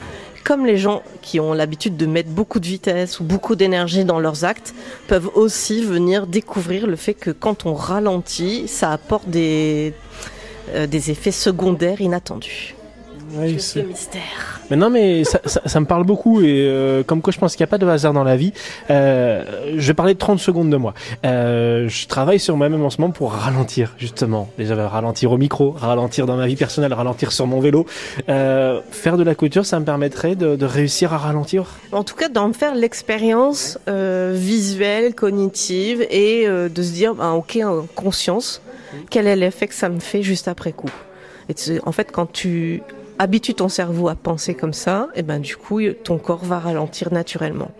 comme 0.45 0.65
les 0.65 0.77
gens 0.77 1.01
qui 1.23 1.39
ont 1.39 1.53
l'habitude 1.53 1.97
de 1.97 2.05
mettre 2.05 2.29
beaucoup 2.29 2.59
de 2.59 2.67
vitesse 2.67 3.19
ou 3.19 3.23
beaucoup 3.23 3.55
d'énergie 3.55 4.05
dans 4.05 4.19
leurs 4.19 4.45
actes, 4.45 4.75
peuvent 5.07 5.29
aussi 5.33 5.83
venir 5.83 6.27
découvrir 6.27 6.85
le 6.85 6.95
fait 6.95 7.15
que 7.15 7.31
quand 7.31 7.65
on 7.65 7.73
ralentit, 7.73 8.67
ça 8.67 8.91
apporte 8.91 9.27
des, 9.27 9.93
euh, 10.69 10.85
des 10.85 11.09
effets 11.09 11.31
secondaires 11.31 11.99
inattendus. 11.99 12.75
Oui, 13.31 13.59
C'est 13.59 13.81
le 13.81 13.87
mystère. 13.89 14.61
Mais 14.69 14.77
non, 14.77 14.89
mais 14.89 15.23
ça, 15.23 15.39
ça, 15.45 15.61
ça 15.65 15.79
me 15.79 15.85
parle 15.85 16.03
beaucoup 16.03 16.41
et 16.41 16.67
euh, 16.67 17.03
comme 17.03 17.21
quoi 17.21 17.31
je 17.31 17.39
pense 17.39 17.55
qu'il 17.55 17.63
n'y 17.63 17.69
a 17.69 17.71
pas 17.71 17.77
de 17.77 17.87
hasard 17.87 18.13
dans 18.13 18.23
la 18.23 18.35
vie. 18.35 18.53
Euh, 18.89 19.43
je 19.75 19.87
vais 19.87 19.93
parler 19.93 20.13
de 20.13 20.19
30 20.19 20.39
secondes 20.39 20.69
de 20.69 20.77
moi. 20.77 20.93
Euh, 21.25 21.87
je 21.87 22.07
travaille 22.07 22.39
sur 22.39 22.57
moi-même 22.57 22.83
en 22.83 22.89
ce 22.89 22.99
moment 22.99 23.13
pour 23.13 23.33
ralentir 23.33 23.93
justement. 23.97 24.49
Déjà 24.57 24.75
ralentir 24.87 25.31
au 25.31 25.37
micro, 25.37 25.71
ralentir 25.71 26.25
dans 26.25 26.35
ma 26.35 26.47
vie 26.47 26.55
personnelle, 26.55 26.93
ralentir 26.93 27.31
sur 27.31 27.47
mon 27.47 27.59
vélo. 27.59 27.85
Faire 28.27 29.17
de 29.17 29.23
la 29.23 29.35
couture, 29.35 29.65
ça 29.65 29.79
me 29.79 29.85
permettrait 29.85 30.35
de, 30.35 30.55
de 30.55 30.65
réussir 30.65 31.13
à 31.13 31.17
ralentir. 31.17 31.65
En 31.91 32.03
tout 32.03 32.15
cas, 32.15 32.29
d'en 32.29 32.51
faire 32.53 32.75
l'expérience 32.75 33.77
visuelle, 33.87 35.13
cognitive 35.15 36.05
et 36.09 36.47
de 36.47 36.83
se 36.83 36.91
dire, 36.91 37.15
ben, 37.15 37.31
ok, 37.31 37.59
en 37.63 37.85
conscience, 37.95 38.61
quel 39.09 39.27
est 39.27 39.35
l'effet 39.35 39.67
que 39.67 39.73
ça 39.73 39.89
me 39.89 39.99
fait 39.99 40.23
juste 40.23 40.47
après 40.47 40.71
coup. 40.71 40.91
Et 41.49 41.53
en 41.85 41.91
fait, 41.91 42.11
quand 42.11 42.31
tu 42.31 42.81
habitues 43.19 43.53
ton 43.53 43.69
cerveau 43.69 44.09
à 44.09 44.15
penser 44.15 44.53
comme 44.53 44.73
ça, 44.73 45.07
et 45.15 45.23
ben 45.23 45.39
du 45.39 45.55
coup, 45.55 45.81
ton 46.03 46.17
corps 46.17 46.43
va 46.43 46.59
ralentir 46.59 47.11
naturellement. 47.13 47.71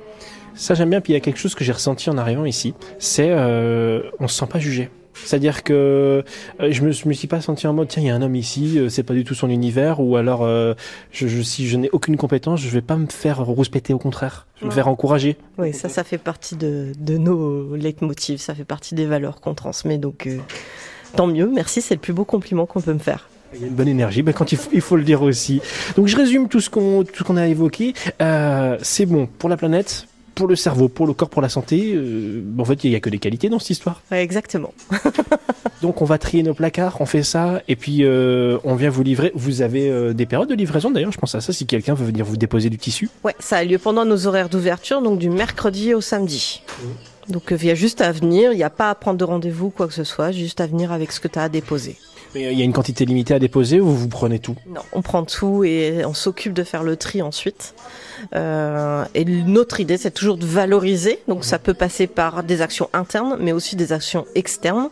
Ça 0.56 0.74
j'aime 0.74 0.89
bien. 0.89 1.02
Puis 1.02 1.13
il 1.13 1.15
y 1.15 1.17
a 1.17 1.21
quelque 1.21 1.39
chose 1.39 1.56
que 1.56 1.63
j'ai 1.63 1.74
ressenti 1.74 2.10
en 2.10 2.17
arrivant 2.17 2.45
ici, 2.45 2.74
c'est 3.00 3.30
euh, 3.30 4.04
on 4.19 4.28
se 4.28 4.38
sent 4.38 4.48
pas 4.48 4.60
jugé. 4.60 4.89
C'est-à-dire 5.24 5.63
que 5.63 6.26
euh, 6.60 6.71
je 6.71 6.82
me, 6.82 6.91
je 6.91 7.08
me 7.08 7.13
suis 7.13 7.28
pas 7.28 7.39
senti 7.39 7.67
en 7.67 7.74
mode 7.74 7.88
tiens 7.88 8.04
il 8.04 8.08
y 8.08 8.10
a 8.10 8.15
un 8.15 8.21
homme 8.21 8.36
ici, 8.36 8.78
euh, 8.78 8.89
c'est 8.89 9.04
pas 9.04 9.13
du 9.13 9.24
tout 9.24 9.34
son 9.34 9.50
univers 9.50 10.02
ou 10.02 10.17
alors 10.17 10.43
euh, 10.43 10.74
je, 11.12 11.28
je, 11.28 11.41
si 11.41 11.67
je 11.67 11.78
n'ai 11.78 11.89
aucune 11.91 12.17
compétence, 12.17 12.60
je 12.60 12.69
vais 12.69 12.82
pas 12.82 12.98
me 12.98 13.08
faire 13.08 13.39
rouspéter 13.39 13.93
au 13.93 13.98
contraire, 13.98 14.45
je 14.58 14.62
vais 14.62 14.67
me 14.67 14.71
faire 14.71 14.89
encourager. 14.89 15.38
Oui, 15.58 15.74
ça, 15.74 15.88
ça 15.88 16.04
fait 16.04 16.17
partie 16.17 16.58
de, 16.58 16.91
de 17.00 17.17
nos 17.17 17.78
leitmotivs, 17.78 18.39
ça 18.39 18.54
fait 18.54 18.65
partie 18.65 18.93
des 18.93 19.06
valeurs 19.06 19.39
qu'on 19.39 19.54
transmet, 19.54 19.98
donc 19.98 20.28
euh, 20.28 20.38
tant 21.15 21.28
mieux, 21.28 21.50
merci, 21.50 21.82
c'est 21.82 21.95
le 21.95 22.02
plus 22.02 22.13
beau 22.13 22.26
compliment 22.26 22.65
qu'on 22.65 22.82
peut 22.82 22.93
me 22.93 23.00
faire. 23.00 23.30
Il 23.56 23.62
y 23.62 23.63
a 23.63 23.68
une 23.68 23.74
bonne 23.74 23.88
énergie, 23.88 24.22
ben, 24.22 24.34
quand 24.34 24.52
il 24.52 24.58
faut, 24.58 24.70
il 24.74 24.82
faut 24.82 24.96
le 24.98 25.04
dire 25.04 25.22
aussi. 25.22 25.62
Donc 25.96 26.08
je 26.08 26.18
résume 26.18 26.50
tout 26.50 26.60
ce 26.60 26.70
qu'on 26.70 27.04
qu'on 27.26 27.38
a 27.38 27.48
évoqué. 27.48 27.94
Euh, 28.22 28.78
c'est 28.82 29.06
bon 29.06 29.28
pour 29.28 29.50
la 29.50 29.58
planète, 29.58 30.08
pour 30.36 30.48
le 30.48 30.56
cerveau, 30.56 30.89
pour 30.89 31.08
le 31.08 31.13
corps, 31.13 31.30
pour 31.30 31.41
la 31.41 31.50
santé. 31.50 31.94
Euh, 31.96 32.44
en 32.60 32.65
fait, 32.65 32.84
il 32.84 32.91
y 32.91 32.96
a 32.96 33.00
que 33.00 33.10
des 33.10 33.18
qualités 33.18 33.50
dans 33.50 33.60
cette 33.60 33.72
histoire. 33.72 34.02
Exactement. 34.12 34.74
Donc 35.82 36.02
on 36.02 36.06
va 36.06 36.18
trier 36.18 36.44
nos 36.44 36.54
placards, 36.54 36.98
on 37.00 37.06
fait 37.06 37.24
ça, 37.24 37.62
et 37.68 37.76
puis 37.76 38.04
euh, 38.04 38.58
on 38.63 38.76
vient 38.76 38.89
vous 38.89 39.04
livrer. 39.04 39.32
Vous 39.36 39.62
avez 39.62 39.89
euh, 39.89 40.13
des 40.13 40.26
périodes 40.26 40.50
de 40.50 40.56
livraison 40.56 40.91
d'ailleurs, 40.91 41.12
je 41.12 41.18
pense 41.18 41.36
à 41.36 41.41
ça, 41.41 41.54
si 41.54 41.65
quelqu'un 41.65 41.94
veut 41.94 42.06
venir 42.06 42.26
vous 42.26 42.38
déposer 42.38 42.70
du 42.70 42.78
tissu. 42.78 43.10
Ouais, 43.24 43.36
ça 43.39 43.58
a 43.58 43.63
lieu 43.63 43.78
pendant 43.78 44.06
nos 44.06 44.28
horaires 44.28 44.50
d'ouverture, 44.50 45.02
donc 45.02 45.20
du 45.20 45.30
mercredi 45.30 45.94
au 45.94 46.02
samedi. 46.02 46.63
Donc 47.30 47.44
il 47.52 47.65
y 47.65 47.72
a 47.72 47.76
juste 47.76 48.02
à 48.02 48.12
venir, 48.12 48.52
il 48.52 48.58
n'y 48.58 48.63
a 48.63 48.70
pas 48.70 48.89
à 48.89 48.96
prendre 48.96 49.18
de 49.18 49.24
rendez-vous, 49.24 49.70
quoi 49.70 49.88
que 49.88 49.94
ce 49.94 50.04
soit, 50.04 50.32
juste 50.32 50.62
à 50.62 50.68
venir 50.68 50.91
avec 50.91 51.12
ce 51.12 51.20
que 51.20 51.28
tu 51.28 51.39
as 51.39 51.44
à 51.44 51.50
déposer. 51.50 51.98
Mais 52.36 52.45
euh, 52.45 52.52
il 52.52 52.60
y 52.60 52.62
a 52.62 52.65
une 52.65 52.74
quantité 52.74 53.06
limitée 53.06 53.34
à 53.34 53.39
déposer 53.39 53.80
ou 53.80 53.88
vous 53.88 54.10
prenez 54.10 54.39
tout? 54.39 54.56
Non, 54.67 54.82
on 54.91 55.02
prend 55.02 55.24
tout 55.24 55.63
et 55.63 56.04
on 56.06 56.13
s'occupe 56.13 56.54
de 56.54 56.63
faire 56.63 56.84
le 56.84 56.98
tri 56.98 57.21
ensuite. 57.21 57.74
Euh, 58.33 59.03
et 59.13 59.25
notre 59.25 59.79
idée, 59.79 59.97
c'est 59.97 60.11
toujours 60.11 60.38
de 60.38 60.45
valoriser. 60.45 61.19
Donc, 61.27 61.43
ça 61.43 61.59
peut 61.59 61.73
passer 61.73 62.07
par 62.07 62.43
des 62.43 62.61
actions 62.61 62.89
internes, 62.93 63.38
mais 63.39 63.51
aussi 63.51 63.75
des 63.75 63.93
actions 63.93 64.25
externes. 64.35 64.89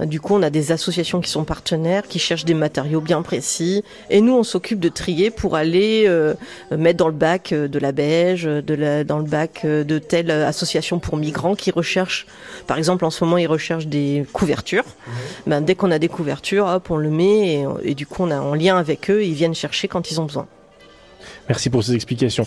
Euh, 0.00 0.06
Du 0.06 0.20
coup, 0.20 0.34
on 0.34 0.42
a 0.42 0.50
des 0.50 0.72
associations 0.72 1.20
qui 1.20 1.30
sont 1.30 1.44
partenaires, 1.44 2.06
qui 2.08 2.18
cherchent 2.18 2.44
des 2.44 2.54
matériaux 2.54 3.00
bien 3.00 3.22
précis. 3.22 3.84
Et 4.10 4.20
nous, 4.20 4.34
on 4.34 4.42
s'occupe 4.42 4.80
de 4.80 4.88
trier 4.88 5.30
pour 5.30 5.56
aller 5.56 6.04
euh, 6.06 6.34
mettre 6.70 6.98
dans 6.98 7.08
le 7.08 7.14
bac 7.14 7.52
euh, 7.52 7.68
de 7.68 7.78
la 7.78 7.92
beige, 7.92 8.44
de 8.44 8.74
la, 8.74 9.04
dans 9.04 9.18
le 9.18 9.24
bac 9.24 9.62
euh, 9.64 9.84
de 9.84 9.98
telle 9.98 10.30
association 10.30 10.98
pour 10.98 11.16
migrants 11.16 11.54
qui 11.54 11.70
recherchent, 11.70 12.26
par 12.66 12.78
exemple, 12.78 13.04
en 13.04 13.10
ce 13.10 13.24
moment, 13.24 13.38
ils 13.38 13.46
recherchent 13.46 13.86
des 13.86 14.24
couvertures. 14.32 14.84
Ben, 15.46 15.60
dès 15.60 15.74
qu'on 15.74 15.90
a 15.90 15.98
des 15.98 16.08
couvertures, 16.08 16.66
hop, 16.66 16.90
on 16.90 16.96
le 16.96 17.10
met 17.10 17.54
et, 17.54 17.66
et 17.82 17.94
du 17.94 18.06
coup, 18.06 18.22
on 18.22 18.30
est 18.30 18.34
en 18.34 18.54
lien 18.54 18.76
avec 18.78 19.10
eux. 19.10 19.22
Ils 19.24 19.34
viennent 19.34 19.54
chercher 19.54 19.88
quand 19.88 20.10
ils 20.10 20.20
ont 20.20 20.24
besoin. 20.24 20.46
Merci 21.48 21.70
pour 21.70 21.84
ces 21.84 21.94
explications. 21.94 22.44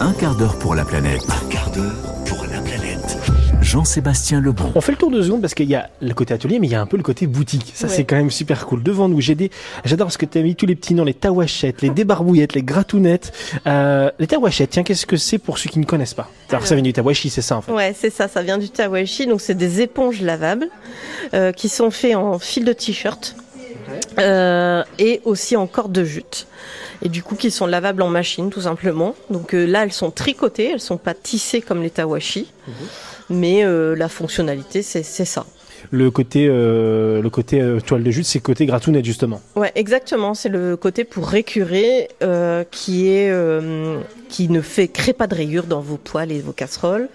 Un 0.00 0.12
quart 0.12 0.34
d'heure 0.36 0.58
pour 0.58 0.74
la 0.74 0.84
planète. 0.84 1.22
Un 1.28 1.48
quart 1.50 1.70
d'heure 1.70 1.94
pour 2.26 2.44
la 2.52 2.60
planète. 2.60 3.16
Jean-Sébastien 3.62 4.40
Lebon. 4.40 4.72
On 4.74 4.80
fait 4.80 4.92
le 4.92 4.98
tour 4.98 5.10
de 5.10 5.22
secondes 5.22 5.40
parce 5.40 5.54
qu'il 5.54 5.68
y 5.68 5.74
a 5.74 5.88
le 6.00 6.14
côté 6.14 6.34
atelier, 6.34 6.58
mais 6.58 6.66
il 6.66 6.70
y 6.70 6.74
a 6.74 6.80
un 6.80 6.86
peu 6.86 6.96
le 6.96 7.02
côté 7.02 7.26
boutique. 7.26 7.72
Ça, 7.74 7.86
Ouais. 7.86 7.92
c'est 7.92 8.04
quand 8.04 8.16
même 8.16 8.30
super 8.30 8.66
cool. 8.66 8.82
Devant 8.82 9.08
nous, 9.08 9.20
j'ai 9.20 9.34
des, 9.34 9.50
j'adore 9.84 10.10
ce 10.10 10.18
que 10.18 10.26
tu 10.26 10.38
as 10.38 10.42
mis 10.42 10.56
tous 10.56 10.66
les 10.66 10.74
petits 10.74 10.94
noms, 10.94 11.04
les 11.04 11.14
tawachettes, 11.14 11.82
les 11.82 11.90
débarbouillettes, 11.90 12.54
les 12.54 12.62
gratounettes. 12.62 13.32
Euh, 13.66 14.10
les 14.18 14.26
tawachettes, 14.26 14.70
tiens, 14.70 14.82
qu'est-ce 14.82 15.06
que 15.06 15.16
c'est 15.16 15.38
pour 15.38 15.58
ceux 15.58 15.68
qui 15.70 15.78
ne 15.78 15.84
connaissent 15.84 16.14
pas 16.14 16.30
Alors, 16.50 16.66
ça 16.66 16.74
vient 16.74 16.82
du 16.84 16.92
tawashi, 16.92 17.30
c'est 17.30 17.42
ça 17.42 17.56
en 17.56 17.62
fait. 17.62 17.72
Ouais, 17.72 17.94
c'est 17.98 18.10
ça, 18.10 18.26
ça 18.26 18.42
vient 18.42 18.58
du 18.58 18.70
tawashi. 18.70 19.26
Donc 19.26 19.40
c'est 19.40 19.54
des 19.56 19.80
éponges 19.80 20.22
lavables 20.22 20.68
euh, 21.34 21.52
qui 21.52 21.68
sont 21.68 21.90
faits 21.90 22.16
en 22.16 22.38
fil 22.38 22.64
de 22.64 22.72
t-shirt 22.72 23.36
euh, 24.18 24.82
et 24.98 25.20
aussi 25.24 25.56
en 25.56 25.66
corde 25.66 25.92
de 25.92 26.04
jute. 26.04 26.46
Et 27.02 27.08
du 27.08 27.22
coup, 27.22 27.36
qui 27.36 27.50
sont 27.50 27.66
lavables 27.66 28.02
en 28.02 28.08
machine, 28.08 28.50
tout 28.50 28.62
simplement. 28.62 29.14
Donc 29.30 29.54
euh, 29.54 29.64
là, 29.66 29.84
elles 29.84 29.92
sont 29.92 30.10
tricotées, 30.10 30.70
elles 30.72 30.80
sont 30.80 30.96
pas 30.96 31.14
tissées 31.14 31.60
comme 31.60 31.82
les 31.82 31.90
tawashi, 31.90 32.52
mais 33.30 33.64
euh, 33.64 33.94
la 33.94 34.08
fonctionnalité, 34.08 34.82
c'est 34.82 35.02
ça. 35.02 35.46
Le 35.90 36.10
côté, 36.10 36.46
euh, 36.48 37.22
le 37.22 37.30
côté 37.30 37.60
euh, 37.60 37.80
toile 37.80 38.02
de 38.02 38.10
jute, 38.10 38.26
c'est 38.26 38.38
le 38.38 38.42
côté 38.42 38.66
gratounette 38.66 39.04
justement. 39.04 39.40
Ouais, 39.56 39.72
exactement. 39.74 40.34
C'est 40.34 40.48
le 40.48 40.76
côté 40.76 41.04
pour 41.04 41.28
récurer 41.28 42.08
euh, 42.22 42.64
qui 42.70 43.08
est 43.08 43.32
qui 44.28 44.48
ne 44.48 44.60
fait 44.60 44.88
crée 44.88 45.12
pas 45.12 45.26
de 45.26 45.34
rayures 45.34 45.64
dans 45.64 45.80
vos 45.80 45.96
poêles 45.96 46.32
et 46.32 46.40
vos 46.40 46.52
casseroles 46.52 47.08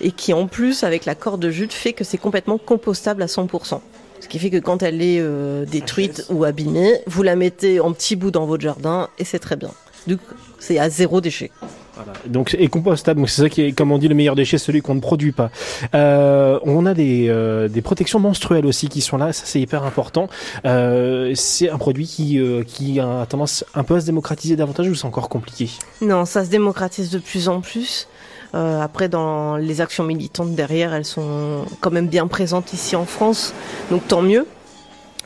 et 0.00 0.12
qui 0.12 0.32
en 0.32 0.46
plus 0.46 0.84
avec 0.84 1.04
la 1.04 1.14
corde 1.14 1.40
de 1.40 1.50
jute 1.50 1.72
fait 1.72 1.92
que 1.92 2.04
c'est 2.04 2.18
complètement 2.18 2.58
compostable 2.58 3.22
à 3.22 3.26
100%. 3.26 3.80
Ce 4.22 4.28
qui 4.28 4.38
fait 4.38 4.50
que 4.50 4.58
quand 4.58 4.84
elle 4.84 5.02
est 5.02 5.18
euh, 5.18 5.64
détruite 5.66 6.26
ou 6.30 6.44
abîmée, 6.44 7.00
vous 7.08 7.24
la 7.24 7.34
mettez 7.34 7.80
en 7.80 7.92
petits 7.92 8.14
bouts 8.14 8.30
dans 8.30 8.46
votre 8.46 8.62
jardin 8.62 9.08
et 9.18 9.24
c'est 9.24 9.40
très 9.40 9.56
bien. 9.56 9.72
Donc 10.06 10.20
c'est 10.60 10.78
à 10.78 10.88
zéro 10.88 11.20
déchet. 11.20 11.50
Voilà. 11.96 12.12
Donc 12.26 12.54
et 12.56 12.68
compostable, 12.68 13.18
donc 13.18 13.28
c'est 13.28 13.42
ça 13.42 13.48
qui 13.48 13.62
est, 13.62 13.72
comme 13.72 13.90
on 13.90 13.98
dit, 13.98 14.06
le 14.06 14.14
meilleur 14.14 14.36
déchet, 14.36 14.58
celui 14.58 14.80
qu'on 14.80 14.94
ne 14.94 15.00
produit 15.00 15.32
pas. 15.32 15.50
Euh, 15.96 16.60
on 16.62 16.86
a 16.86 16.94
des, 16.94 17.26
euh, 17.28 17.66
des 17.66 17.82
protections 17.82 18.20
menstruelles 18.20 18.64
aussi 18.64 18.88
qui 18.88 19.00
sont 19.00 19.16
là, 19.16 19.32
ça 19.32 19.42
c'est 19.44 19.60
hyper 19.60 19.82
important. 19.82 20.28
Euh, 20.66 21.32
c'est 21.34 21.68
un 21.68 21.78
produit 21.78 22.06
qui, 22.06 22.40
qui 22.64 23.00
a 23.00 23.26
tendance 23.28 23.64
un 23.74 23.82
peu 23.82 23.96
à 23.96 24.00
se 24.00 24.06
démocratiser 24.06 24.54
davantage 24.54 24.88
ou 24.88 24.94
c'est 24.94 25.04
encore 25.04 25.28
compliqué? 25.28 25.68
Non, 26.00 26.26
ça 26.26 26.44
se 26.44 26.50
démocratise 26.50 27.10
de 27.10 27.18
plus 27.18 27.48
en 27.48 27.60
plus. 27.60 28.06
Euh, 28.54 28.80
après, 28.80 29.08
dans 29.08 29.56
les 29.56 29.80
actions 29.80 30.04
militantes 30.04 30.54
derrière, 30.54 30.92
elles 30.92 31.04
sont 31.04 31.64
quand 31.80 31.90
même 31.90 32.08
bien 32.08 32.26
présentes 32.26 32.72
ici 32.72 32.96
en 32.96 33.06
France, 33.06 33.54
donc 33.90 34.06
tant 34.08 34.22
mieux. 34.22 34.46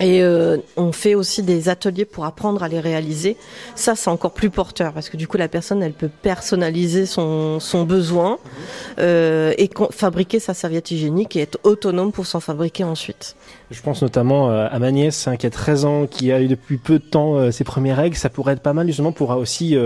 Et 0.00 0.22
euh, 0.22 0.58
on 0.76 0.92
fait 0.92 1.14
aussi 1.14 1.42
des 1.42 1.68
ateliers 1.68 2.04
pour 2.04 2.26
apprendre 2.26 2.62
à 2.62 2.68
les 2.68 2.80
réaliser. 2.80 3.36
Ça, 3.74 3.94
c'est 3.96 4.10
encore 4.10 4.32
plus 4.32 4.50
porteur 4.50 4.92
parce 4.92 5.08
que 5.08 5.16
du 5.16 5.26
coup, 5.26 5.36
la 5.38 5.48
personne, 5.48 5.82
elle 5.82 5.92
peut 5.92 6.10
personnaliser 6.22 7.06
son, 7.06 7.60
son 7.60 7.84
besoin 7.84 8.38
euh, 8.98 9.52
et 9.58 9.70
fabriquer 9.90 10.38
sa 10.40 10.54
serviette 10.54 10.90
hygiénique 10.90 11.36
et 11.36 11.40
être 11.40 11.58
autonome 11.64 12.12
pour 12.12 12.26
s'en 12.26 12.40
fabriquer 12.40 12.84
ensuite. 12.84 13.36
Je 13.70 13.80
pense 13.80 14.02
notamment 14.02 14.50
euh, 14.50 14.68
à 14.70 14.78
ma 14.78 14.90
nièce 14.90 15.28
hein, 15.28 15.36
qui 15.36 15.46
a 15.46 15.50
13 15.50 15.84
ans, 15.84 16.06
qui 16.06 16.30
a 16.30 16.40
eu 16.40 16.46
depuis 16.46 16.76
peu 16.76 16.98
de 16.98 17.04
temps 17.04 17.36
euh, 17.36 17.50
ses 17.50 17.64
premières 17.64 17.96
règles. 17.96 18.16
Ça 18.16 18.28
pourrait 18.28 18.52
être 18.52 18.60
pas 18.60 18.72
mal 18.72 18.86
justement 18.86 19.12
pour 19.12 19.30
aussi 19.30 19.76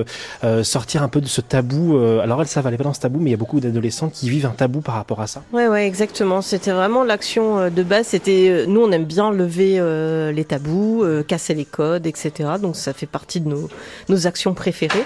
sortir 0.63 1.03
un 1.03 1.09
peu 1.09 1.21
de 1.21 1.27
ce 1.27 1.41
tabou. 1.41 1.97
alors 1.97 2.41
elle, 2.41 2.49
ça 2.49 2.61
va 2.61 2.69
aller 2.69 2.77
pas 2.77 2.85
dans 2.85 2.93
ce 2.93 3.01
tabou, 3.01 3.21
mais 3.21 3.31
il 3.31 3.33
y 3.33 3.35
a 3.35 3.39
beaucoup 3.39 3.61
d'adolescents 3.61 4.09
qui 4.09 4.29
vivent 4.29 4.47
un 4.47 4.51
tabou 4.51 4.81
par 4.81 4.95
rapport 4.95 5.21
à 5.21 5.27
ça. 5.27 5.43
Ouais, 5.53 5.69
ouais, 5.69 5.87
exactement. 5.87 6.43
C'était 6.43 6.73
vraiment 6.73 7.05
l'action 7.05 7.71
de 7.71 7.83
base. 7.83 8.09
C'était 8.09 8.65
nous, 8.67 8.83
on 8.83 8.93
aime 8.93 9.05
bien 9.05 9.31
lever 9.31 9.81
euh, 10.01 10.33
les 10.33 10.45
tabous, 10.45 11.03
euh, 11.03 11.23
casser 11.23 11.55
les 11.55 11.65
codes, 11.65 12.07
etc. 12.07 12.51
Donc 12.61 12.77
ça 12.77 12.93
fait 12.93 13.07
partie 13.07 13.41
de 13.41 13.49
nos 13.49 13.69
nos 14.09 14.27
actions 14.27 14.55
préférées. 14.55 15.05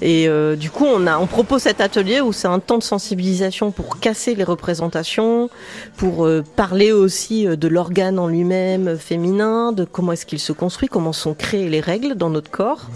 Et 0.00 0.28
euh, 0.28 0.56
du 0.56 0.70
coup, 0.70 0.86
on 0.86 1.06
a 1.06 1.18
on 1.18 1.26
propose 1.26 1.62
cet 1.62 1.80
atelier 1.80 2.20
où 2.20 2.32
c'est 2.32 2.48
un 2.48 2.60
temps 2.60 2.78
de 2.78 2.82
sensibilisation 2.82 3.70
pour 3.70 4.00
casser 4.00 4.34
les 4.34 4.44
représentations, 4.44 5.50
pour 5.96 6.26
euh, 6.26 6.42
parler 6.56 6.92
aussi 6.92 7.46
de 7.46 7.68
l'organe 7.68 8.18
en 8.18 8.28
lui-même 8.28 8.96
féminin, 8.96 9.72
de 9.72 9.84
comment 9.84 10.12
est-ce 10.12 10.26
qu'il 10.26 10.38
se 10.38 10.52
construit, 10.52 10.88
comment 10.88 11.12
sont 11.12 11.34
créées 11.34 11.68
les 11.68 11.80
règles 11.80 12.14
dans 12.14 12.30
notre 12.30 12.50
corps. 12.50 12.86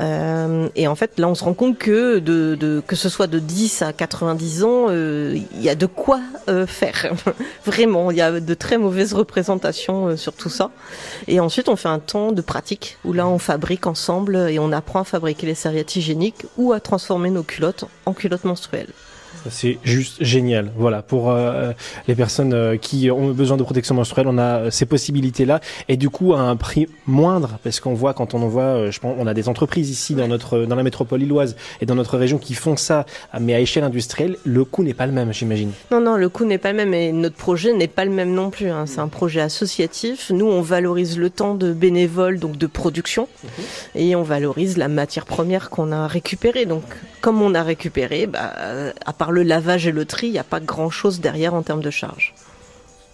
Euh, 0.00 0.68
et 0.76 0.88
en 0.88 0.94
fait, 0.94 1.18
là, 1.18 1.28
on 1.28 1.34
se 1.34 1.44
rend 1.44 1.54
compte 1.54 1.78
que 1.78 2.18
de, 2.18 2.54
de 2.54 2.82
que 2.86 2.96
ce 2.96 3.08
soit 3.08 3.26
de 3.26 3.38
10 3.38 3.82
à 3.82 3.92
90 3.92 4.64
ans, 4.64 4.86
euh, 4.88 5.38
il 5.54 5.62
y 5.62 5.68
a 5.68 5.74
de 5.74 5.86
quoi 5.86 6.20
euh, 6.48 6.66
faire. 6.66 7.12
Vraiment, 7.64 8.10
il 8.10 8.16
y 8.16 8.20
a 8.20 8.40
de 8.40 8.54
très 8.54 8.78
mauvaises 8.78 9.12
représentations 9.12 10.08
euh, 10.08 10.16
sur 10.16 10.32
tout 10.32 10.48
ça. 10.48 10.69
Et 11.26 11.40
ensuite, 11.40 11.68
on 11.68 11.76
fait 11.76 11.88
un 11.88 11.98
temps 11.98 12.32
de 12.32 12.40
pratique 12.40 12.98
où 13.04 13.12
là, 13.12 13.26
on 13.26 13.38
fabrique 13.38 13.86
ensemble 13.86 14.36
et 14.36 14.58
on 14.58 14.72
apprend 14.72 15.00
à 15.00 15.04
fabriquer 15.04 15.46
les 15.46 15.54
serviettes 15.54 15.96
hygiéniques 15.96 16.46
ou 16.56 16.72
à 16.72 16.80
transformer 16.80 17.30
nos 17.30 17.42
culottes 17.42 17.84
en 18.06 18.12
culottes 18.12 18.44
menstruelles. 18.44 18.92
C'est 19.48 19.78
juste 19.84 20.22
génial. 20.22 20.70
Voilà, 20.76 21.02
pour 21.02 21.30
euh, 21.30 21.72
les 22.08 22.14
personnes 22.14 22.52
euh, 22.52 22.76
qui 22.76 23.10
ont 23.10 23.30
besoin 23.30 23.56
de 23.56 23.62
protection 23.62 23.94
menstruelle, 23.94 24.26
on 24.28 24.36
a 24.36 24.42
euh, 24.58 24.70
ces 24.70 24.84
possibilités-là 24.86 25.60
et 25.88 25.96
du 25.96 26.10
coup 26.10 26.34
à 26.34 26.40
un 26.40 26.56
prix 26.56 26.88
moindre 27.06 27.58
parce 27.64 27.80
qu'on 27.80 27.94
voit 27.94 28.12
quand 28.12 28.34
on 28.34 28.42
en 28.42 28.48
voit, 28.48 28.62
euh, 28.64 28.90
je 28.90 29.00
pense, 29.00 29.14
on 29.18 29.26
a 29.26 29.32
des 29.32 29.48
entreprises 29.48 29.88
ici 29.90 30.14
dans 30.14 30.28
notre 30.28 30.64
dans 30.66 30.76
la 30.76 30.82
métropole 30.82 31.22
illoise 31.22 31.56
et 31.80 31.86
dans 31.86 31.94
notre 31.94 32.18
région 32.18 32.38
qui 32.38 32.54
font 32.54 32.76
ça, 32.76 33.06
mais 33.40 33.54
à 33.54 33.60
échelle 33.60 33.84
industrielle, 33.84 34.36
le 34.44 34.64
coût 34.64 34.82
n'est 34.82 34.94
pas 34.94 35.06
le 35.06 35.12
même, 35.12 35.32
j'imagine. 35.32 35.70
Non, 35.90 36.00
non, 36.00 36.16
le 36.16 36.28
coût 36.28 36.44
n'est 36.44 36.58
pas 36.58 36.72
le 36.72 36.76
même 36.76 36.92
et 36.92 37.10
notre 37.12 37.36
projet 37.36 37.72
n'est 37.72 37.88
pas 37.88 38.04
le 38.04 38.10
même 38.10 38.34
non 38.34 38.50
plus. 38.50 38.68
hein. 38.70 38.84
C'est 38.86 39.00
un 39.00 39.08
projet 39.08 39.40
associatif. 39.40 40.30
Nous, 40.30 40.46
on 40.46 40.60
valorise 40.60 41.18
le 41.18 41.30
temps 41.30 41.54
de 41.54 41.72
bénévoles, 41.72 42.38
donc 42.38 42.58
de 42.58 42.66
production, 42.66 43.26
et 43.94 44.14
on 44.16 44.22
valorise 44.22 44.76
la 44.76 44.88
matière 44.88 45.24
première 45.24 45.70
qu'on 45.70 45.92
a 45.92 46.06
récupérée. 46.06 46.66
Donc, 46.66 46.82
comme 47.20 47.40
on 47.42 47.54
a 47.54 47.62
récupéré, 47.62 48.26
bah, 48.26 48.52
à 49.20 49.24
part 49.24 49.32
le 49.32 49.42
lavage 49.42 49.86
et 49.86 49.92
le 49.92 50.06
tri, 50.06 50.28
il 50.28 50.32
n'y 50.32 50.38
a 50.38 50.44
pas 50.44 50.60
grand-chose 50.60 51.20
derrière 51.20 51.52
en 51.52 51.62
termes 51.62 51.82
de 51.82 51.90
charge. 51.90 52.32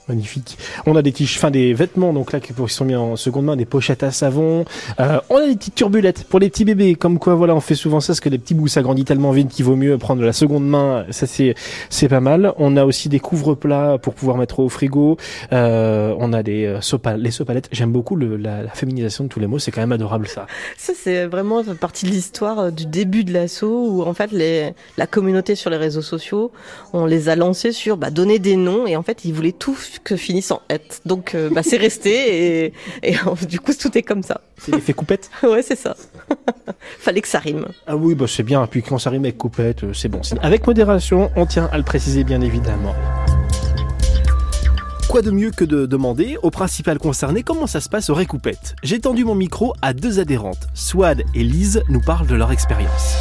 Magnifique. 0.08 0.56
On 0.86 0.94
a 0.94 1.02
des 1.02 1.12
tiges, 1.12 1.36
enfin 1.36 1.50
des 1.50 1.74
vêtements, 1.74 2.12
donc 2.12 2.32
là 2.32 2.40
qui 2.40 2.52
sont 2.68 2.84
mis 2.84 2.94
en 2.94 3.16
seconde 3.16 3.46
main, 3.46 3.56
des 3.56 3.64
pochettes 3.64 4.02
à 4.02 4.10
savon. 4.10 4.64
Euh, 5.00 5.18
on 5.30 5.36
a 5.38 5.46
des 5.46 5.56
petites 5.56 5.74
turbulettes 5.74 6.24
pour 6.24 6.38
les 6.38 6.48
petits 6.48 6.64
bébés, 6.64 6.94
comme 6.94 7.18
quoi 7.18 7.34
voilà, 7.34 7.54
on 7.54 7.60
fait 7.60 7.74
souvent 7.74 8.00
ça, 8.00 8.08
parce 8.08 8.20
que 8.20 8.28
les 8.28 8.38
petits 8.38 8.54
bouts 8.54 8.68
s'agrandissent 8.68 9.06
tellement 9.06 9.32
vite 9.32 9.48
qu'il 9.48 9.64
vaut 9.64 9.76
mieux 9.76 9.98
prendre 9.98 10.22
la 10.22 10.32
seconde 10.32 10.66
main. 10.66 11.04
Ça 11.10 11.26
c'est 11.26 11.54
c'est 11.90 12.08
pas 12.08 12.20
mal. 12.20 12.52
On 12.56 12.76
a 12.76 12.84
aussi 12.84 13.08
des 13.08 13.18
couvre-plats 13.18 13.98
pour 13.98 14.14
pouvoir 14.14 14.36
mettre 14.36 14.60
au 14.60 14.68
frigo. 14.68 15.16
Euh, 15.52 16.14
on 16.18 16.32
a 16.32 16.42
des 16.42 16.66
euh, 16.66 16.80
sopal 16.80 17.20
les 17.20 17.30
sopalettes. 17.30 17.68
J'aime 17.72 17.92
beaucoup 17.92 18.16
le, 18.16 18.36
la, 18.36 18.62
la 18.62 18.70
féminisation 18.70 19.24
de 19.24 19.28
tous 19.28 19.40
les 19.40 19.46
mots. 19.46 19.58
C'est 19.58 19.70
quand 19.70 19.80
même 19.80 19.92
adorable 19.92 20.28
ça. 20.28 20.46
Ça, 20.76 20.92
c'est 20.96 21.26
vraiment 21.26 21.62
partie 21.80 22.06
de 22.06 22.10
l'histoire 22.10 22.58
euh, 22.60 22.70
du 22.70 22.86
début 22.86 23.24
de 23.24 23.32
l'assaut 23.32 23.88
où, 23.90 24.02
en 24.02 24.14
fait, 24.14 24.32
les, 24.32 24.72
la 24.96 25.06
communauté 25.06 25.54
sur 25.54 25.70
les 25.70 25.76
réseaux 25.76 26.02
sociaux, 26.02 26.52
on 26.92 27.06
les 27.06 27.28
a 27.28 27.36
lancés 27.36 27.72
sur 27.72 27.96
bah, 27.96 28.10
donner 28.10 28.38
des 28.38 28.56
noms 28.56 28.86
et 28.86 28.96
en 28.96 29.02
fait, 29.02 29.24
ils 29.24 29.32
voulaient 29.32 29.52
tout 29.52 29.74
que 30.02 30.16
finisse 30.16 30.50
en 30.50 30.62
être. 30.70 31.00
Donc, 31.04 31.34
euh, 31.34 31.50
bah, 31.50 31.62
c'est 31.62 31.76
resté 31.76 32.64
et, 32.64 32.72
et 33.02 33.16
du 33.48 33.60
coup, 33.60 33.72
tout 33.74 33.96
est 33.96 34.02
comme 34.02 34.22
ça. 34.22 34.40
C'est 34.58 34.74
l'effet 34.74 34.92
coupette? 34.92 35.30
Ouais, 35.42 35.62
c'est 35.62 35.76
ça. 35.76 35.96
Fallait 36.98 37.20
que 37.20 37.28
ça 37.28 37.38
rime. 37.38 37.66
Ah 37.86 37.96
oui, 37.96 38.14
bah 38.14 38.26
c'est 38.28 38.42
bien. 38.42 38.66
Puis 38.66 38.82
quand 38.82 38.98
ça 38.98 39.10
rime 39.10 39.24
avec 39.24 39.38
coupette, 39.38 39.84
euh, 39.84 39.92
c'est 39.92 40.08
bon. 40.08 40.20
Avec 40.42 40.66
modération, 40.66 41.30
on 41.36 41.46
tient 41.46 41.68
à 41.72 41.78
le 41.78 41.84
préciser 41.84 42.24
bien 42.24 42.40
évidemment. 42.40 42.94
Quoi 45.08 45.22
de 45.22 45.30
mieux 45.30 45.52
que 45.52 45.64
de 45.64 45.86
demander 45.86 46.36
au 46.42 46.50
principal 46.50 46.98
concerné 46.98 47.44
comment 47.44 47.68
ça 47.68 47.80
se 47.80 47.88
passe 47.88 48.10
au 48.10 48.14
Récoupette 48.14 48.74
J'ai 48.82 49.00
tendu 49.00 49.24
mon 49.24 49.36
micro 49.36 49.72
à 49.80 49.92
deux 49.92 50.18
adhérentes. 50.18 50.66
Swad 50.74 51.22
et 51.34 51.44
Lise 51.44 51.82
nous 51.88 52.00
parlent 52.00 52.26
de 52.26 52.34
leur 52.34 52.50
expérience. 52.50 53.16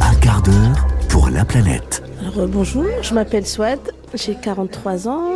Un 0.00 0.14
quart 0.16 0.42
d'heure 0.42 0.86
pour 1.08 1.30
la 1.30 1.44
planète. 1.44 2.02
Alors 2.20 2.38
euh, 2.40 2.46
bonjour, 2.46 2.84
je 3.00 3.14
m'appelle 3.14 3.46
Swad, 3.46 3.80
j'ai 4.14 4.34
43 4.34 5.08
ans. 5.08 5.30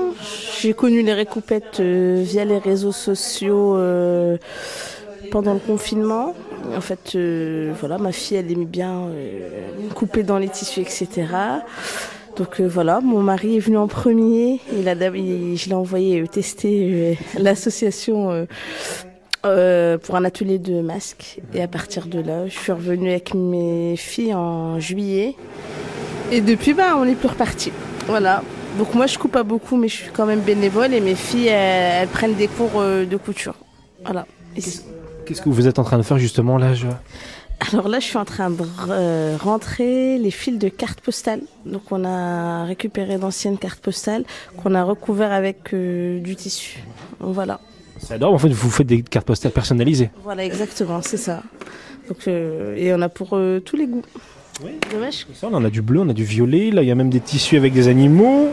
J'ai 0.61 0.75
connu 0.75 1.03
les 1.03 1.13
récoupettes 1.13 1.81
euh, 1.81 2.23
via 2.25 2.45
les 2.45 2.59
réseaux 2.59 2.93
sociaux 2.93 3.77
euh, 3.77 4.37
pendant 5.31 5.55
le 5.55 5.61
confinement. 5.61 6.35
En 6.77 6.81
fait, 6.81 7.13
euh, 7.15 7.73
voilà, 7.79 7.99
ma 7.99 8.13
fille, 8.13 8.37
elle 8.37 8.51
aimait 8.51 8.65
bien 8.65 9.09
couper 9.95 10.23
dans 10.23 10.39
les 10.39 10.49
tissus, 10.49 10.81
etc. 10.81 11.27
Donc 12.37 12.61
voilà, 12.61 13.01
mon 13.01 13.21
mari 13.21 13.57
est 13.57 13.61
venu 13.61 13.79
en 13.79 13.87
premier. 13.87 14.61
Il 14.77 14.89
a, 14.89 14.95
je 14.95 15.69
l'ai 15.69 15.75
envoyé 15.75 16.27
tester 16.29 17.19
l'association 17.39 18.47
pour 19.43 20.17
un 20.17 20.25
atelier 20.25 20.59
de 20.59 20.81
masques. 20.81 21.39
Et 21.55 21.63
à 21.63 21.69
partir 21.69 22.07
de 22.07 22.21
là, 22.21 22.47
je 22.49 22.59
suis 22.59 22.73
revenue 22.73 23.11
avec 23.11 23.33
mes 23.33 23.97
filles 23.97 24.35
en 24.35 24.81
juillet. 24.81 25.35
Et 26.33 26.41
depuis, 26.41 26.75
bah, 26.75 26.97
on 26.97 27.05
n'est 27.05 27.15
plus 27.15 27.29
reparti. 27.29 27.71
Voilà. 28.07 28.43
Donc 28.79 28.95
moi, 28.95 29.07
je 29.07 29.19
coupe 29.19 29.33
pas 29.33 29.43
beaucoup, 29.43 29.77
mais 29.77 29.89
je 29.89 29.97
suis 29.97 30.11
quand 30.11 30.27
même 30.27 30.41
bénévole 30.41 30.93
et 30.93 31.01
mes 31.01 31.15
filles, 31.15 31.49
elles, 31.49 32.03
elles 32.03 32.09
prennent 32.09 32.35
des 32.35 32.49
cours 32.49 32.73
euh, 32.77 33.07
de 33.07 33.17
couture. 33.17 33.55
Voilà. 34.05 34.27
Qu'est-ce 34.55 35.43
que 35.43 35.49
vous 35.49 35.67
êtes 35.67 35.79
en 35.79 35.85
train 35.85 35.99
de 35.99 36.03
faire 36.03 36.19
justement 36.19 36.57
là 36.57 36.73
je... 36.75 36.87
alors 37.73 37.89
là, 37.89 38.01
je 38.01 38.05
suis 38.05 38.17
en 38.17 38.25
train 38.25 38.51
de 38.51 38.65
euh, 38.89 39.37
rentrer 39.41 40.19
les 40.19 40.31
fils 40.31 40.59
de 40.59 40.69
cartes 40.69 41.01
postales. 41.01 41.41
Donc 41.65 41.83
on 41.91 42.05
a 42.05 42.65
récupéré 42.65 43.19
d'anciennes 43.19 43.59
cartes 43.59 43.81
postales 43.81 44.25
qu'on 44.57 44.75
a 44.75 44.85
recouvert 44.85 45.33
avec 45.33 45.73
euh, 45.73 46.21
du 46.21 46.37
tissu. 46.37 46.85
Voilà. 47.19 47.61
C'est 47.99 48.15
adorable. 48.15 48.37
En 48.37 48.39
fait, 48.39 48.49
vous 48.51 48.71
faites 48.71 48.87
des 48.87 49.03
cartes 49.03 49.27
postales 49.27 49.53
personnalisées. 49.53 50.11
Voilà, 50.23 50.45
exactement, 50.45 51.01
c'est 51.03 51.17
ça. 51.17 51.43
Donc, 52.09 52.29
euh, 52.29 52.77
et 52.77 52.95
on 52.95 53.01
a 53.01 53.09
pour 53.09 53.31
euh, 53.33 53.61
tous 53.61 53.77
les 53.77 53.87
goûts. 53.87 54.05
Oui. 54.63 54.73
Dommage. 54.91 55.27
Ça, 55.35 55.49
on 55.51 55.55
en 55.55 55.65
a 55.65 55.71
du 55.71 55.83
bleu, 55.83 56.01
on 56.01 56.09
a 56.09 56.13
du 56.13 56.25
violet. 56.25 56.71
Là, 56.71 56.83
il 56.83 56.89
y 56.89 56.91
a 56.91 56.95
même 56.95 57.11
des 57.11 57.21
tissus 57.21 57.57
avec 57.57 57.73
des 57.73 57.89
animaux. 57.89 58.49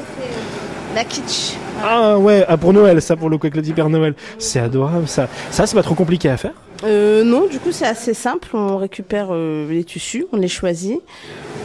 La 0.95 1.03
kitsch. 1.03 1.53
Ah 1.81 2.17
ouais, 2.19 2.45
ah, 2.47 2.57
pour 2.57 2.71
Noël, 2.71 3.01
ça 3.01 3.15
pour 3.15 3.29
le 3.29 3.37
coup 3.37 3.47
avec 3.47 3.55
le 3.67 3.73
Père 3.73 3.89
Noël. 3.89 4.13
C'est 4.37 4.59
adorable 4.59 5.07
ça. 5.07 5.27
Ça, 5.49 5.65
c'est 5.65 5.75
pas 5.75 5.83
trop 5.83 5.95
compliqué 5.95 6.29
à 6.29 6.37
faire? 6.37 6.53
Euh, 6.83 7.23
Non, 7.23 7.47
du 7.47 7.59
coup 7.59 7.71
c'est 7.71 7.87
assez 7.87 8.13
simple. 8.13 8.49
On 8.53 8.77
récupère 8.77 9.29
euh, 9.31 9.67
les 9.69 9.83
tissus, 9.83 10.25
on 10.31 10.37
les 10.37 10.47
choisit, 10.47 10.99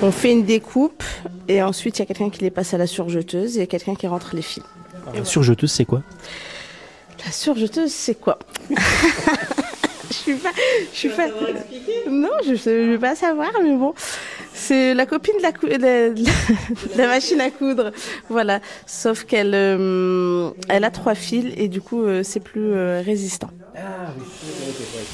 on 0.02 0.10
fait 0.10 0.32
une 0.32 0.44
découpe 0.44 1.02
et 1.48 1.62
ensuite 1.62 1.98
il 1.98 2.02
y 2.02 2.04
a 2.04 2.06
quelqu'un 2.06 2.30
qui 2.30 2.42
les 2.42 2.50
passe 2.50 2.72
à 2.72 2.78
la 2.78 2.86
surjeteuse 2.86 3.58
et 3.58 3.66
quelqu'un 3.66 3.94
qui 3.94 4.06
rentre 4.06 4.34
les 4.34 4.42
fils. 4.42 4.62
La 5.14 5.24
surjeteuse, 5.24 5.72
c'est 5.72 5.84
quoi? 5.84 6.02
La 7.24 7.32
surjeteuse, 7.32 7.92
c'est 7.92 8.14
quoi? 8.14 8.38
Je 10.10 10.14
suis 10.14 10.34
pas, 10.34 10.50
je 10.92 10.98
suis 10.98 11.08
pas. 11.10 11.26
Non, 12.10 12.30
je 12.42 12.52
ne 12.70 12.92
vais 12.92 12.98
pas 12.98 13.14
savoir, 13.14 13.50
mais 13.62 13.76
bon. 13.76 13.92
C'est 14.68 14.92
la 14.92 15.06
copine 15.06 15.32
de 15.38 15.42
la, 15.42 16.08
la, 16.98 17.06
machine 17.06 17.40
à 17.40 17.50
coudre, 17.50 17.90
voilà. 18.28 18.60
Sauf 18.86 19.24
qu'elle 19.24 19.54
euh, 19.54 20.50
elle 20.68 20.84
a 20.84 20.90
trois 20.90 21.14
fils 21.14 21.54
et 21.56 21.68
du 21.68 21.80
coup 21.80 22.02
euh, 22.02 22.22
c'est 22.22 22.40
plus 22.40 22.74
euh, 22.74 23.00
résistant. 23.02 23.48
Ah 23.74 24.12
oui. 24.14 24.26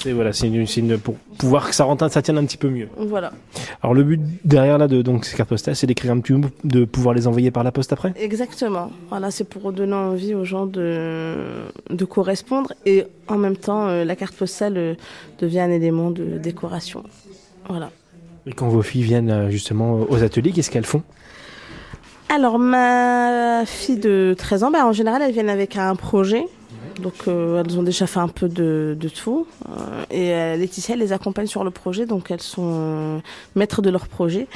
C'est 0.01 0.11
voilà, 0.11 0.33
c'est 0.33 0.49
une, 0.49 0.99
pour 0.99 1.14
pouvoir 1.38 1.69
que 1.69 1.75
ça 1.77 1.85
rentre, 1.85 2.11
ça 2.11 2.21
tienne 2.21 2.38
un 2.38 2.45
petit 2.45 2.57
peu 2.57 2.69
mieux. 2.69 2.88
Voilà. 2.97 3.33
Alors 3.81 3.95
le 3.95 4.03
but 4.03 4.21
derrière 4.45 4.77
là 4.77 4.88
de 4.88 5.03
donc 5.03 5.25
ces 5.25 5.37
cartes 5.37 5.51
postales, 5.51 5.77
c'est 5.77 5.87
d'écrire 5.87 6.11
un 6.11 6.19
petit 6.19 6.33
mot, 6.33 6.49
de 6.64 6.85
pouvoir 6.85 7.14
les 7.14 7.29
envoyer 7.29 7.53
par 7.53 7.62
la 7.62 7.71
poste 7.71 7.93
après? 7.93 8.12
Exactement. 8.17 8.90
Voilà, 9.09 9.31
c'est 9.31 9.45
pour 9.45 9.73
donner 9.73 9.95
envie 9.95 10.35
aux 10.35 10.45
gens 10.45 10.67
de 10.67 11.37
de 11.90 12.05
correspondre 12.05 12.73
et 12.87 13.05
en 13.29 13.38
même 13.38 13.57
temps 13.57 13.87
la 13.87 14.17
carte 14.17 14.35
postale 14.35 14.97
devient 15.38 15.61
un 15.61 15.71
élément 15.71 16.11
de 16.11 16.38
décoration. 16.38 17.05
Voilà. 17.69 17.93
Et 18.46 18.52
quand 18.52 18.68
vos 18.68 18.83
filles 18.83 19.02
viennent 19.02 19.30
euh, 19.30 19.50
justement 19.50 20.07
aux 20.09 20.22
ateliers, 20.22 20.52
qu'est-ce 20.52 20.70
qu'elles 20.70 20.87
font? 20.87 21.02
Alors, 22.28 22.59
ma 22.59 23.64
fille 23.66 23.98
de 23.98 24.35
13 24.37 24.64
ans, 24.64 24.70
bah, 24.70 24.87
en 24.87 24.92
général, 24.92 25.22
elle 25.22 25.33
vient 25.33 25.48
avec 25.48 25.76
un 25.76 25.94
projet. 25.94 26.46
Donc 27.00 27.14
euh, 27.28 27.62
elles 27.62 27.78
ont 27.78 27.83
déjà 27.83 28.07
fait 28.07 28.20
un 28.20 28.28
peu 28.28 28.48
de, 28.48 28.96
de 28.98 29.09
tout. 29.09 29.46
Euh, 29.68 30.04
et 30.11 30.33
euh, 30.33 30.57
Laetitia, 30.57 30.94
elle 30.94 31.00
les 31.00 31.12
accompagne 31.12 31.46
sur 31.46 31.64
le 31.64 31.70
projet, 31.70 32.07
donc 32.07 32.30
elles 32.30 32.42
sont 32.42 33.20
maîtres 33.54 33.83
de 33.83 33.90
leur 33.90 34.09
projet. 34.09 34.46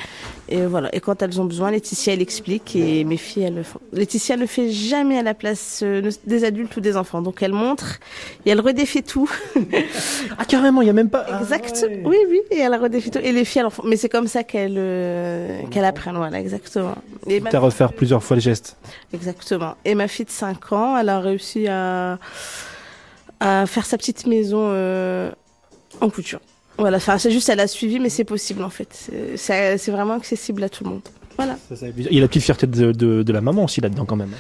Et 0.48 0.64
voilà. 0.64 0.94
Et 0.94 1.01
quand 1.01 1.20
elles 1.22 1.40
ont 1.40 1.44
besoin, 1.44 1.70
Laetitia, 1.70 2.14
elle 2.14 2.22
explique 2.22 2.77
et 2.77 3.05
mes 3.05 3.16
filles, 3.16 3.44
elles 3.44 3.55
le 3.55 3.62
font. 3.62 3.81
Laetitia 3.92 4.37
ne 4.37 4.46
fait 4.46 4.70
jamais 4.70 5.18
à 5.18 5.22
la 5.22 5.35
place 5.35 5.83
des 6.27 6.44
adultes 6.44 6.77
ou 6.77 6.81
des 6.81 6.96
enfants. 6.96 7.22
Donc 7.22 7.42
elle 7.42 7.53
montre 7.53 7.98
et 8.46 8.51
elle 8.51 8.61
redéfait 8.61 9.03
tout. 9.03 9.31
ah 10.38 10.44
carrément, 10.44 10.83
il 10.83 10.87
y 10.87 10.90
a 10.90 10.94
même 10.94 11.11
pas. 11.11 11.27
Ah, 11.29 11.40
exact. 11.40 11.87
Oui, 12.05 12.16
oui. 12.29 12.40
Et 12.51 12.59
elle 12.59 12.74
redéfait 12.74 13.11
tout. 13.11 13.18
Et 13.18 13.33
les 13.33 13.44
filles, 13.44 13.62
elles 13.64 13.70
font. 13.70 13.83
Mais 13.85 13.96
c'est 13.96 14.09
comme 14.09 14.29
ça 14.29 14.44
qu'elles 14.44 15.68
qu'elles 15.70 15.85
apprennent. 15.85 16.16
Voilà, 16.16 16.40
exactement. 16.40 16.94
Et 17.27 17.42
à 17.53 17.59
refaire 17.59 17.92
plusieurs 17.92 18.22
fois 18.22 18.37
le 18.37 18.42
geste. 18.42 18.77
Exactement. 19.12 19.77
Et 19.85 19.94
ma 19.94 20.09
fille 20.09 20.24
de 20.24 20.31
5 20.31 20.72
ans, 20.72 20.96
elle 20.96 21.09
a 21.09 21.20
réussi 21.20 21.66
à 21.66 22.18
à 23.41 23.67
faire 23.67 23.87
sa 23.87 23.97
petite 23.97 24.27
maison 24.27 24.69
euh, 24.71 25.31
en 26.01 26.11
couture. 26.11 26.41
Voilà, 26.77 26.99
enfin, 26.99 27.19
c'est 27.19 27.31
juste, 27.31 27.49
elle 27.49 27.61
a 27.61 27.67
suivi, 27.67 27.99
mais 27.99 28.09
c'est 28.09 28.25
possible 28.25 28.62
en 28.62 28.71
fait. 28.71 29.11
C'est 29.37 29.91
vraiment 29.91 30.14
accessible 30.14 30.62
à 30.62 30.69
tout 30.69 30.85
le 30.85 30.91
monde. 30.91 31.03
Voilà. 31.37 31.57
il 31.71 32.12
y 32.12 32.19
a 32.19 32.21
la 32.21 32.29
petite 32.29 32.43
fierté 32.43 32.67
de, 32.67 32.93
de, 32.93 33.33
la 33.33 33.41
maman 33.41 33.64
aussi 33.64 33.81
là-dedans 33.81 34.05
quand 34.05 34.17
même. 34.17 34.33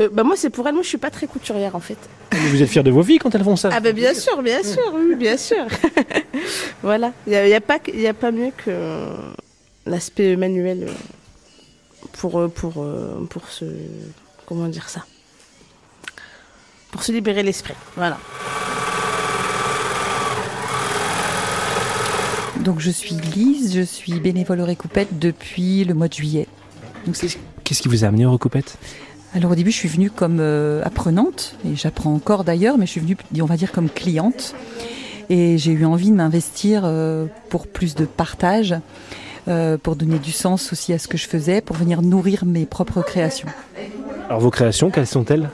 Euh, 0.00 0.08
bah 0.12 0.22
moi 0.22 0.36
c'est 0.36 0.50
pour 0.50 0.66
elle, 0.68 0.74
moi 0.74 0.82
je 0.82 0.88
suis 0.88 0.98
pas 0.98 1.10
très 1.10 1.26
couturière 1.26 1.76
en 1.76 1.80
fait. 1.80 1.96
vous 2.32 2.62
êtes 2.62 2.68
fière 2.68 2.84
de 2.84 2.90
vos 2.90 3.02
filles 3.02 3.18
quand 3.18 3.34
elles 3.34 3.44
font 3.44 3.56
ça 3.56 3.70
Ah 3.72 3.80
bah 3.80 3.92
bien 3.92 4.12
sûr, 4.12 4.42
bien 4.42 4.62
sûr, 4.62 4.82
oui, 4.94 5.14
bien 5.16 5.38
sûr. 5.38 5.64
voilà, 6.82 7.12
il 7.26 7.30
n'y 7.30 7.36
a, 7.36 7.48
y 7.48 7.54
a, 7.54 7.60
pas, 7.60 7.78
y 7.92 8.06
a 8.06 8.14
pas 8.14 8.32
mieux 8.32 8.52
que 8.56 8.70
l'aspect 9.86 10.36
manuel 10.36 10.88
pour, 12.12 12.50
pour, 12.50 12.86
pour 13.30 13.48
ce... 13.48 13.64
Comment 14.46 14.68
dire 14.68 14.88
ça? 14.90 15.04
Pour 16.92 17.02
se 17.02 17.10
libérer 17.10 17.42
l'esprit. 17.42 17.74
Voilà. 17.96 18.18
Donc 22.60 22.78
je 22.78 22.90
suis 22.92 23.16
Lise, 23.16 23.74
je 23.74 23.82
suis 23.82 24.20
bénévole 24.20 24.60
au 24.60 24.64
Récoupette 24.64 25.18
depuis 25.18 25.84
le 25.84 25.94
mois 25.94 26.06
de 26.06 26.12
juillet. 26.12 26.46
Qu'est-ce 27.64 27.82
qui 27.82 27.88
vous 27.88 28.04
a 28.04 28.08
amené 28.08 28.24
au 28.24 28.30
Récoupette 28.30 28.78
Alors 29.34 29.50
au 29.50 29.54
début 29.56 29.72
je 29.72 29.76
suis 29.78 29.88
venue 29.88 30.10
comme 30.10 30.38
euh, 30.38 30.80
apprenante, 30.84 31.56
et 31.66 31.74
j'apprends 31.74 32.14
encore 32.14 32.44
d'ailleurs, 32.44 32.78
mais 32.78 32.86
je 32.86 32.92
suis 32.92 33.00
venue 33.00 33.16
on 33.40 33.46
va 33.46 33.56
dire 33.56 33.72
comme 33.72 33.90
cliente. 33.90 34.54
Et 35.28 35.56
j'ai 35.58 35.72
eu 35.72 35.84
envie 35.84 36.10
de 36.10 36.14
m'investir 36.14 36.82
euh, 36.84 37.26
pour 37.48 37.66
plus 37.66 37.94
de 37.94 38.04
partage, 38.04 38.76
euh, 39.48 39.78
pour 39.78 39.96
donner 39.96 40.18
du 40.18 40.30
sens 40.30 40.72
aussi 40.72 40.92
à 40.92 40.98
ce 40.98 41.08
que 41.08 41.16
je 41.16 41.26
faisais, 41.26 41.62
pour 41.62 41.74
venir 41.74 42.02
nourrir 42.02 42.44
mes 42.44 42.66
propres 42.66 43.02
créations. 43.02 43.48
Alors 44.28 44.40
vos 44.40 44.50
créations, 44.50 44.90
quelles 44.90 45.06
sont-elles? 45.06 45.48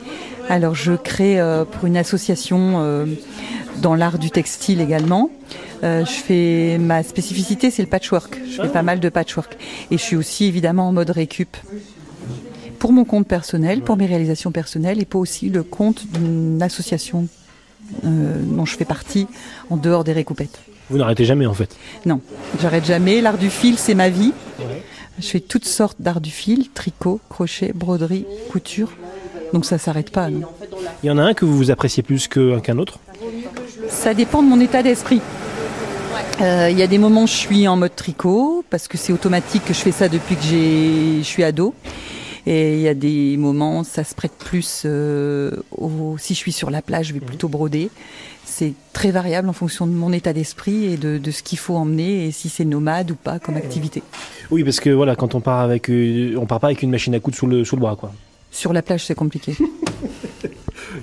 Alors 0.48 0.74
je 0.74 0.92
crée 0.92 1.40
euh, 1.40 1.64
pour 1.64 1.86
une 1.86 1.96
association 1.96 2.74
euh, 2.76 3.06
dans 3.82 3.94
l'art 3.94 4.18
du 4.18 4.30
textile 4.30 4.80
également. 4.80 5.30
Euh, 5.84 6.04
je 6.04 6.10
fais 6.10 6.78
ma 6.78 7.02
spécificité, 7.02 7.70
c'est 7.70 7.82
le 7.82 7.88
patchwork. 7.88 8.38
Je 8.50 8.62
fais 8.62 8.68
pas 8.68 8.82
mal 8.82 9.00
de 9.00 9.08
patchwork 9.08 9.56
et 9.90 9.98
je 9.98 10.02
suis 10.02 10.16
aussi 10.16 10.46
évidemment 10.46 10.88
en 10.88 10.92
mode 10.92 11.10
récup 11.10 11.56
pour 12.78 12.92
mon 12.92 13.04
compte 13.04 13.26
personnel, 13.26 13.82
pour 13.82 13.96
mes 13.96 14.06
réalisations 14.06 14.52
personnelles 14.52 15.00
et 15.00 15.04
pour 15.04 15.20
aussi 15.20 15.48
le 15.48 15.62
compte 15.62 16.06
d'une 16.12 16.62
association 16.62 17.28
dont 18.02 18.66
je 18.66 18.76
fais 18.76 18.84
partie 18.84 19.26
en 19.70 19.76
dehors 19.76 20.04
des 20.04 20.12
récoupettes. 20.12 20.60
Vous 20.90 20.98
n'arrêtez 20.98 21.24
jamais 21.24 21.46
en 21.46 21.54
fait? 21.54 21.76
Non, 22.06 22.20
j'arrête 22.60 22.84
jamais. 22.84 23.20
L'art 23.20 23.38
du 23.38 23.50
fil, 23.50 23.78
c'est 23.78 23.94
ma 23.94 24.10
vie. 24.10 24.32
Je 25.18 25.26
fais 25.26 25.40
toutes 25.40 25.64
sortes 25.64 26.00
d'art 26.00 26.20
du 26.20 26.30
fil, 26.30 26.68
tricot, 26.70 27.20
crochet, 27.28 27.72
broderie, 27.74 28.26
couture. 28.50 28.92
Donc 29.52 29.64
ça 29.64 29.78
s'arrête 29.78 30.10
pas. 30.10 30.28
Il 30.30 31.06
y 31.06 31.10
en 31.10 31.18
a 31.18 31.22
un 31.22 31.34
que 31.34 31.44
vous 31.44 31.70
appréciez 31.70 32.02
plus 32.02 32.28
qu'un 32.28 32.78
autre 32.78 32.98
Ça 33.88 34.14
dépend 34.14 34.42
de 34.42 34.48
mon 34.48 34.60
état 34.60 34.82
d'esprit. 34.82 35.20
Euh, 36.40 36.68
il 36.70 36.78
y 36.78 36.82
a 36.82 36.86
des 36.86 36.98
moments 36.98 37.24
où 37.24 37.26
je 37.26 37.32
suis 37.32 37.66
en 37.66 37.76
mode 37.76 37.96
tricot 37.96 38.64
parce 38.70 38.86
que 38.86 38.96
c'est 38.96 39.12
automatique 39.12 39.64
que 39.64 39.74
je 39.74 39.80
fais 39.80 39.92
ça 39.92 40.08
depuis 40.08 40.36
que 40.36 40.42
je 40.42 41.22
suis 41.22 41.42
ado. 41.42 41.74
Et 42.46 42.74
il 42.74 42.80
y 42.80 42.88
a 42.88 42.94
des 42.94 43.36
moments, 43.36 43.84
ça 43.84 44.04
se 44.04 44.14
prête 44.14 44.32
plus. 44.32 44.84
Euh, 44.86 45.50
si 46.16 46.34
je 46.34 46.38
suis 46.38 46.52
sur 46.52 46.70
la 46.70 46.80
plage, 46.80 47.08
je 47.08 47.14
vais 47.14 47.20
plutôt 47.20 47.48
broder. 47.48 47.90
C'est 48.44 48.72
très 48.92 49.10
variable 49.10 49.48
en 49.48 49.52
fonction 49.52 49.86
de 49.86 49.92
mon 49.92 50.12
état 50.12 50.32
d'esprit 50.32 50.86
et 50.86 50.96
de, 50.96 51.30
ce 51.30 51.42
qu'il 51.42 51.58
faut 51.58 51.76
emmener 51.76 52.26
et 52.26 52.30
si 52.30 52.48
c'est 52.48 52.64
nomade 52.64 53.10
ou 53.10 53.16
pas 53.16 53.38
comme 53.38 53.56
activité. 53.56 54.02
Oui, 54.50 54.64
parce 54.64 54.80
que 54.80 54.90
voilà, 54.90 55.14
quand 55.14 55.34
on 55.34 55.40
part 55.40 55.60
avec, 55.60 55.90
euh, 55.90 56.36
on 56.38 56.46
part 56.46 56.60
pas 56.60 56.68
avec 56.68 56.82
une 56.82 56.90
machine 56.90 57.14
à 57.14 57.20
coudre 57.20 57.36
sous 57.36 57.46
le, 57.46 57.64
sous 57.64 57.76
le 57.76 57.80
bras, 57.80 57.96
quoi. 57.96 58.12
Sur 58.50 58.72
la 58.72 58.82
plage, 58.82 59.04
c'est 59.04 59.14
compliqué. 59.14 59.56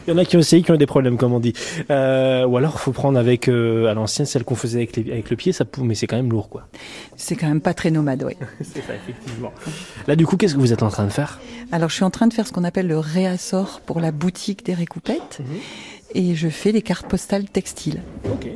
Il 0.07 0.11
y 0.11 0.13
en 0.13 0.17
a 0.17 0.25
qui 0.25 0.35
ont 0.35 0.39
essayé, 0.39 0.61
qui 0.63 0.71
ont 0.71 0.77
des 0.77 0.85
problèmes, 0.85 1.17
comme 1.17 1.33
on 1.33 1.39
dit. 1.39 1.53
Euh, 1.89 2.45
ou 2.45 2.57
alors, 2.57 2.73
il 2.75 2.79
faut 2.79 2.91
prendre 2.91 3.19
avec, 3.19 3.47
euh, 3.47 3.87
à 3.87 3.93
l'ancienne, 3.93 4.25
celle 4.25 4.43
qu'on 4.43 4.55
faisait 4.55 4.79
avec, 4.79 4.97
avec, 4.97 5.29
le 5.29 5.35
pied, 5.35 5.51
ça, 5.51 5.65
mais 5.81 5.95
c'est 5.95 6.07
quand 6.07 6.15
même 6.15 6.29
lourd, 6.29 6.49
quoi. 6.49 6.67
C'est 7.15 7.35
quand 7.35 7.47
même 7.47 7.61
pas 7.61 7.73
très 7.73 7.91
nomade, 7.91 8.23
oui. 8.23 8.33
c'est 8.61 8.81
ça, 8.81 8.95
effectivement. 8.95 9.51
Là, 10.07 10.15
du 10.15 10.25
coup, 10.25 10.37
qu'est-ce 10.37 10.55
que 10.55 10.59
vous 10.59 10.73
êtes 10.73 10.83
en 10.83 10.89
train 10.89 11.05
de 11.05 11.11
faire? 11.11 11.39
Alors, 11.71 11.89
je 11.89 11.95
suis 11.95 12.03
en 12.03 12.11
train 12.11 12.27
de 12.27 12.33
faire 12.33 12.47
ce 12.47 12.53
qu'on 12.53 12.63
appelle 12.63 12.87
le 12.87 12.99
réassort 12.99 13.81
pour 13.85 13.99
la 13.99 14.11
boutique 14.11 14.65
des 14.65 14.73
récoupettes. 14.73 15.39
Mhm. 15.39 15.57
Et 16.13 16.35
je 16.35 16.47
fais 16.47 16.71
des 16.71 16.81
cartes 16.81 17.07
postales 17.07 17.49
textiles. 17.49 18.01
Ok. 18.25 18.47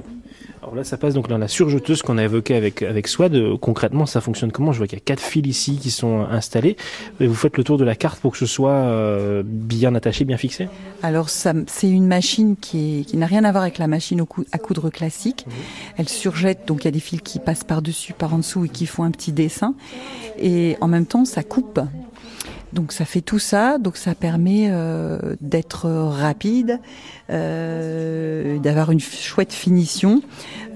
Alors 0.62 0.76
là, 0.76 0.84
ça 0.84 0.98
passe 0.98 1.14
donc 1.14 1.30
dans 1.30 1.38
la 1.38 1.48
surjeteuse 1.48 2.02
qu'on 2.02 2.18
a 2.18 2.24
évoquée 2.24 2.56
avec, 2.56 2.82
avec 2.82 3.08
Swad. 3.08 3.34
Euh, 3.34 3.58
concrètement, 3.58 4.06
ça 4.06 4.20
fonctionne 4.20 4.52
comment? 4.52 4.74
Je 4.74 4.78
vois 4.78 4.88
qu'il 4.88 4.98
y 4.98 5.02
a 5.02 5.04
quatre 5.04 5.22
fils 5.22 5.48
ici 5.48 5.78
qui 5.78 5.90
sont 5.90 6.26
installés. 6.30 6.76
Et 7.20 7.28
vous 7.28 7.34
faites 7.36 7.58
le 7.58 7.64
tour 7.64 7.78
de 7.78 7.86
la 7.86 7.96
carte 7.96 8.20
pour 8.20 8.34
que 8.34 8.38
ce 8.38 8.46
soit 8.46 8.72
euh, 8.72 9.42
bien 9.46 9.96
attaché, 9.96 10.26
bien 10.26 10.38
fixé? 10.38 10.68
Alors, 11.02 11.30
c'est 11.30 11.90
une 11.90 12.08
machine 12.08 12.58
qui, 12.58 13.06
qui 13.08 13.16
n'a 13.16 13.26
rien 13.26 13.46
à 13.46 13.52
voir 13.52 13.64
avec 13.64 13.78
la 13.78 13.88
machine 13.88 14.24
à 14.52 14.58
coudre 14.58 14.90
classique. 14.90 15.46
Mhm. 15.48 15.54
Elle 15.98 16.10
surjette, 16.10 16.68
donc 16.68 16.84
il 16.84 16.86
y 16.86 16.90
a 16.90 16.92
des 16.92 17.00
fils 17.00 17.22
qui 17.22 17.40
passent 17.40 17.64
par-dessus, 17.64 18.14
par 18.14 18.34
en 18.34 18.40
dessous 18.40 18.66
et 18.66 18.70
qui 18.70 18.86
font 18.86 19.04
un 19.04 19.12
petit 19.12 19.32
dessin. 19.32 19.76
Et 20.38 20.76
en 20.82 20.88
même 20.88 21.06
temps, 21.06 21.24
ça 21.24 21.42
coupe. 21.42 21.80
Donc 22.74 22.92
ça 22.92 23.06
fait 23.06 23.22
tout 23.22 23.40
ça, 23.40 23.78
donc 23.80 23.98
ça 23.98 24.14
permet 24.14 24.68
euh, 24.70 25.36
d'être 25.42 25.90
rapide, 25.90 26.80
euh, 27.30 28.60
d'avoir 28.60 28.92
une 28.92 29.00
chouette 29.00 29.54
finition. 29.54 30.22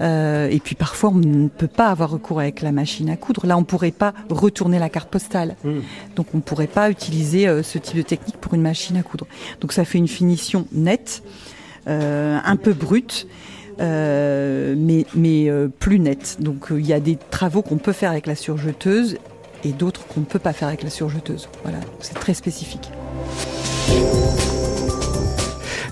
Euh, 0.00 0.48
et 0.50 0.58
puis 0.58 0.74
parfois 0.74 1.10
on 1.10 1.18
ne 1.18 1.48
peut 1.48 1.68
pas 1.68 1.88
avoir 1.88 2.10
recours 2.10 2.40
avec 2.40 2.62
la 2.62 2.72
machine 2.72 3.08
à 3.10 3.16
coudre. 3.16 3.46
Là 3.46 3.56
on 3.56 3.64
pourrait 3.64 3.92
pas 3.92 4.12
retourner 4.28 4.78
la 4.78 4.88
carte 4.88 5.08
postale, 5.08 5.56
mmh. 5.62 5.70
donc 6.16 6.26
on 6.34 6.40
pourrait 6.40 6.66
pas 6.66 6.90
utiliser 6.90 7.62
ce 7.62 7.78
type 7.78 7.96
de 7.96 8.02
technique 8.02 8.38
pour 8.38 8.54
une 8.54 8.62
machine 8.62 8.96
à 8.96 9.02
coudre. 9.02 9.26
Donc 9.60 9.72
ça 9.72 9.84
fait 9.84 9.98
une 9.98 10.08
finition 10.08 10.66
nette, 10.72 11.22
un 11.86 12.56
peu 12.56 12.72
brute. 12.72 13.28
mais, 13.78 15.06
mais 15.14 15.48
plus 15.78 16.00
nette. 16.00 16.38
Donc 16.40 16.66
il 16.70 16.86
y 16.86 16.92
a 16.92 17.00
des 17.00 17.16
travaux 17.30 17.62
qu'on 17.62 17.78
peut 17.78 17.92
faire 17.92 18.10
avec 18.10 18.26
la 18.26 18.34
surjeteuse 18.34 19.16
et 19.64 19.72
d'autres 19.72 20.06
qu'on 20.06 20.20
ne 20.20 20.24
peut 20.26 20.38
pas 20.38 20.52
faire 20.52 20.68
avec 20.68 20.82
la 20.82 20.90
surjeteuse. 20.90 21.48
Voilà, 21.62 21.78
c'est 22.00 22.14
très 22.14 22.34
spécifique. 22.34 22.90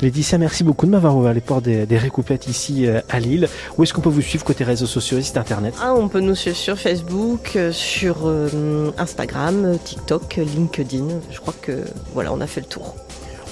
Laetitia, 0.03 0.37
merci 0.37 0.65
beaucoup 0.65 0.85
de 0.87 0.91
m'avoir 0.91 1.17
ouvert 1.17 1.33
les 1.33 1.41
portes 1.41 1.63
des, 1.63 1.87
des 1.87 1.97
récoupettes 1.97 2.49
ici 2.49 2.87
euh, 2.87 3.01
à 3.09 3.21
Lille. 3.21 3.49
Où 3.79 3.85
est-ce 3.85 3.95
qu'on 3.95 4.01
peut 4.01 4.09
vous 4.09 4.21
suivre 4.21 4.45
côté 4.45 4.65
réseaux 4.65 4.87
sociaux 4.87 5.19
et 5.19 5.23
site 5.23 5.37
internet? 5.37 5.75
Ah, 5.81 5.95
On 5.95 6.09
peut 6.09 6.19
nous 6.19 6.35
suivre 6.35 6.57
sur 6.57 6.77
Facebook, 6.77 7.53
euh, 7.55 7.71
sur 7.71 8.27
euh, 8.27 8.91
Instagram, 8.99 9.79
TikTok, 9.85 10.41
LinkedIn. 10.45 11.07
Je 11.31 11.39
crois 11.39 11.55
que 11.61 11.85
voilà, 12.15 12.33
on 12.33 12.41
a 12.41 12.49
fait 12.49 12.61
le 12.61 12.67
tour. 12.67 12.97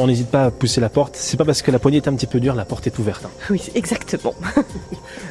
On 0.00 0.08
n'hésite 0.08 0.28
pas 0.28 0.46
à 0.46 0.50
pousser 0.50 0.80
la 0.80 0.88
porte. 0.88 1.14
C'est 1.14 1.36
pas 1.36 1.44
parce 1.44 1.62
que 1.62 1.70
la 1.70 1.78
poignée 1.78 1.98
est 1.98 2.08
un 2.08 2.14
petit 2.14 2.26
peu 2.26 2.40
dure, 2.40 2.56
la 2.56 2.64
porte 2.64 2.86
est 2.88 2.98
ouverte. 2.98 3.26
Hein. 3.26 3.30
Oui, 3.50 3.62
exactement. 3.76 4.34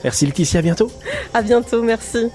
merci 0.06 0.26
Laetitia, 0.26 0.60
à 0.60 0.62
bientôt. 0.64 0.90
À 1.34 1.42
bientôt, 1.42 1.84
merci. 1.84 2.30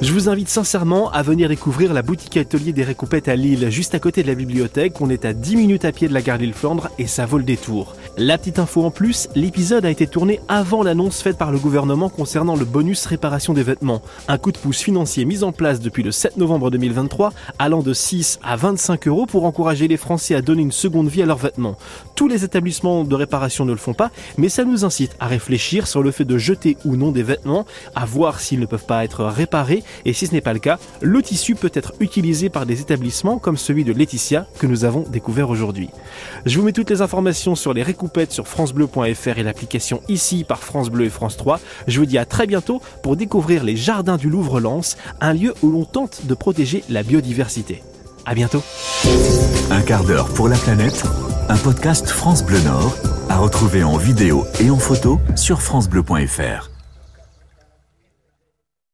Je 0.00 0.12
vous 0.12 0.28
invite 0.28 0.48
sincèrement 0.48 1.10
à 1.12 1.22
venir 1.22 1.48
découvrir 1.48 1.94
la 1.94 2.02
boutique 2.02 2.36
atelier 2.36 2.72
des 2.72 2.82
récoupettes 2.82 3.28
à 3.28 3.36
Lille, 3.36 3.70
juste 3.70 3.94
à 3.94 4.00
côté 4.00 4.22
de 4.22 4.26
la 4.26 4.34
bibliothèque. 4.34 5.00
On 5.00 5.08
est 5.08 5.24
à 5.24 5.32
10 5.32 5.56
minutes 5.56 5.84
à 5.84 5.92
pied 5.92 6.08
de 6.08 6.12
la 6.12 6.20
gare 6.20 6.36
Lille-Flandre 6.36 6.90
et 6.98 7.06
ça 7.06 7.26
vaut 7.26 7.38
le 7.38 7.44
détour. 7.44 7.94
La 8.18 8.36
petite 8.36 8.58
info 8.58 8.82
en 8.82 8.90
plus, 8.90 9.28
l'épisode 9.36 9.86
a 9.86 9.90
été 9.90 10.06
tourné 10.06 10.40
avant 10.48 10.82
l'annonce 10.82 11.22
faite 11.22 11.38
par 11.38 11.52
le 11.52 11.58
gouvernement 11.58 12.08
concernant 12.08 12.56
le 12.56 12.64
bonus 12.64 13.06
réparation 13.06 13.54
des 13.54 13.62
vêtements. 13.62 14.02
Un 14.26 14.36
coup 14.36 14.50
de 14.50 14.58
pouce 14.58 14.80
financier 14.80 15.24
mis 15.24 15.44
en 15.44 15.52
place 15.52 15.80
depuis 15.80 16.02
le 16.02 16.10
7 16.10 16.38
novembre 16.38 16.70
2023, 16.70 17.32
allant 17.60 17.82
de 17.82 17.92
6 17.92 18.40
à 18.42 18.56
25 18.56 19.06
euros 19.06 19.26
pour 19.26 19.44
encourager 19.44 19.86
les 19.86 19.96
Français 19.96 20.34
à 20.34 20.42
donner 20.42 20.62
une 20.62 20.72
seconde 20.72 21.08
vie 21.08 21.22
à 21.22 21.26
leurs 21.26 21.38
vêtements. 21.38 21.78
Tous 22.16 22.26
les 22.26 22.44
établissements 22.44 23.04
de 23.04 23.14
réparation 23.14 23.64
ne 23.64 23.72
le 23.72 23.78
font 23.78 23.94
pas, 23.94 24.10
mais 24.38 24.48
ça 24.48 24.64
nous 24.64 24.84
incite 24.84 25.16
à 25.20 25.28
réfléchir 25.28 25.86
sur 25.86 26.02
le 26.02 26.10
fait 26.10 26.24
de 26.24 26.36
jeter 26.36 26.76
ou 26.84 26.96
non 26.96 27.12
des 27.12 27.22
vêtements, 27.22 27.64
à 27.94 28.04
voir 28.04 28.40
s'ils 28.40 28.60
ne 28.60 28.66
peuvent 28.66 28.84
pas 28.84 29.04
être 29.04 29.24
réparés 29.24 29.83
et 30.04 30.12
si 30.12 30.26
ce 30.26 30.32
n'est 30.32 30.40
pas 30.40 30.52
le 30.52 30.58
cas, 30.58 30.78
le 31.00 31.22
tissu 31.22 31.54
peut 31.54 31.70
être 31.74 31.92
utilisé 32.00 32.48
par 32.48 32.66
des 32.66 32.80
établissements 32.80 33.38
comme 33.38 33.56
celui 33.56 33.84
de 33.84 33.92
Laetitia 33.92 34.46
que 34.58 34.66
nous 34.66 34.84
avons 34.84 35.04
découvert 35.08 35.50
aujourd'hui. 35.50 35.90
Je 36.46 36.58
vous 36.58 36.64
mets 36.64 36.72
toutes 36.72 36.90
les 36.90 37.02
informations 37.02 37.54
sur 37.54 37.74
les 37.74 37.82
récoupettes 37.82 38.32
sur 38.32 38.48
francebleu.fr 38.48 39.38
et 39.38 39.42
l'application 39.42 40.00
ici 40.08 40.44
par 40.44 40.58
France 40.58 40.90
Bleu 40.90 41.06
et 41.06 41.10
France 41.10 41.36
3. 41.36 41.60
Je 41.86 41.98
vous 41.98 42.06
dis 42.06 42.18
à 42.18 42.24
très 42.24 42.46
bientôt 42.46 42.80
pour 43.02 43.16
découvrir 43.16 43.64
les 43.64 43.76
jardins 43.76 44.16
du 44.16 44.28
Louvre-Lens, 44.28 44.96
un 45.20 45.32
lieu 45.32 45.54
où 45.62 45.70
l'on 45.70 45.84
tente 45.84 46.26
de 46.26 46.34
protéger 46.34 46.84
la 46.88 47.02
biodiversité. 47.02 47.82
À 48.26 48.34
bientôt. 48.34 48.62
Un 49.70 49.82
quart 49.82 50.04
d'heure 50.04 50.28
pour 50.28 50.48
la 50.48 50.56
planète, 50.56 51.04
un 51.48 51.56
podcast 51.56 52.08
France 52.08 52.44
Bleu 52.44 52.60
Nord 52.60 52.96
à 53.28 53.38
retrouver 53.38 53.84
en 53.84 53.96
vidéo 53.96 54.46
et 54.60 54.70
en 54.70 54.78
photo 54.78 55.20
sur 55.34 55.62
francebleu.fr. 55.62 56.73